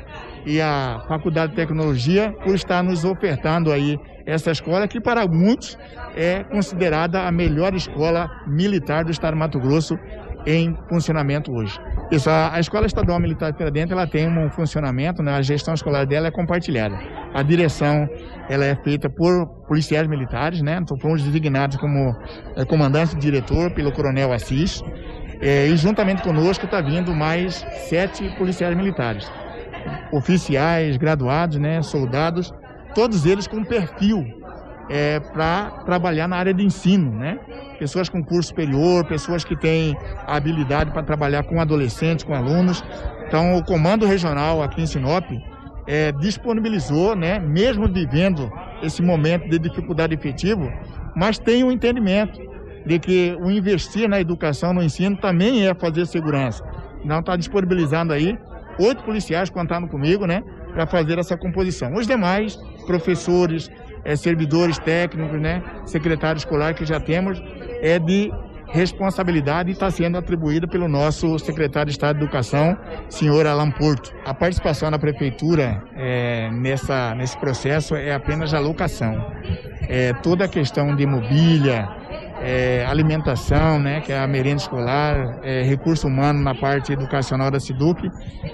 e 0.46 0.58
a 0.58 1.04
Faculdade 1.06 1.50
de 1.50 1.56
Tecnologia 1.56 2.34
por 2.42 2.54
estar 2.54 2.82
nos 2.82 3.04
ofertando 3.04 3.70
aí 3.70 3.98
essa 4.24 4.50
escola 4.50 4.88
que 4.88 4.98
para 4.98 5.26
muitos 5.26 5.78
é 6.16 6.44
considerada 6.44 7.26
a 7.26 7.30
melhor 7.30 7.74
escola 7.74 8.30
militar 8.46 9.04
do 9.04 9.10
estado 9.10 9.34
de 9.34 9.38
Mato 9.40 9.60
Grosso 9.60 9.98
em 10.46 10.74
funcionamento 10.88 11.52
hoje. 11.52 11.78
Isso, 12.10 12.30
a, 12.30 12.54
a 12.54 12.60
Escola 12.60 12.86
Estadual 12.86 13.20
Militar 13.20 13.52
de 13.52 13.70
Dentro, 13.70 13.94
ela 13.94 14.06
tem 14.06 14.26
um 14.26 14.50
funcionamento, 14.50 15.22
né, 15.22 15.34
a 15.34 15.42
gestão 15.42 15.74
escolar 15.74 16.06
dela 16.06 16.28
é 16.28 16.30
compartilhada. 16.30 16.98
A 17.34 17.42
direção, 17.42 18.08
ela 18.48 18.64
é 18.64 18.74
feita 18.76 19.10
por 19.10 19.46
policiais 19.66 20.08
militares, 20.08 20.62
né, 20.62 20.78
então 20.80 20.98
fomos 20.98 21.22
designados 21.22 21.76
como 21.76 22.16
é, 22.56 22.64
comandante 22.64 23.14
diretor 23.16 23.70
pelo 23.72 23.92
Coronel 23.92 24.32
Assis, 24.32 24.82
é, 25.42 25.66
e 25.66 25.76
juntamente 25.76 26.22
conosco 26.22 26.64
está 26.64 26.80
vindo 26.80 27.14
mais 27.14 27.56
sete 27.88 28.26
policiais 28.38 28.74
militares, 28.74 29.30
oficiais, 30.10 30.96
graduados, 30.96 31.58
né, 31.58 31.82
soldados, 31.82 32.50
todos 32.94 33.26
eles 33.26 33.46
com 33.46 33.62
perfil 33.62 34.24
é, 34.88 35.20
para 35.20 35.70
trabalhar 35.84 36.26
na 36.26 36.36
área 36.36 36.54
de 36.54 36.64
ensino, 36.64 37.10
né? 37.10 37.38
Pessoas 37.78 38.08
com 38.08 38.22
curso 38.24 38.48
superior, 38.48 39.04
pessoas 39.04 39.44
que 39.44 39.54
têm 39.54 39.96
habilidade 40.26 40.90
para 40.90 41.02
trabalhar 41.02 41.44
com 41.44 41.60
adolescentes, 41.60 42.24
com 42.24 42.34
alunos. 42.34 42.82
Então, 43.26 43.56
o 43.56 43.64
Comando 43.64 44.06
Regional 44.06 44.62
aqui 44.62 44.82
em 44.82 44.86
Sinop 44.86 45.24
é, 45.86 46.12
disponibilizou, 46.12 47.14
né, 47.14 47.38
mesmo 47.38 47.86
vivendo 47.88 48.50
esse 48.82 49.02
momento 49.02 49.48
de 49.48 49.58
dificuldade 49.58 50.14
efetivo, 50.14 50.70
mas 51.14 51.38
tem 51.38 51.62
o 51.62 51.68
um 51.68 51.72
entendimento 51.72 52.40
de 52.84 52.98
que 52.98 53.36
o 53.40 53.50
investir 53.50 54.08
na 54.08 54.20
educação, 54.20 54.72
no 54.72 54.82
ensino, 54.82 55.16
também 55.16 55.66
é 55.66 55.74
fazer 55.74 56.06
segurança. 56.06 56.64
Então, 57.04 57.20
está 57.20 57.36
disponibilizando 57.36 58.12
aí 58.12 58.38
oito 58.78 59.02
policiais 59.02 59.50
contando 59.50 59.88
comigo, 59.88 60.26
né, 60.26 60.42
para 60.72 60.86
fazer 60.86 61.18
essa 61.18 61.36
composição. 61.36 61.94
Os 61.94 62.06
demais, 62.06 62.56
professores, 62.86 63.70
é, 64.08 64.16
servidores 64.16 64.78
técnicos, 64.78 65.38
né, 65.38 65.62
secretário 65.84 66.38
escolar 66.38 66.72
que 66.74 66.86
já 66.86 66.98
temos, 66.98 67.38
é 67.82 67.98
de 67.98 68.32
responsabilidade 68.68 69.68
e 69.70 69.72
está 69.72 69.90
sendo 69.90 70.16
atribuída 70.16 70.66
pelo 70.66 70.88
nosso 70.88 71.38
secretário 71.38 71.86
de 71.86 71.92
Estado 71.92 72.18
de 72.18 72.24
Educação, 72.24 72.76
senhor 73.08 73.46
Alan 73.46 73.70
Porto. 73.70 74.10
A 74.24 74.32
participação 74.32 74.90
da 74.90 74.98
prefeitura 74.98 75.82
é, 75.94 76.50
nessa, 76.50 77.14
nesse 77.14 77.38
processo 77.38 77.94
é 77.94 78.12
apenas 78.14 78.52
a 78.54 78.58
locação. 78.58 79.14
É, 79.88 80.12
toda 80.22 80.44
a 80.46 80.48
questão 80.48 80.94
de 80.94 81.06
mobília, 81.06 81.88
é, 82.40 82.84
alimentação, 82.86 83.78
né, 83.78 84.00
que 84.00 84.12
é 84.12 84.18
a 84.18 84.26
merenda 84.26 84.62
escolar, 84.62 85.38
é, 85.42 85.62
recurso 85.62 86.06
humano 86.06 86.42
na 86.42 86.54
parte 86.54 86.92
educacional 86.92 87.50
da 87.50 87.60
SIDUC, 87.60 88.08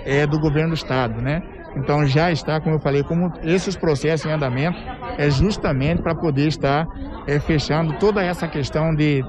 é 0.04 0.26
do 0.26 0.38
governo 0.38 0.70
do 0.70 0.74
Estado, 0.74 1.20
né? 1.20 1.42
Então 1.76 2.06
já 2.06 2.30
está, 2.30 2.60
como 2.60 2.76
eu 2.76 2.80
falei, 2.80 3.02
como 3.02 3.32
esses 3.42 3.76
processos 3.76 4.26
em 4.26 4.32
andamento 4.32 4.78
é 5.18 5.28
justamente 5.28 6.02
para 6.02 6.14
poder 6.14 6.48
estar 6.48 6.86
é, 7.26 7.38
fechando 7.40 7.98
toda 7.98 8.22
essa 8.22 8.46
questão 8.46 8.94
de 8.94 9.22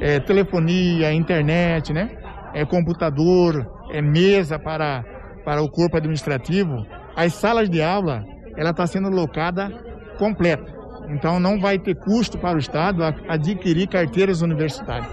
é, 0.00 0.20
telefonia, 0.20 1.12
internet, 1.12 1.92
né? 1.92 2.10
É, 2.54 2.64
computador, 2.64 3.66
é, 3.90 4.00
mesa 4.00 4.58
para, 4.58 5.04
para 5.44 5.60
o 5.60 5.68
corpo 5.68 5.96
administrativo. 5.96 6.86
As 7.16 7.34
salas 7.34 7.68
de 7.68 7.82
aula, 7.82 8.24
ela 8.56 8.70
está 8.70 8.86
sendo 8.86 9.08
locada 9.08 9.70
completa. 10.18 10.78
Então 11.08 11.40
não 11.40 11.58
vai 11.58 11.78
ter 11.78 11.94
custo 11.94 12.38
para 12.38 12.56
o 12.56 12.58
Estado 12.60 13.02
adquirir 13.28 13.88
carteiras 13.88 14.42
universitárias. 14.42 15.08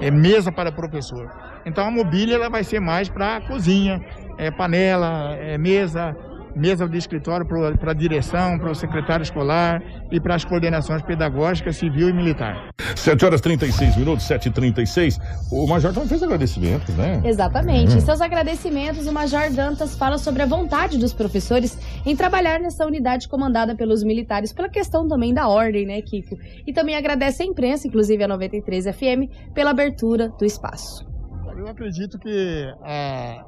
É 0.00 0.10
mesa 0.10 0.50
para 0.50 0.72
professor. 0.72 1.28
Então 1.66 1.86
a 1.86 1.90
mobília 1.90 2.36
ela 2.36 2.48
vai 2.48 2.64
ser 2.64 2.80
mais 2.80 3.08
para 3.08 3.40
cozinha, 3.42 4.00
é 4.38 4.50
panela, 4.50 5.34
é 5.34 5.58
mesa, 5.58 6.16
mesa 6.54 6.88
de 6.88 6.98
escritório 6.98 7.46
para 7.46 7.90
a 7.90 7.94
direção, 7.94 8.58
para 8.58 8.70
o 8.70 8.74
secretário 8.74 9.22
escolar 9.22 9.82
e 10.10 10.20
para 10.20 10.34
as 10.34 10.44
coordenações 10.44 11.02
pedagógicas, 11.02 11.76
civil 11.76 12.08
e 12.08 12.12
militar. 12.12 12.70
7 12.96 13.24
horas 13.24 13.40
36 13.40 13.96
minutos, 13.96 14.26
7 14.26 14.48
e 14.48 14.52
36 14.52 15.18
O 15.50 15.66
Major 15.66 15.92
também 15.92 16.08
fez 16.08 16.22
agradecimentos, 16.22 16.94
né? 16.96 17.20
Exatamente. 17.24 17.92
Uhum. 17.92 17.98
Em 17.98 18.00
seus 18.00 18.20
agradecimentos, 18.20 19.06
o 19.06 19.12
Major 19.12 19.50
Dantas 19.50 19.96
fala 19.96 20.18
sobre 20.18 20.42
a 20.42 20.46
vontade 20.46 20.98
dos 20.98 21.12
professores 21.12 21.78
em 22.04 22.14
trabalhar 22.14 22.60
nessa 22.60 22.84
unidade 22.84 23.28
comandada 23.28 23.74
pelos 23.74 24.02
militares, 24.02 24.52
pela 24.52 24.68
questão 24.68 25.08
também 25.08 25.32
da 25.32 25.48
ordem, 25.48 25.86
né, 25.86 26.00
Kiko? 26.02 26.36
E 26.66 26.72
também 26.72 26.96
agradece 26.96 27.42
a 27.42 27.46
imprensa, 27.46 27.86
inclusive 27.86 28.22
a 28.22 28.28
93 28.28 28.84
FM, 28.86 29.52
pela 29.54 29.70
abertura 29.70 30.28
do 30.28 30.44
espaço. 30.44 31.08
Eu 31.56 31.68
acredito 31.68 32.18
que 32.18 32.72
a, 32.82 33.44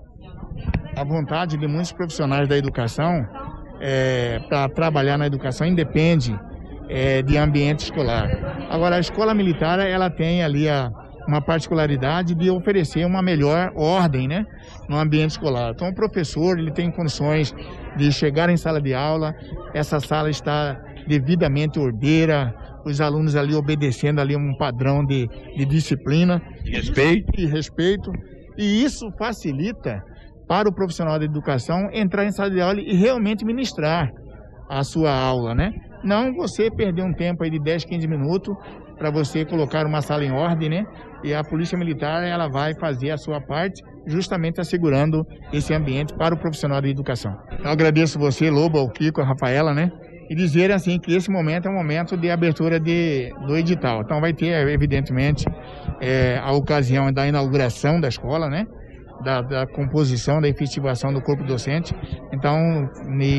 a 0.96 1.04
vontade 1.04 1.56
de 1.56 1.66
muitos 1.66 1.92
profissionais 1.92 2.48
da 2.48 2.56
educação 2.56 3.26
é, 3.80 4.40
para 4.48 4.68
trabalhar 4.68 5.18
na 5.18 5.26
educação 5.26 5.66
independe 5.66 6.38
é, 6.88 7.22
de 7.22 7.36
ambiente 7.36 7.80
escolar. 7.80 8.28
Agora, 8.70 8.96
a 8.96 9.00
escola 9.00 9.34
militar 9.34 9.78
ela 9.80 10.10
tem 10.10 10.42
ali 10.42 10.68
a, 10.68 10.92
uma 11.26 11.40
particularidade 11.40 12.34
de 12.34 12.50
oferecer 12.50 13.04
uma 13.06 13.22
melhor 13.22 13.72
ordem, 13.74 14.28
né, 14.28 14.46
no 14.88 14.96
ambiente 14.96 15.30
escolar. 15.30 15.72
Então, 15.74 15.88
o 15.88 15.94
professor 15.94 16.58
ele 16.58 16.70
tem 16.70 16.90
condições 16.90 17.54
de 17.96 18.12
chegar 18.12 18.50
em 18.50 18.56
sala 18.56 18.80
de 18.80 18.94
aula, 18.94 19.34
essa 19.74 19.98
sala 20.00 20.30
está 20.30 20.80
devidamente 21.06 21.78
ordeira, 21.78 22.54
os 22.84 23.00
alunos 23.00 23.36
ali 23.36 23.54
obedecendo 23.54 24.20
ali 24.20 24.36
um 24.36 24.54
padrão 24.56 25.04
de, 25.04 25.28
de 25.56 25.64
disciplina, 25.64 26.42
de 26.62 26.72
respeito, 26.72 27.40
e 27.40 27.46
respeito, 27.46 28.12
e 28.58 28.84
isso 28.84 29.10
facilita 29.18 30.04
para 30.46 30.68
o 30.68 30.72
profissional 30.72 31.18
da 31.18 31.24
educação 31.24 31.88
entrar 31.92 32.24
em 32.24 32.32
sala 32.32 32.50
de 32.50 32.60
aula 32.60 32.80
e 32.80 32.94
realmente 32.94 33.44
ministrar 33.44 34.10
a 34.68 34.82
sua 34.82 35.12
aula, 35.12 35.54
né? 35.54 35.72
Não 36.02 36.34
você 36.34 36.70
perder 36.70 37.02
um 37.02 37.12
tempo 37.12 37.44
aí 37.44 37.50
de 37.50 37.60
10, 37.60 37.84
15 37.84 38.08
minutos 38.08 38.54
para 38.98 39.10
você 39.10 39.44
colocar 39.44 39.86
uma 39.86 40.00
sala 40.00 40.24
em 40.24 40.32
ordem, 40.32 40.68
né? 40.68 40.84
E 41.22 41.34
a 41.34 41.42
Polícia 41.42 41.78
Militar, 41.78 42.22
ela 42.24 42.48
vai 42.48 42.74
fazer 42.74 43.10
a 43.10 43.16
sua 43.16 43.40
parte, 43.40 43.82
justamente 44.06 44.60
assegurando 44.60 45.24
esse 45.52 45.72
ambiente 45.72 46.14
para 46.14 46.34
o 46.34 46.38
profissional 46.38 46.80
da 46.80 46.88
educação. 46.88 47.36
Eu 47.62 47.70
agradeço 47.70 48.18
você, 48.18 48.50
Lobo, 48.50 48.78
ao 48.78 48.88
Kiko, 48.88 49.20
a 49.20 49.24
Rafaela, 49.24 49.72
né? 49.72 49.90
E 50.30 50.34
dizer 50.34 50.72
assim 50.72 50.98
que 50.98 51.14
esse 51.14 51.30
momento 51.30 51.66
é 51.68 51.70
um 51.70 51.74
momento 51.74 52.16
de 52.16 52.30
abertura 52.30 52.80
de, 52.80 53.32
do 53.46 53.56
edital. 53.56 54.02
Então 54.02 54.20
vai 54.20 54.32
ter, 54.32 54.66
evidentemente, 54.68 55.44
é, 56.00 56.38
a 56.38 56.52
ocasião 56.52 57.12
da 57.12 57.26
inauguração 57.26 58.00
da 58.00 58.08
escola, 58.08 58.48
né? 58.48 58.66
Da, 59.22 59.42
da, 59.42 59.66
composição, 59.66 60.40
da 60.40 60.48
efetivação 60.48 61.12
do 61.12 61.20
corpo 61.20 61.44
docente. 61.44 61.94
Então, 62.32 62.88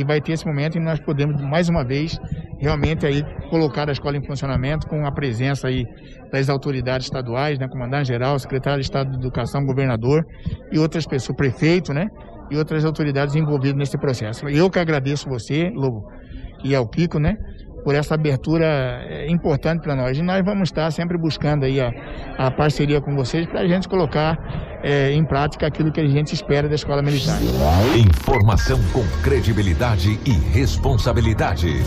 vai 0.06 0.22
ter 0.22 0.34
esse 0.34 0.46
momento 0.46 0.78
e 0.78 0.82
nós 0.82 1.00
podemos, 1.00 1.42
mais 1.42 1.70
uma 1.70 1.84
vez, 1.84 2.18
realmente 2.60 3.06
aí 3.06 3.24
colocar 3.50 3.90
a 3.90 3.92
escola 3.92 4.18
em 4.18 4.26
funcionamento 4.26 4.88
com 4.88 5.06
a 5.06 5.12
presença 5.12 5.68
aí 5.68 5.86
das 6.32 6.50
autoridades 6.50 7.08
estaduais, 7.08 7.60
né, 7.60 7.68
comandante-geral, 7.68 8.40
secretário 8.40 8.80
de 8.80 8.86
Estado 8.86 9.12
de 9.12 9.18
Educação, 9.18 9.66
governador 9.66 10.26
e 10.72 10.80
outras 10.80 11.06
pessoas, 11.06 11.36
prefeito, 11.36 11.94
né, 11.94 12.08
e 12.50 12.58
outras 12.58 12.86
autoridades 12.86 13.36
envolvidas 13.36 13.78
nesse 13.78 13.98
processo. 13.98 14.48
Eu 14.48 14.70
que 14.70 14.80
agradeço 14.80 15.30
você, 15.30 15.70
Lobo, 15.76 16.04
e 16.64 16.74
ao 16.74 16.88
Kiko, 16.88 17.20
né, 17.20 17.36
por 17.84 17.96
essa 17.96 18.16
abertura 18.16 18.66
é, 18.66 19.30
importante 19.30 19.82
para 19.82 19.96
nós. 19.96 20.18
E 20.18 20.22
nós 20.22 20.44
vamos 20.44 20.70
estar 20.70 20.90
sempre 20.92 21.18
buscando 21.18 21.66
aí 21.66 21.80
a, 21.80 21.92
a 22.38 22.52
parceria 22.52 23.02
com 23.02 23.16
vocês 23.16 23.46
para 23.46 23.62
a 23.62 23.68
gente 23.68 23.88
colocar 23.88 24.38
é, 24.84 25.12
em 25.12 25.26
prática 25.26 25.68
aquilo 25.68 25.92
que 25.92 26.02
a 26.02 26.08
gente 26.08 26.34
espera 26.34 26.68
da 26.68 26.76
escola 26.76 27.02
militar. 27.02 27.40
Informação 27.96 28.80
com 28.92 29.04
credibilidade 29.22 30.20
e 30.26 30.32
responsabilidade. 30.32 31.84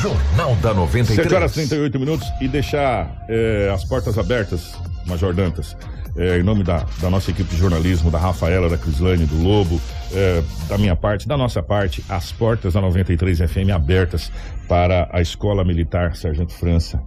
Jornal 0.00 0.54
da 0.56 0.72
93. 0.72 1.28
7 1.28 1.34
horas 1.34 1.52
e 1.52 1.54
38 1.54 1.98
minutos 1.98 2.28
e 2.40 2.46
deixar 2.46 3.10
é, 3.28 3.70
as 3.74 3.84
portas 3.84 4.16
abertas, 4.16 4.74
Major 5.06 5.34
Dantas, 5.34 5.76
é, 6.18 6.38
em 6.38 6.42
nome 6.42 6.64
da, 6.64 6.84
da, 7.00 7.08
nossa 7.08 7.30
equipe 7.30 7.48
de 7.48 7.56
jornalismo, 7.56 8.10
da 8.10 8.18
Rafaela, 8.18 8.68
da 8.68 8.76
Crislane, 8.76 9.24
do 9.24 9.40
Lobo, 9.40 9.80
é, 10.12 10.42
da 10.68 10.76
minha 10.76 10.96
parte, 10.96 11.28
da 11.28 11.36
nossa 11.36 11.62
parte, 11.62 12.04
as 12.08 12.32
portas 12.32 12.74
da 12.74 12.80
93 12.80 13.38
FM 13.38 13.70
abertas 13.72 14.32
para 14.68 15.08
a 15.12 15.20
Escola 15.20 15.64
Militar 15.64 16.16
Sargento 16.16 16.52
França, 16.52 17.00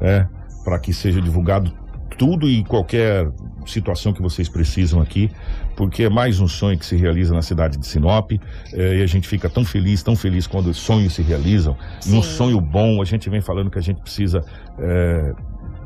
é, 0.00 0.26
para 0.64 0.78
que 0.78 0.92
seja 0.92 1.20
divulgado 1.20 1.72
tudo 2.16 2.48
e 2.48 2.62
qualquer 2.62 3.28
situação 3.66 4.12
que 4.12 4.22
vocês 4.22 4.48
precisam 4.48 5.00
aqui, 5.00 5.28
porque 5.76 6.04
é 6.04 6.08
mais 6.08 6.38
um 6.38 6.46
sonho 6.46 6.78
que 6.78 6.86
se 6.86 6.96
realiza 6.96 7.34
na 7.34 7.42
cidade 7.42 7.76
de 7.76 7.86
Sinop 7.86 8.30
é, 8.72 8.98
e 8.98 9.02
a 9.02 9.06
gente 9.06 9.26
fica 9.26 9.48
tão 9.48 9.64
feliz, 9.64 10.02
tão 10.02 10.14
feliz 10.14 10.46
quando 10.46 10.68
os 10.68 10.76
sonhos 10.76 11.14
se 11.14 11.22
realizam. 11.22 11.76
Sim. 12.00 12.14
E 12.14 12.18
um 12.18 12.22
sonho 12.22 12.60
bom, 12.60 13.02
a 13.02 13.04
gente 13.04 13.28
vem 13.28 13.40
falando 13.40 13.70
que 13.70 13.78
a 13.78 13.82
gente 13.82 14.00
precisa 14.00 14.44
é, 14.78 15.34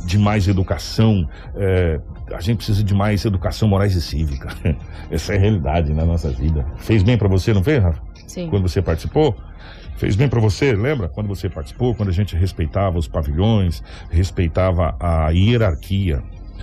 de 0.04 0.18
mais 0.18 0.48
educação, 0.48 1.28
é, 1.56 2.00
a 2.32 2.40
gente 2.40 2.58
precisa 2.58 2.82
de 2.82 2.94
mais 2.94 3.24
educação 3.24 3.68
morais 3.68 3.94
e 3.94 4.00
cívica. 4.00 4.48
Essa 5.10 5.34
é 5.34 5.36
a 5.36 5.40
realidade 5.40 5.92
na 5.92 6.04
nossa 6.04 6.30
vida. 6.30 6.66
Fez 6.78 7.02
bem 7.02 7.16
para 7.16 7.28
você, 7.28 7.52
não 7.52 7.62
fez, 7.62 7.82
Rafa? 7.82 8.02
Sim. 8.26 8.48
Quando 8.48 8.68
você 8.68 8.82
participou? 8.82 9.36
Fez 9.96 10.14
bem 10.14 10.28
para 10.28 10.40
você, 10.40 10.74
lembra? 10.74 11.08
Quando 11.08 11.26
você 11.26 11.48
participou, 11.48 11.94
quando 11.94 12.10
a 12.10 12.12
gente 12.12 12.36
respeitava 12.36 12.98
os 12.98 13.08
pavilhões, 13.08 13.82
respeitava 14.10 14.94
a 15.00 15.30
hierarquia. 15.30 16.22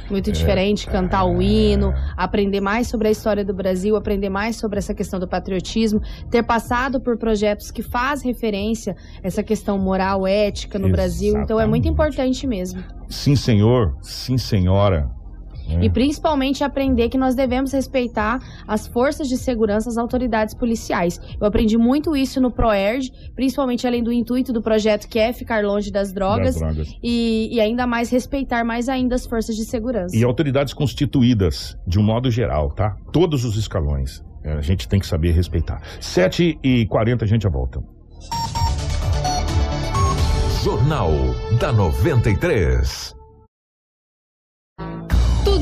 Muito 0.09 0.31
diferente, 0.31 0.87
é, 0.87 0.91
cantar 0.91 1.25
o 1.25 1.41
hino, 1.41 1.93
aprender 2.17 2.61
mais 2.61 2.87
sobre 2.87 3.07
a 3.07 3.11
história 3.11 3.43
do 3.43 3.53
Brasil, 3.53 3.95
aprender 3.95 4.29
mais 4.29 4.57
sobre 4.57 4.77
essa 4.79 4.93
questão 4.93 5.19
do 5.19 5.27
patriotismo, 5.27 6.01
ter 6.29 6.43
passado 6.43 6.99
por 6.99 7.17
projetos 7.17 7.71
que 7.71 7.81
faz 7.81 8.21
referência 8.21 8.95
a 9.23 9.27
essa 9.27 9.43
questão 9.43 9.77
moral, 9.77 10.27
ética 10.27 10.77
no 10.77 10.87
Exatamente. 10.87 10.95
Brasil. 10.95 11.41
Então 11.41 11.59
é 11.59 11.65
muito 11.65 11.87
importante 11.87 12.45
mesmo. 12.45 12.83
Sim, 13.09 13.35
senhor. 13.35 13.95
Sim, 14.01 14.37
senhora. 14.37 15.09
É. 15.67 15.85
E 15.85 15.89
principalmente 15.89 16.63
aprender 16.63 17.09
que 17.09 17.17
nós 17.17 17.35
devemos 17.35 17.71
respeitar 17.71 18.39
as 18.67 18.87
forças 18.87 19.27
de 19.27 19.37
segurança, 19.37 19.89
as 19.89 19.97
autoridades 19.97 20.53
policiais. 20.53 21.19
Eu 21.39 21.47
aprendi 21.47 21.77
muito 21.77 22.15
isso 22.15 22.41
no 22.41 22.51
ProERD, 22.51 23.11
principalmente 23.35 23.87
além 23.87 24.03
do 24.03 24.11
intuito 24.11 24.51
do 24.51 24.61
projeto 24.61 25.07
que 25.07 25.19
é 25.19 25.31
ficar 25.31 25.63
longe 25.63 25.91
das 25.91 26.11
drogas, 26.13 26.55
das 26.55 26.75
drogas. 26.75 26.95
E, 27.01 27.49
e, 27.51 27.61
ainda 27.61 27.87
mais 27.87 28.09
respeitar 28.09 28.63
mais 28.63 28.89
ainda 28.89 29.15
as 29.15 29.25
forças 29.25 29.55
de 29.55 29.65
segurança. 29.65 30.15
E 30.15 30.23
autoridades 30.23 30.73
constituídas, 30.73 31.77
de 31.87 31.99
um 31.99 32.03
modo 32.03 32.29
geral, 32.29 32.71
tá? 32.71 32.95
Todos 33.11 33.45
os 33.45 33.57
escalões. 33.57 34.23
É, 34.43 34.53
a 34.53 34.61
gente 34.61 34.87
tem 34.87 34.99
que 34.99 35.07
saber 35.07 35.31
respeitar. 35.31 35.81
7h40 36.01 37.23
a 37.23 37.25
gente 37.25 37.43
já 37.43 37.49
volta. 37.49 37.81
Jornal 40.63 41.11
da 41.59 41.71
93. 41.71 43.15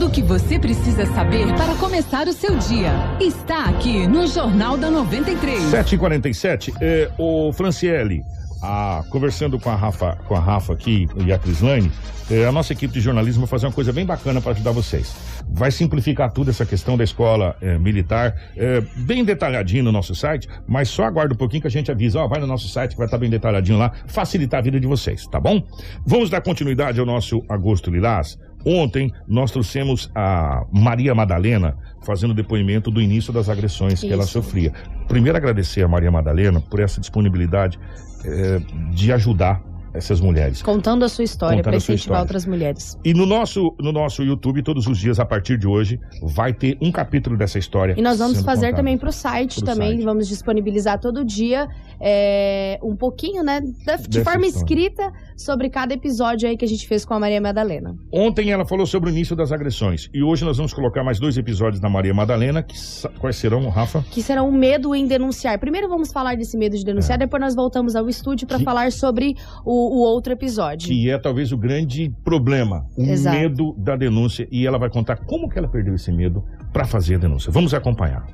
Tudo 0.02 0.10
o 0.10 0.14
que 0.16 0.24
você 0.24 0.58
precisa 0.58 1.06
saber 1.06 1.46
para 1.54 1.76
começar 1.76 2.28
o 2.28 2.34
seu 2.34 2.58
dia 2.58 2.92
está 3.20 3.66
aqui 3.66 4.08
no 4.08 4.26
Jornal 4.26 4.76
da 4.76 4.90
93. 4.90 5.62
7h47, 5.66 6.74
é, 6.82 7.12
o 7.20 7.54
Franciele, 7.54 8.24
a, 8.64 9.04
conversando 9.12 9.60
com 9.60 9.70
a 9.70 9.76
Rafa, 9.76 10.16
com 10.28 10.34
a 10.34 10.40
Rafa 10.40 10.74
aqui 10.74 11.08
e 11.24 11.32
a 11.32 11.38
Crislane, 11.38 11.92
é, 12.32 12.48
a 12.48 12.52
nossa 12.52 12.74
equipe 12.74 12.92
de 12.92 13.00
jornalismo 13.00 13.42
vai 13.42 13.50
fazer 13.50 13.68
uma 13.68 13.74
coisa 13.74 13.94
bem 13.94 14.04
bacana 14.04 14.42
para 14.42 14.54
ajudar 14.54 14.72
vocês. 14.72 15.14
Vai 15.48 15.70
simplificar 15.70 16.32
tudo 16.32 16.50
essa 16.50 16.66
questão 16.66 16.98
da 16.98 17.04
escola 17.04 17.56
é, 17.62 17.78
militar, 17.78 18.34
é, 18.58 18.82
bem 18.96 19.24
detalhadinho 19.24 19.84
no 19.84 19.92
nosso 19.92 20.16
site, 20.16 20.48
mas 20.68 20.90
só 20.90 21.04
aguarda 21.04 21.36
um 21.36 21.38
pouquinho 21.38 21.62
que 21.62 21.68
a 21.68 21.72
gente 21.72 21.92
avisa, 21.92 22.22
ó, 22.22 22.28
vai 22.28 22.40
no 22.40 22.48
nosso 22.48 22.68
site 22.70 22.94
que 22.94 22.98
vai 22.98 23.06
estar 23.06 23.20
bem 23.20 23.30
detalhadinho 23.30 23.78
lá, 23.78 23.92
facilitar 24.08 24.62
a 24.62 24.64
vida 24.64 24.80
de 24.80 24.88
vocês, 24.88 25.28
tá 25.28 25.40
bom? 25.40 25.62
Vamos 26.04 26.32
dar 26.32 26.42
continuidade 26.42 27.00
ao 27.00 27.06
nosso 27.06 27.44
Agosto 27.48 27.92
Lilás. 27.92 28.40
Ontem 28.66 29.12
nós 29.28 29.52
trouxemos 29.52 30.10
a 30.14 30.66
Maria 30.72 31.14
Madalena 31.16 31.78
fazendo 32.04 32.34
depoimento 32.34 32.92
do 32.92 33.02
início 33.02 33.32
das 33.32 33.50
agressões 33.50 33.94
Isso. 33.94 34.08
que 34.08 34.14
ela 34.14 34.26
sofria. 34.26 34.74
Primeiro 35.08 35.38
agradecer 35.38 35.84
a 35.84 35.88
Maria 35.88 36.12
Madalena 36.12 36.62
por 36.62 36.80
essa 36.80 37.00
disponibilidade 37.00 37.80
é, 38.26 38.62
de 38.94 39.12
ajudar 39.12 39.62
essas 39.94 40.22
mulheres. 40.22 40.62
Contando 40.62 41.04
a 41.04 41.10
sua 41.10 41.24
história 41.24 41.62
para 41.62 41.76
incentivar 41.76 42.22
outras 42.22 42.46
mulheres. 42.46 42.98
E 43.04 43.14
no 43.14 43.26
nosso, 43.26 43.76
no 43.80 43.92
nosso 43.92 44.24
YouTube, 44.24 44.64
todos 44.64 44.88
os 44.88 44.98
dias, 44.98 45.20
a 45.20 45.26
partir 45.26 45.58
de 45.58 45.68
hoje, 45.68 46.00
vai 46.22 46.54
ter 46.54 46.78
um 46.82 46.92
capítulo 46.92 47.38
dessa 47.38 47.60
história. 47.60 47.96
E 47.98 48.02
nós 48.02 48.20
vamos 48.20 48.42
fazer 48.42 48.68
contado. 48.68 48.78
também 48.78 48.98
para 48.98 49.10
o 49.10 49.12
site 49.12 49.64
também, 49.64 49.90
site. 49.90 50.04
vamos 50.04 50.28
disponibilizar 50.28 51.00
todo 51.00 51.26
dia 51.26 51.68
é, 52.00 52.80
um 52.82 52.96
pouquinho, 52.96 53.44
né, 53.44 53.60
de, 53.62 54.08
de 54.08 54.24
forma 54.24 54.46
história. 54.46 54.66
escrita 54.66 55.14
sobre 55.44 55.70
cada 55.70 55.94
episódio 55.94 56.48
aí 56.48 56.56
que 56.56 56.66
a 56.66 56.68
gente 56.68 56.88
fez 56.88 57.06
com 57.06 57.14
a 57.14 57.20
Maria 57.20 57.42
Madalena. 57.42 57.96
Ontem 58.12 58.52
ela 58.52 58.66
falou 58.66 58.86
sobre 58.86 59.10
o 59.10 59.12
início 59.12 59.36
das 59.36 59.52
agressões 59.52 60.10
e 60.14 60.24
hoje 60.24 60.46
nós 60.46 60.58
vamos 60.58 60.74
colocar 60.74 61.04
mais 61.04 61.20
dois 61.20 61.38
episódios 61.38 61.80
da 61.80 61.90
Maria 61.90 62.14
Madalena, 62.14 62.64
que, 62.64 62.76
quais 63.20 63.36
serão, 63.36 63.68
Rafa? 63.70 64.04
Que 64.12 64.22
serão 64.22 64.48
o 64.48 64.52
medo 64.52 64.96
em 64.96 65.06
denunciar. 65.06 65.60
Primeiro 65.60 65.90
vamos 65.90 66.12
falar 66.12 66.36
desse 66.36 66.58
medo 66.58 66.76
de 66.76 66.86
denunciar, 66.86 67.16
é. 67.16 67.20
depois 67.20 67.42
nós 67.42 67.56
voltamos 67.56 67.96
ao 67.96 68.08
estúdio 68.08 68.48
para 68.48 68.58
que... 68.58 68.64
falar 68.64 68.92
sobre 68.92 69.36
o, 69.66 70.00
o, 70.00 70.02
outro 70.02 70.34
episódio. 70.34 70.88
Que 70.88 71.10
é 71.10 71.18
talvez 71.18 71.52
o 71.52 71.58
grande 71.58 72.12
problema, 72.24 72.86
o 72.98 73.04
Exato. 73.04 73.38
medo 73.38 73.76
da 73.78 73.96
denúncia 73.96 74.48
e 74.52 74.66
ela 74.66 74.78
vai 74.78 74.90
contar 74.90 75.18
como 75.26 75.50
que 75.50 75.58
ela 75.58 75.68
perdeu 75.68 75.96
esse 75.96 76.12
medo 76.12 76.44
para 76.72 76.86
fazer 76.86 77.16
a 77.16 77.18
denúncia. 77.18 77.52
Vamos 77.52 77.74
acompanhar. 77.74 78.26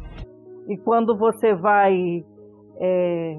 E 0.70 0.78
quando 0.78 1.18
você 1.18 1.56
vai 1.56 1.94
é, 2.80 3.38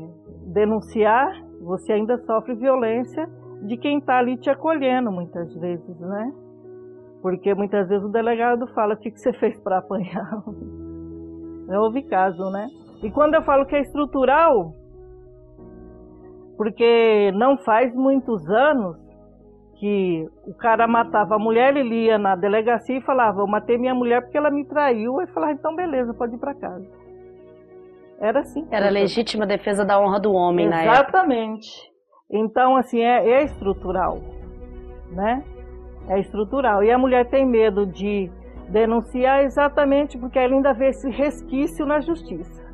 denunciar, 0.53 1.29
você 1.61 1.93
ainda 1.93 2.19
sofre 2.25 2.55
violência 2.55 3.29
de 3.63 3.77
quem 3.77 3.99
está 3.99 4.19
ali 4.19 4.37
te 4.37 4.51
acolhendo 4.51 5.11
muitas 5.11 5.53
vezes, 5.55 6.01
né? 6.01 6.33
Porque 7.21 7.55
muitas 7.55 7.89
vezes 7.89 8.05
o 8.05 8.11
delegado 8.11 8.67
fala 8.69 8.95
o 8.95 8.97
que, 8.97 9.11
que 9.11 9.19
você 9.19 9.33
fez 9.33 9.59
para 9.61 9.79
apanhar. 9.79 10.43
Já 11.67 11.81
houve 11.81 12.03
caso, 12.03 12.51
né? 12.51 12.67
E 13.03 13.11
quando 13.11 13.35
eu 13.35 13.43
falo 13.43 13.67
que 13.67 13.75
é 13.75 13.81
estrutural, 13.81 14.73
porque 16.57 17.33
não 17.33 17.57
faz 17.59 17.95
muitos 17.95 18.49
anos 18.49 18.97
que 19.79 20.29
o 20.45 20.55
cara 20.55 20.89
matava 20.89 21.37
a 21.37 21.39
mulher, 21.39 21.77
ele 21.77 22.07
ia 22.07 22.19
na 22.19 22.35
delegacia 22.35 22.99
e 22.99 23.01
falava, 23.01 23.41
eu 23.41 23.47
matei 23.47 23.79
minha 23.79 23.95
mulher 23.95 24.23
porque 24.23 24.37
ela 24.37 24.51
me 24.51 24.65
traiu. 24.65 25.21
Aí 25.21 25.27
falava, 25.29 25.53
então 25.53 25.75
beleza, 25.75 26.13
pode 26.15 26.35
ir 26.35 26.39
para 26.39 26.55
casa. 26.55 26.85
Era 28.21 28.41
assim. 28.41 28.67
Era 28.71 28.91
legítima 28.91 29.47
defesa 29.47 29.85
da 29.85 30.01
honra 30.01 30.19
do 30.19 30.33
homem 30.33 30.67
Exatamente. 30.67 30.87
na 30.87 30.93
época. 30.93 31.19
Exatamente. 31.19 31.98
Então, 32.31 32.77
assim, 32.77 33.01
é, 33.01 33.27
é 33.27 33.45
estrutural, 33.45 34.19
né? 35.11 35.43
É 36.09 36.21
estrutural. 36.21 36.85
E 36.85 36.91
a 36.91 36.99
mulher 36.99 37.27
tem 37.29 37.47
medo 37.47 37.87
de 37.87 38.31
denunciar 38.69 39.45
exatamente 39.45 40.19
porque 40.19 40.39
ela 40.39 40.55
ainda 40.55 40.75
vê 40.75 40.89
esse 40.89 41.09
resquício 41.11 41.87
na 41.87 42.01
justiça. 42.01 42.69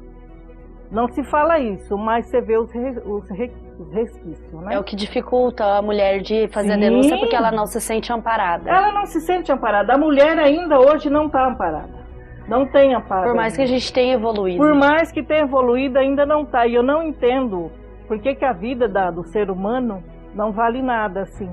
Não 0.91 1.09
se 1.09 1.23
fala 1.25 1.59
isso, 1.59 1.97
mas 1.97 2.27
você 2.27 2.41
vê 2.41 2.59
os, 2.59 2.71
re, 2.73 3.01
os, 3.05 3.31
re, 3.31 3.53
os 3.79 3.93
resquícios, 3.93 4.53
né? 4.63 4.75
É 4.75 4.79
o 4.79 4.85
que 4.85 4.95
dificulta 4.97 5.65
a 5.65 5.83
mulher 5.83 6.21
de 6.21 6.49
fazer 6.49 6.69
Sim. 6.69 6.75
a 6.75 6.77
denúncia 6.77 7.19
porque 7.19 7.35
ela 7.35 7.51
não 7.51 7.67
se 7.67 7.81
sente 7.81 8.13
amparada. 8.13 8.69
Ela 8.69 8.93
não 8.93 9.07
se 9.07 9.21
sente 9.21 9.51
amparada. 9.53 9.95
A 9.95 9.99
mulher 9.99 10.39
ainda 10.39 10.79
hoje 10.79 11.09
não 11.09 11.27
está 11.27 11.49
amparada. 11.49 12.05
Não 12.49 12.67
tem 12.67 12.95
amparo. 12.95 13.29
Por 13.29 13.35
mais 13.35 13.57
que 13.57 13.63
a 13.63 13.67
gente 13.67 13.93
tenha 13.93 14.15
evoluído. 14.15 14.59
Por 14.59 14.75
mais 14.75 15.11
que 15.11 15.23
tenha 15.23 15.43
evoluído, 15.43 15.99
ainda 15.99 16.27
não 16.27 16.43
está. 16.43 16.67
E 16.67 16.75
eu 16.75 16.83
não 16.83 17.03
entendo 17.03 17.71
por 18.07 18.19
que, 18.19 18.35
que 18.35 18.45
a 18.45 18.53
vida 18.53 18.89
da, 18.89 19.11
do 19.11 19.25
ser 19.25 19.51
humano 19.51 20.03
não 20.35 20.53
vale 20.53 20.83
nada 20.83 21.23
assim? 21.23 21.51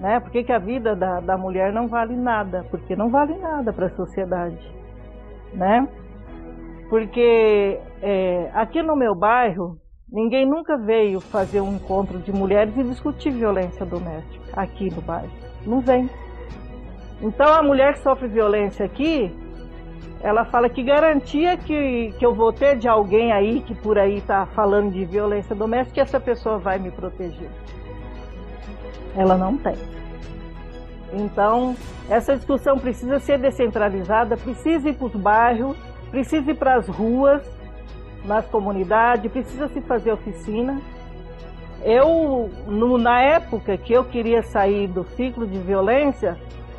Né? 0.00 0.18
Por 0.18 0.30
que, 0.30 0.42
que 0.42 0.52
a 0.52 0.58
vida 0.58 0.96
da, 0.96 1.20
da 1.20 1.36
mulher 1.36 1.72
não 1.72 1.86
vale 1.86 2.16
nada? 2.16 2.64
Porque 2.70 2.96
não 2.96 3.10
vale 3.10 3.36
nada 3.36 3.72
para 3.72 3.86
a 3.86 3.90
sociedade. 3.90 4.58
Né? 5.52 5.86
Porque 6.88 7.78
é, 8.02 8.50
aqui 8.54 8.82
no 8.82 8.96
meu 8.96 9.14
bairro, 9.14 9.78
ninguém 10.10 10.46
nunca 10.46 10.76
veio 10.76 11.20
fazer 11.20 11.60
um 11.60 11.74
encontro 11.74 12.18
de 12.18 12.32
mulheres 12.32 12.76
e 12.76 12.82
discutir 12.82 13.30
violência 13.30 13.84
doméstica 13.84 14.60
aqui 14.60 14.90
no 14.90 15.02
bairro. 15.02 15.30
Não 15.66 15.80
vem. 15.80 16.08
Então 17.20 17.52
a 17.52 17.62
mulher 17.62 17.92
que 17.92 18.00
sofre 18.00 18.26
violência 18.26 18.84
aqui, 18.86 19.30
ela 20.22 20.44
fala 20.44 20.68
que 20.68 20.82
garantia 20.82 21.56
que, 21.56 22.12
que 22.18 22.24
eu 22.26 22.34
vou 22.34 22.52
ter 22.52 22.76
de 22.76 22.86
alguém 22.88 23.32
aí 23.32 23.60
que 23.62 23.74
por 23.74 23.98
aí 23.98 24.18
está 24.18 24.46
falando 24.46 24.90
de 24.92 25.04
violência 25.04 25.54
doméstica 25.54 25.94
que 25.94 26.00
essa 26.00 26.20
pessoa 26.20 26.58
vai 26.58 26.78
me 26.78 26.90
proteger. 26.90 27.48
Ela 29.16 29.36
não 29.36 29.56
tem. 29.56 29.76
Então, 31.12 31.74
essa 32.08 32.36
discussão 32.36 32.78
precisa 32.78 33.18
ser 33.18 33.38
descentralizada, 33.38 34.36
precisa 34.36 34.88
ir 34.90 34.94
para 34.94 35.06
os 35.06 35.14
bairros, 35.16 35.76
precisa 36.10 36.50
ir 36.50 36.54
para 36.54 36.76
as 36.76 36.86
ruas, 36.86 37.42
nas 38.24 38.46
comunidades, 38.46 39.32
precisa 39.32 39.68
se 39.68 39.80
fazer 39.80 40.12
oficina, 40.12 40.78
eu, 41.82 42.50
no- 42.66 42.98
na 42.98 43.20
época 43.22 43.76
que 43.78 43.92
eu 43.92 44.04
queria 44.04 44.42
sair 44.42 44.86
do 44.86 45.04
ciclo 45.16 45.46
de 45.46 45.58
violência, 45.58 46.36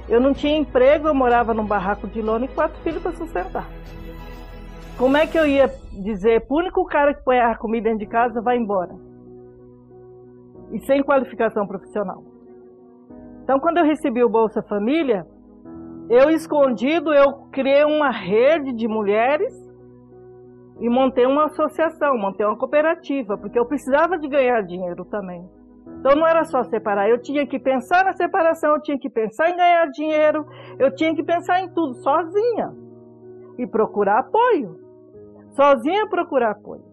eu 0.09 0.19
não 0.19 0.33
tinha 0.33 0.57
emprego, 0.57 1.07
eu 1.07 1.13
morava 1.13 1.53
num 1.53 1.65
barraco 1.65 2.07
de 2.07 2.21
lona 2.21 2.45
e 2.45 2.47
quatro 2.47 2.79
filhos 2.81 3.01
para 3.01 3.13
sustentar. 3.13 3.67
Como 4.97 5.17
é 5.17 5.25
que 5.25 5.37
eu 5.37 5.47
ia 5.47 5.67
dizer 5.91 6.45
pro 6.45 6.57
único 6.57 6.85
cara 6.85 7.13
que 7.13 7.23
põe 7.23 7.39
a 7.39 7.57
comida 7.57 7.89
dentro 7.89 8.05
de 8.05 8.11
casa 8.11 8.41
vai 8.41 8.57
embora? 8.57 8.93
E 10.71 10.79
sem 10.85 11.01
qualificação 11.03 11.65
profissional. 11.65 12.23
Então, 13.43 13.59
quando 13.59 13.77
eu 13.77 13.85
recebi 13.85 14.23
o 14.23 14.29
Bolsa 14.29 14.61
Família, 14.61 15.25
eu 16.09 16.29
escondido, 16.29 17.13
eu 17.13 17.47
criei 17.51 17.83
uma 17.83 18.11
rede 18.11 18.73
de 18.73 18.87
mulheres 18.87 19.53
e 20.79 20.89
montei 20.89 21.25
uma 21.25 21.45
associação, 21.45 22.17
montei 22.17 22.45
uma 22.45 22.57
cooperativa, 22.57 23.37
porque 23.37 23.57
eu 23.57 23.65
precisava 23.65 24.17
de 24.17 24.27
ganhar 24.27 24.61
dinheiro 24.61 25.05
também. 25.05 25.47
Então 26.01 26.15
não 26.15 26.25
era 26.25 26.43
só 26.45 26.63
separar, 26.63 27.07
eu 27.07 27.21
tinha 27.21 27.45
que 27.45 27.59
pensar 27.59 28.03
na 28.03 28.13
separação, 28.13 28.73
eu 28.73 28.81
tinha 28.81 28.97
que 28.97 29.07
pensar 29.07 29.51
em 29.51 29.55
ganhar 29.55 29.85
dinheiro, 29.91 30.47
eu 30.79 30.89
tinha 30.95 31.13
que 31.15 31.21
pensar 31.21 31.61
em 31.61 31.69
tudo 31.69 31.93
sozinha 31.93 32.73
e 33.59 33.67
procurar 33.67 34.17
apoio. 34.17 34.79
Sozinha 35.51 36.07
procurar 36.07 36.51
apoio. 36.51 36.83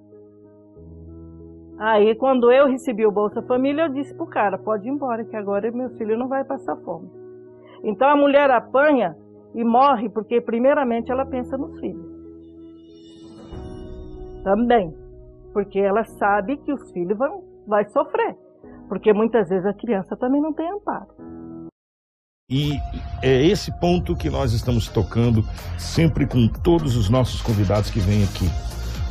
Aí 1.79 2.15
quando 2.17 2.53
eu 2.53 2.67
recebi 2.67 3.07
o 3.07 3.11
Bolsa 3.11 3.41
Família, 3.41 3.85
eu 3.85 3.89
disse 3.89 4.15
pro 4.15 4.27
cara, 4.27 4.59
pode 4.59 4.87
ir 4.87 4.91
embora, 4.91 5.25
que 5.25 5.37
agora 5.37 5.71
meu 5.71 5.89
filho 5.97 6.19
não 6.19 6.29
vai 6.29 6.45
passar 6.45 6.77
fome. 6.77 7.09
Então 7.83 8.11
a 8.11 8.17
mulher 8.17 8.51
apanha 8.51 9.17
e 9.55 9.65
morre 9.65 10.11
porque 10.11 10.39
primeiramente 10.39 11.11
ela 11.11 11.25
pensa 11.25 11.57
nos 11.57 11.81
filhos. 11.81 12.07
Também. 14.45 14.95
Porque 15.55 15.79
ela 15.79 16.05
sabe 16.05 16.59
que 16.59 16.75
os 16.75 16.93
filhos 16.93 17.17
vão 17.17 17.43
vai 17.67 17.87
sofrer. 17.87 18.37
Porque 18.89 19.13
muitas 19.13 19.49
vezes 19.49 19.67
a 19.67 19.75
criança 19.75 20.17
também 20.17 20.41
não 20.41 20.53
tem 20.53 20.69
amparo. 20.71 21.09
E 22.51 22.79
é 23.23 23.45
esse 23.45 23.71
ponto 23.79 24.17
que 24.17 24.31
nós 24.31 24.55
estamos 24.55 24.89
tocando 24.89 25.45
sempre 25.77 26.27
com 26.27 26.49
todos 26.49 26.97
os 26.97 27.11
nossos 27.11 27.43
convidados 27.43 27.91
que 27.91 28.01
vêm 28.01 28.25
aqui. 28.25 28.49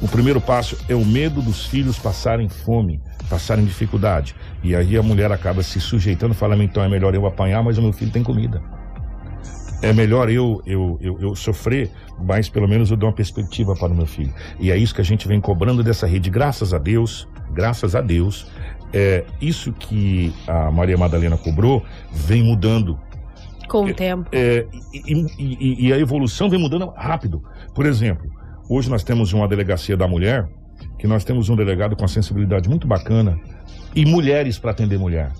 O 0.01 0.07
primeiro 0.07 0.41
passo 0.41 0.75
é 0.89 0.95
o 0.95 1.05
medo 1.05 1.41
dos 1.41 1.65
filhos 1.65 1.99
passarem 1.99 2.49
fome, 2.49 2.99
passarem 3.29 3.63
dificuldade. 3.63 4.35
E 4.63 4.75
aí 4.75 4.97
a 4.97 5.03
mulher 5.03 5.31
acaba 5.31 5.61
se 5.61 5.79
sujeitando, 5.79 6.33
falando, 6.33 6.63
então 6.63 6.83
é 6.83 6.89
melhor 6.89 7.13
eu 7.13 7.27
apanhar, 7.27 7.63
mas 7.63 7.77
o 7.77 7.81
meu 7.81 7.93
filho 7.93 8.11
tem 8.11 8.23
comida. 8.23 8.61
É 9.83 9.93
melhor 9.93 10.29
eu, 10.31 10.59
eu, 10.65 10.97
eu, 10.99 11.19
eu 11.19 11.35
sofrer, 11.35 11.91
mas 12.19 12.49
pelo 12.49 12.67
menos 12.67 12.89
eu 12.89 12.97
dou 12.97 13.09
uma 13.09 13.15
perspectiva 13.15 13.75
para 13.75 13.93
o 13.93 13.95
meu 13.95 14.07
filho. 14.07 14.33
E 14.59 14.71
é 14.71 14.77
isso 14.77 14.95
que 14.95 15.01
a 15.01 15.05
gente 15.05 15.27
vem 15.27 15.39
cobrando 15.39 15.83
dessa 15.83 16.07
rede. 16.07 16.31
Graças 16.31 16.73
a 16.73 16.79
Deus, 16.79 17.27
graças 17.51 17.95
a 17.95 18.01
Deus, 18.01 18.51
é, 18.93 19.25
isso 19.41 19.73
que 19.73 20.33
a 20.47 20.71
Maria 20.71 20.97
Madalena 20.97 21.37
cobrou 21.37 21.83
vem 22.11 22.43
mudando. 22.43 22.99
Com 23.67 23.85
o 23.85 23.93
tempo. 23.93 24.29
É, 24.31 24.65
e, 24.93 25.13
e- 25.13 25.27
e- 25.59 25.87
e 25.87 25.93
a 25.93 25.97
evolução 25.99 26.49
vem 26.49 26.59
mudando 26.59 26.87
rápido. 26.95 27.41
Por 27.75 27.85
exemplo, 27.85 28.25
hoje 28.69 28.89
nós 28.89 29.03
temos 29.03 29.33
uma 29.33 29.47
delegacia 29.47 29.97
da 29.97 30.07
mulher, 30.07 30.47
que 30.97 31.05
nós 31.07 31.23
temos 31.23 31.49
um 31.49 31.55
delegado 31.55 31.95
com 31.95 32.03
uma 32.03 32.07
sensibilidade 32.07 32.69
muito 32.69 32.87
bacana, 32.87 33.37
e 33.95 34.05
mulheres 34.05 34.57
para 34.57 34.71
atender 34.71 34.97
mulher. 34.97 35.31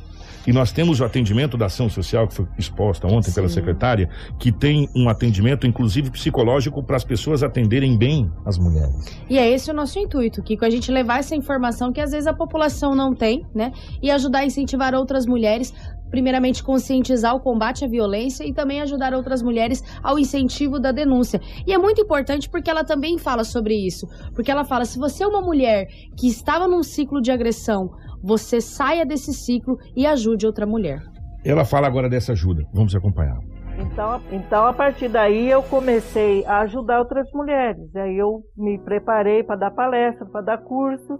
E 0.47 0.53
nós 0.53 0.71
temos 0.71 1.01
o 1.01 1.03
atendimento 1.03 1.57
da 1.57 1.65
ação 1.65 1.89
social, 1.89 2.25
que 2.25 2.33
foi 2.33 2.47
exposta 2.57 3.05
ontem 3.05 3.33
pela 3.33 3.49
Sim. 3.49 3.55
secretária, 3.55 4.09
que 4.39 4.49
tem 4.49 4.87
um 4.95 5.09
atendimento, 5.09 5.67
inclusive 5.67 6.09
psicológico, 6.09 6.81
para 6.81 6.95
as 6.95 7.03
pessoas 7.03 7.43
atenderem 7.43 7.97
bem 7.97 8.31
as 8.45 8.57
mulheres. 8.57 8.95
E 9.29 9.37
é 9.37 9.51
esse 9.51 9.69
o 9.69 9.73
nosso 9.73 9.99
intuito, 9.99 10.41
Kiko, 10.41 10.63
a 10.63 10.69
gente 10.69 10.89
levar 10.89 11.19
essa 11.19 11.35
informação 11.35 11.91
que 11.91 11.99
às 11.99 12.11
vezes 12.11 12.27
a 12.27 12.33
população 12.33 12.95
não 12.95 13.13
tem, 13.13 13.45
né? 13.53 13.73
E 14.01 14.09
ajudar 14.09 14.39
a 14.39 14.45
incentivar 14.45 14.95
outras 14.95 15.25
mulheres, 15.25 15.73
primeiramente 16.09 16.63
conscientizar 16.63 17.35
o 17.35 17.41
combate 17.41 17.83
à 17.83 17.87
violência 17.89 18.45
e 18.45 18.53
também 18.53 18.81
ajudar 18.81 19.13
outras 19.13 19.41
mulheres 19.41 19.83
ao 20.01 20.17
incentivo 20.17 20.79
da 20.79 20.93
denúncia. 20.93 21.41
E 21.65 21.73
é 21.73 21.77
muito 21.77 21.99
importante 21.99 22.49
porque 22.49 22.69
ela 22.69 22.85
também 22.85 23.17
fala 23.17 23.43
sobre 23.43 23.75
isso. 23.75 24.07
Porque 24.33 24.49
ela 24.49 24.63
fala, 24.63 24.85
se 24.85 24.97
você 24.97 25.25
é 25.25 25.27
uma 25.27 25.41
mulher 25.41 25.87
que 26.15 26.27
estava 26.27 26.69
num 26.69 26.83
ciclo 26.83 27.21
de 27.21 27.31
agressão, 27.31 27.89
você 28.23 28.59
saia 28.61 29.05
desse 29.05 29.33
ciclo 29.33 29.77
e 29.95 30.05
ajude 30.05 30.45
outra 30.45 30.65
mulher. 30.65 31.01
Ela 31.45 31.63
fala 31.63 31.87
agora 31.87 32.09
dessa 32.09 32.33
ajuda. 32.33 32.63
Vamos 32.73 32.95
acompanhar. 32.95 33.37
Então, 33.79 34.21
então 34.31 34.65
a 34.65 34.73
partir 34.73 35.07
daí 35.07 35.49
eu 35.49 35.61
comecei 35.61 36.43
a 36.45 36.59
ajudar 36.61 36.99
outras 36.99 37.31
mulheres. 37.31 37.95
Aí 37.95 38.17
eu 38.17 38.41
me 38.57 38.79
preparei 38.79 39.43
para 39.43 39.55
dar 39.55 39.71
palestra, 39.71 40.25
para 40.25 40.41
dar 40.41 40.57
cursos. 40.57 41.19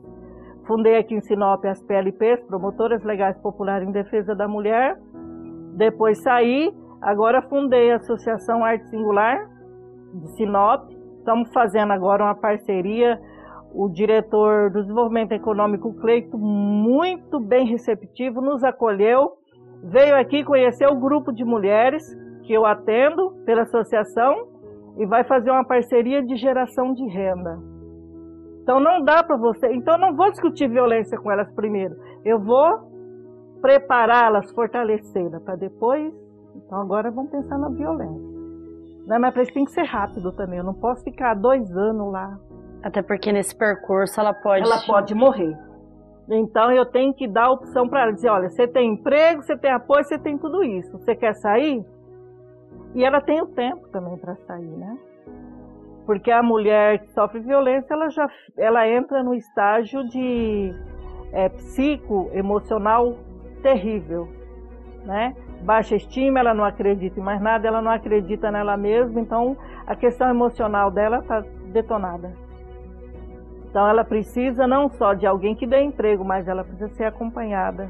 Fundei 0.66 0.98
aqui 0.98 1.14
em 1.14 1.22
Sinop 1.22 1.64
as 1.66 1.82
PLPs, 1.84 2.44
Promotoras 2.48 3.04
Legais 3.04 3.38
Populares 3.38 3.88
em 3.88 3.92
Defesa 3.92 4.36
da 4.36 4.48
Mulher. 4.48 4.98
Depois 5.78 6.22
saí, 6.22 6.74
agora 7.02 7.42
fundei 7.44 7.92
a 7.92 7.98
Associação 7.98 8.66
Arte 8.66 8.90
Singular 8.90 9.48
de 10.14 10.28
Sinop. 10.36 10.90
Estamos 11.20 11.52
fazendo 11.54 11.94
agora 11.94 12.24
uma 12.24 12.36
parceria. 12.36 13.20
O 13.74 13.90
diretor 13.90 14.72
do 14.72 14.82
Desenvolvimento 14.82 15.34
Econômico, 15.34 15.94
Cleito, 15.96 16.38
muito 16.38 17.40
bem 17.40 17.68
receptivo, 17.68 18.42
nos 18.42 18.64
acolheu. 18.64 19.34
Veio 19.84 20.16
aqui 20.16 20.44
conhecer 20.44 20.88
o 20.88 20.96
grupo 20.96 21.32
de 21.32 21.44
mulheres 21.44 22.04
que 22.44 22.54
eu 22.54 22.66
atendo 22.66 23.32
pela 23.46 23.64
associação 23.64 24.48
e 24.98 25.06
vai 25.06 25.24
fazer 25.24 25.52
uma 25.52 25.66
parceria 25.66 26.24
de 26.24 26.36
geração 26.36 26.94
de 26.94 27.06
renda. 27.06 27.60
Então 28.64 28.80
não 28.80 29.02
dá 29.04 29.24
para 29.24 29.38
você. 29.38 29.72
Então 29.74 29.98
não 29.98 30.16
vou 30.16 30.30
discutir 30.32 30.68
violência 30.68 31.18
com 31.18 31.32
elas 31.32 31.50
primeiro. 31.54 31.96
Eu 32.26 32.40
vou 32.40 32.88
prepará-las, 33.62 34.52
fortalecê-las 34.52 35.42
para 35.44 35.56
depois. 35.56 36.14
Então 36.56 36.82
agora 36.82 37.12
vamos 37.12 37.32
pensar 37.32 37.58
na 37.58 37.70
violência. 37.70 38.38
Né? 39.06 39.18
Mas 39.20 39.34
tem 39.52 39.64
que 39.64 39.72
ser 39.72 39.86
rápido 39.86 40.32
também. 40.34 40.60
Eu 40.60 40.66
não 40.66 40.74
posso 40.74 41.04
ficar 41.04 41.34
dois 41.34 41.72
anos 41.78 42.12
lá. 42.12 42.38
Até 42.84 43.02
porque 43.02 43.32
nesse 43.32 43.56
percurso 43.56 44.20
ela 44.20 44.34
pode. 44.34 44.66
Ela 44.66 44.82
pode 44.86 45.14
morrer. 45.16 45.58
Então 46.30 46.72
eu 46.72 46.86
tenho 46.86 47.14
que 47.14 47.28
dar 47.28 47.46
a 47.46 47.52
opção 47.52 47.88
para 47.88 48.04
ela 48.04 48.12
dizer, 48.12 48.30
olha, 48.30 48.50
você 48.50 48.68
tem 48.68 48.94
emprego, 48.94 49.42
você 49.42 49.58
tem 49.58 49.72
apoio, 49.72 50.04
você 50.04 50.20
tem 50.20 50.38
tudo 50.38 50.64
isso. 50.64 50.98
Você 50.98 51.16
quer 51.16 51.34
sair? 51.36 51.86
E 52.94 53.04
ela 53.04 53.22
tem 53.22 53.42
o 53.42 53.48
tempo 53.48 53.88
também 53.90 54.18
para 54.18 54.36
sair, 54.36 54.68
né? 54.68 54.98
Porque 56.06 56.32
a 56.32 56.44
mulher 56.44 57.00
que 57.00 57.12
sofre 57.12 57.40
violência, 57.40 57.94
ela 57.94 58.10
já 58.10 58.30
ela 58.58 58.88
entra 58.88 59.24
no 59.24 59.34
estágio 59.34 60.08
de 60.08 60.74
é, 61.32 61.50
psicoemocional 61.50 63.18
terrível, 63.62 64.28
né? 65.06 65.36
Baixa 65.64 65.96
estima, 65.96 66.40
ela 66.40 66.54
não 66.54 66.64
acredita 66.64 67.20
em 67.20 67.24
mais 67.24 67.42
nada, 67.42 67.68
ela 67.68 67.82
não 67.82 67.92
acredita 67.92 68.52
nela 68.52 68.78
mesma, 68.78 69.20
então 69.20 69.58
a 69.86 69.96
questão 69.96 70.30
emocional 70.30 70.92
dela 70.92 71.20
está 71.20 71.42
detonada. 71.72 72.47
Então 73.78 73.88
ela 73.88 74.04
precisa 74.04 74.66
não 74.66 74.90
só 74.90 75.14
de 75.14 75.28
alguém 75.28 75.54
que 75.54 75.68
dê 75.68 75.84
emprego, 75.84 76.26
mas 76.26 76.48
ela 76.48 76.64
precisa 76.64 76.88
ser 76.96 77.04
acompanhada, 77.04 77.88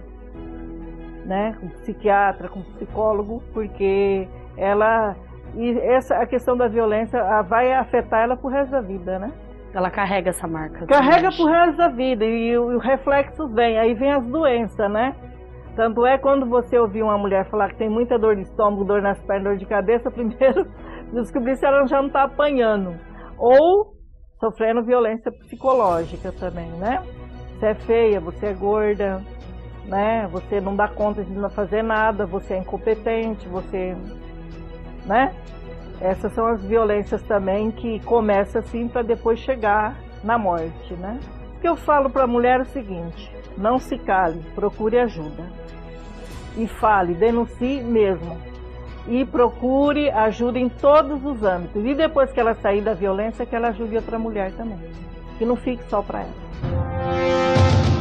né, 1.26 1.56
com 1.62 1.70
psiquiatra, 1.70 2.50
com 2.50 2.62
psicólogo, 2.62 3.42
porque 3.54 4.28
ela 4.58 5.16
e 5.56 5.80
essa 5.80 6.18
a 6.18 6.26
questão 6.28 6.58
da 6.58 6.68
violência 6.68 7.42
vai 7.44 7.72
afetar 7.72 8.20
ela 8.24 8.36
pro 8.36 8.50
resto 8.50 8.72
da 8.72 8.82
vida, 8.82 9.18
né? 9.18 9.32
Ela 9.74 9.90
carrega 9.90 10.32
essa 10.32 10.46
marca. 10.46 10.86
Carrega 10.88 11.30
pro 11.32 11.46
resto 11.46 11.78
da 11.78 11.88
vida 11.88 12.26
e, 12.26 12.58
o- 12.58 12.74
e 12.74 12.76
os 12.76 12.84
reflexos 12.84 13.50
vêm, 13.54 13.80
aí 13.80 13.94
vem 13.94 14.12
as 14.12 14.26
doenças, 14.28 14.92
né? 14.92 15.16
Tanto 15.74 16.06
é 16.06 16.18
quando 16.18 16.46
você 16.46 16.78
ouvir 16.78 17.02
uma 17.02 17.18
mulher 17.18 17.46
falar 17.46 17.70
que 17.70 17.78
tem 17.78 17.88
muita 17.90 18.20
dor 18.20 18.36
de 18.36 18.42
estômago, 18.42 18.84
dor 18.84 19.02
nas 19.02 19.18
pernas, 19.22 19.44
dor 19.46 19.56
de 19.56 19.66
cabeça, 19.66 20.12
primeiro 20.12 20.68
descobrir 21.14 21.56
se 21.56 21.66
ela 21.66 21.88
já 21.88 22.00
não 22.02 22.08
está 22.08 22.24
apanhando. 22.24 22.94
Ou 23.38 23.96
sofrendo 24.40 24.84
violência 24.84 25.32
psicológica 25.32 26.32
também, 26.32 26.70
né? 26.72 27.04
Você 27.54 27.66
é 27.68 27.76
feia, 27.76 28.20
você 28.20 28.48
é 28.48 28.54
gorda, 28.54 29.22
né? 29.86 30.28
Você 30.32 30.62
não 30.62 30.76
dá 30.76 30.88
conta 30.88 31.24
de 31.24 31.32
não 31.32 31.50
fazer 31.50 31.84
nada, 31.84 32.26
você 32.26 32.54
é 32.54 32.58
incompetente, 32.60 33.48
você, 33.48 33.96
né? 35.06 35.34
Essas 36.00 36.32
são 36.34 36.46
as 36.48 36.64
violências 36.64 37.22
também 37.24 37.72
que 37.72 38.00
começam 38.02 38.62
assim 38.62 38.88
para 38.88 39.02
depois 39.02 39.40
chegar 39.40 39.96
na 40.24 40.38
morte, 40.38 40.94
né? 40.94 41.20
O 41.56 41.60
que 41.60 41.68
eu 41.68 41.76
falo 41.76 42.10
para 42.10 42.26
a 42.26 42.28
mulher 42.28 42.60
é 42.60 42.64
o 42.64 42.66
seguinte: 42.66 43.32
não 43.58 43.80
se 43.80 43.98
cale, 43.98 44.40
procure 44.54 45.00
ajuda. 45.00 45.44
E 46.56 46.68
fale, 46.68 47.14
denuncie 47.16 47.82
mesmo. 47.82 48.38
E 49.10 49.24
procure 49.26 50.10
ajuda 50.10 50.60
em 50.60 50.70
todos 50.70 51.24
os 51.24 51.44
âmbitos. 51.44 51.86
E 51.86 51.96
depois 51.96 52.32
que 52.32 52.40
ela 52.40 52.56
sair 52.56 52.82
da 52.82 52.94
violência, 52.94 53.46
que 53.46 53.56
ela 53.56 53.70
ajude 53.70 53.96
outra 53.96 54.20
mulher 54.20 54.52
também. 54.52 54.78
Que 55.38 55.46
não 55.46 55.56
fique 55.56 55.84
só 55.90 56.02
para 56.02 56.22
ela. 56.22 56.48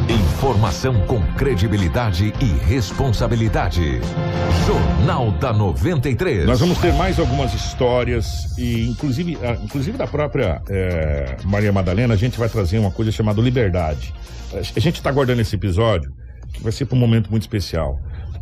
Informação 0.09 0.95
com 1.07 1.21
credibilidade 1.35 2.33
e 2.41 2.45
responsabilidade. 2.65 4.01
Jornal 4.67 5.31
da 5.33 5.53
93. 5.53 6.47
Nós 6.47 6.61
vamos 6.61 6.79
ter 6.79 6.93
mais 6.93 7.19
algumas 7.19 7.55
histórias, 7.55 8.57
e 8.59 8.89
inclusive, 8.89 9.39
inclusive 9.65 9.97
da 9.97 10.07
própria 10.07 10.61
eh, 10.69 11.37
Maria 11.45 11.73
Madalena, 11.73 12.15
a 12.15 12.17
gente 12.17 12.39
vai 12.39 12.49
trazer 12.49 12.79
uma 12.79 12.91
coisa 12.91 13.11
chamada 13.11 13.41
liberdade. 13.41 14.13
A 14.55 14.81
gente 14.81 14.97
está 14.97 15.11
guardando 15.11 15.41
esse 15.41 15.55
episódio 15.57 16.13
que 16.53 16.63
vai 16.63 16.73
ser 16.73 16.87
para 16.87 16.97
um 16.97 17.01
momento 17.01 17.31
muito 17.31 17.43
especial. 17.43 17.99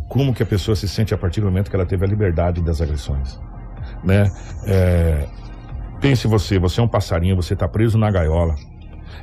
Como 0.09 0.35
que 0.35 0.43
a 0.43 0.47
pessoa 0.47 0.77
se 0.77 0.89
sente 0.89 1.15
a 1.15 1.19
partir 1.19 1.41
do 1.41 1.47
momento 1.47 1.71
que 1.71 1.77
ela 1.77 1.87
teve 1.87 2.05
a 2.05 2.09
liberdade 2.09 2.61
das 2.63 2.81
agressões, 2.81 3.41
né? 4.03 4.31
É, 4.67 5.27
pense 6.01 6.27
você, 6.29 6.59
você 6.59 6.81
é 6.81 6.85
um 6.85 6.89
passarinho, 6.89 7.37
você 7.37 7.55
está 7.55 7.67
preso 7.67 7.99
na 7.99 8.11
gaiola 8.11 8.55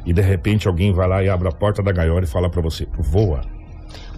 e 0.06 0.14
de 0.14 0.22
repente 0.22 0.68
alguém 0.68 0.92
vai 0.92 1.08
lá 1.08 1.24
e 1.24 1.30
abre 1.30 1.48
a 1.48 1.52
porta 1.52 1.84
da 1.84 1.92
gaiola 1.92 2.24
e 2.24 2.28
fala 2.28 2.50
para 2.50 2.62
você, 2.62 2.88
voa. 2.98 3.42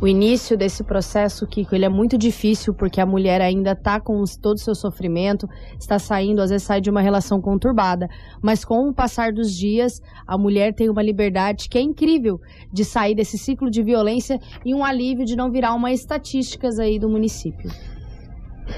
O 0.02 0.08
início 0.08 0.58
desse 0.58 0.84
processo, 0.84 1.48
Kiko, 1.48 1.74
ele 1.74 1.86
é 1.86 1.90
muito 1.90 2.18
difícil 2.18 2.74
porque 2.74 3.00
a 3.00 3.06
mulher 3.06 3.42
ainda 3.42 3.72
está 3.72 4.00
com 4.00 4.22
todo 4.42 4.56
o 4.56 4.60
seu 4.60 4.76
sofrimento, 4.76 5.48
está 5.80 5.98
saindo, 5.98 6.42
às 6.42 6.50
vezes 6.50 6.68
sai 6.68 6.82
de 6.82 6.90
uma 6.90 7.02
relação 7.02 7.40
conturbada. 7.40 8.10
Mas 8.42 8.66
com 8.66 8.90
o 8.90 8.94
passar 8.94 9.32
dos 9.32 9.56
dias, 9.56 10.02
a 10.28 10.38
mulher 10.38 10.74
tem 10.74 10.90
uma 10.90 11.02
liberdade 11.02 11.70
que 11.70 11.78
é 11.78 11.82
incrível 11.82 12.42
de 12.72 12.84
sair 12.84 13.16
desse 13.16 13.38
ciclo 13.38 13.70
de 13.70 13.82
violência 13.82 14.40
e 14.66 14.74
um 14.74 14.84
alívio 14.84 15.26
de 15.26 15.36
não 15.36 15.50
virar 15.50 15.74
uma 15.74 15.92
estatísticas 15.92 16.80
aí 16.80 17.00
do 17.00 17.10
município. 17.10 17.72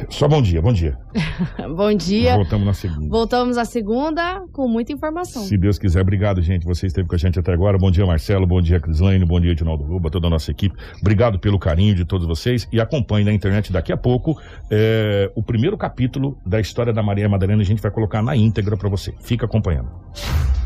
Só 0.09 0.27
bom 0.27 0.41
dia, 0.41 0.61
bom 0.61 0.73
dia. 0.73 0.97
Bom 1.75 1.93
dia. 1.93 2.35
Voltamos 2.35 2.65
na 2.65 2.73
segunda. 2.73 3.09
Voltamos 3.09 3.57
à 3.57 3.65
segunda 3.65 4.43
com 4.51 4.67
muita 4.67 4.91
informação. 4.91 5.43
Se 5.43 5.57
Deus 5.57 5.77
quiser, 5.77 6.01
obrigado, 6.01 6.41
gente. 6.41 6.65
Você 6.65 6.87
esteve 6.87 7.07
com 7.07 7.15
a 7.15 7.17
gente 7.17 7.39
até 7.39 7.53
agora. 7.53 7.77
Bom 7.77 7.89
dia, 7.89 8.05
Marcelo. 8.05 8.45
Bom 8.45 8.61
dia, 8.61 8.79
Crislaine. 8.79 9.25
Bom 9.25 9.39
dia, 9.39 9.51
Edinaldo 9.51 9.83
Ruba, 9.83 10.09
toda 10.09 10.27
a 10.27 10.29
nossa 10.29 10.51
equipe. 10.51 10.75
Obrigado 10.99 11.39
pelo 11.39 11.57
carinho 11.57 11.95
de 11.95 12.05
todos 12.05 12.27
vocês. 12.27 12.67
E 12.71 12.79
acompanhe 12.79 13.25
na 13.25 13.33
internet 13.33 13.71
daqui 13.71 13.91
a 13.93 13.97
pouco 13.97 14.39
é, 14.69 15.31
o 15.35 15.43
primeiro 15.43 15.77
capítulo 15.77 16.37
da 16.45 16.59
história 16.59 16.93
da 16.93 17.01
Maria 17.01 17.29
Madalena. 17.29 17.61
A 17.61 17.65
gente 17.65 17.81
vai 17.81 17.91
colocar 17.91 18.21
na 18.21 18.35
íntegra 18.35 18.75
para 18.75 18.89
você. 18.89 19.13
Fica 19.21 19.45
acompanhando. 19.45 19.89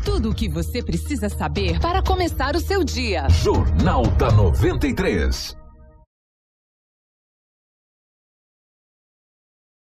Tudo 0.04 0.30
o 0.30 0.34
que 0.34 0.48
você 0.48 0.82
precisa 0.82 1.28
saber 1.28 1.78
para 1.78 2.02
começar 2.02 2.56
o 2.56 2.60
seu 2.60 2.82
dia. 2.82 3.28
Jornal 3.28 4.02
da 4.18 4.30
93. 4.32 5.59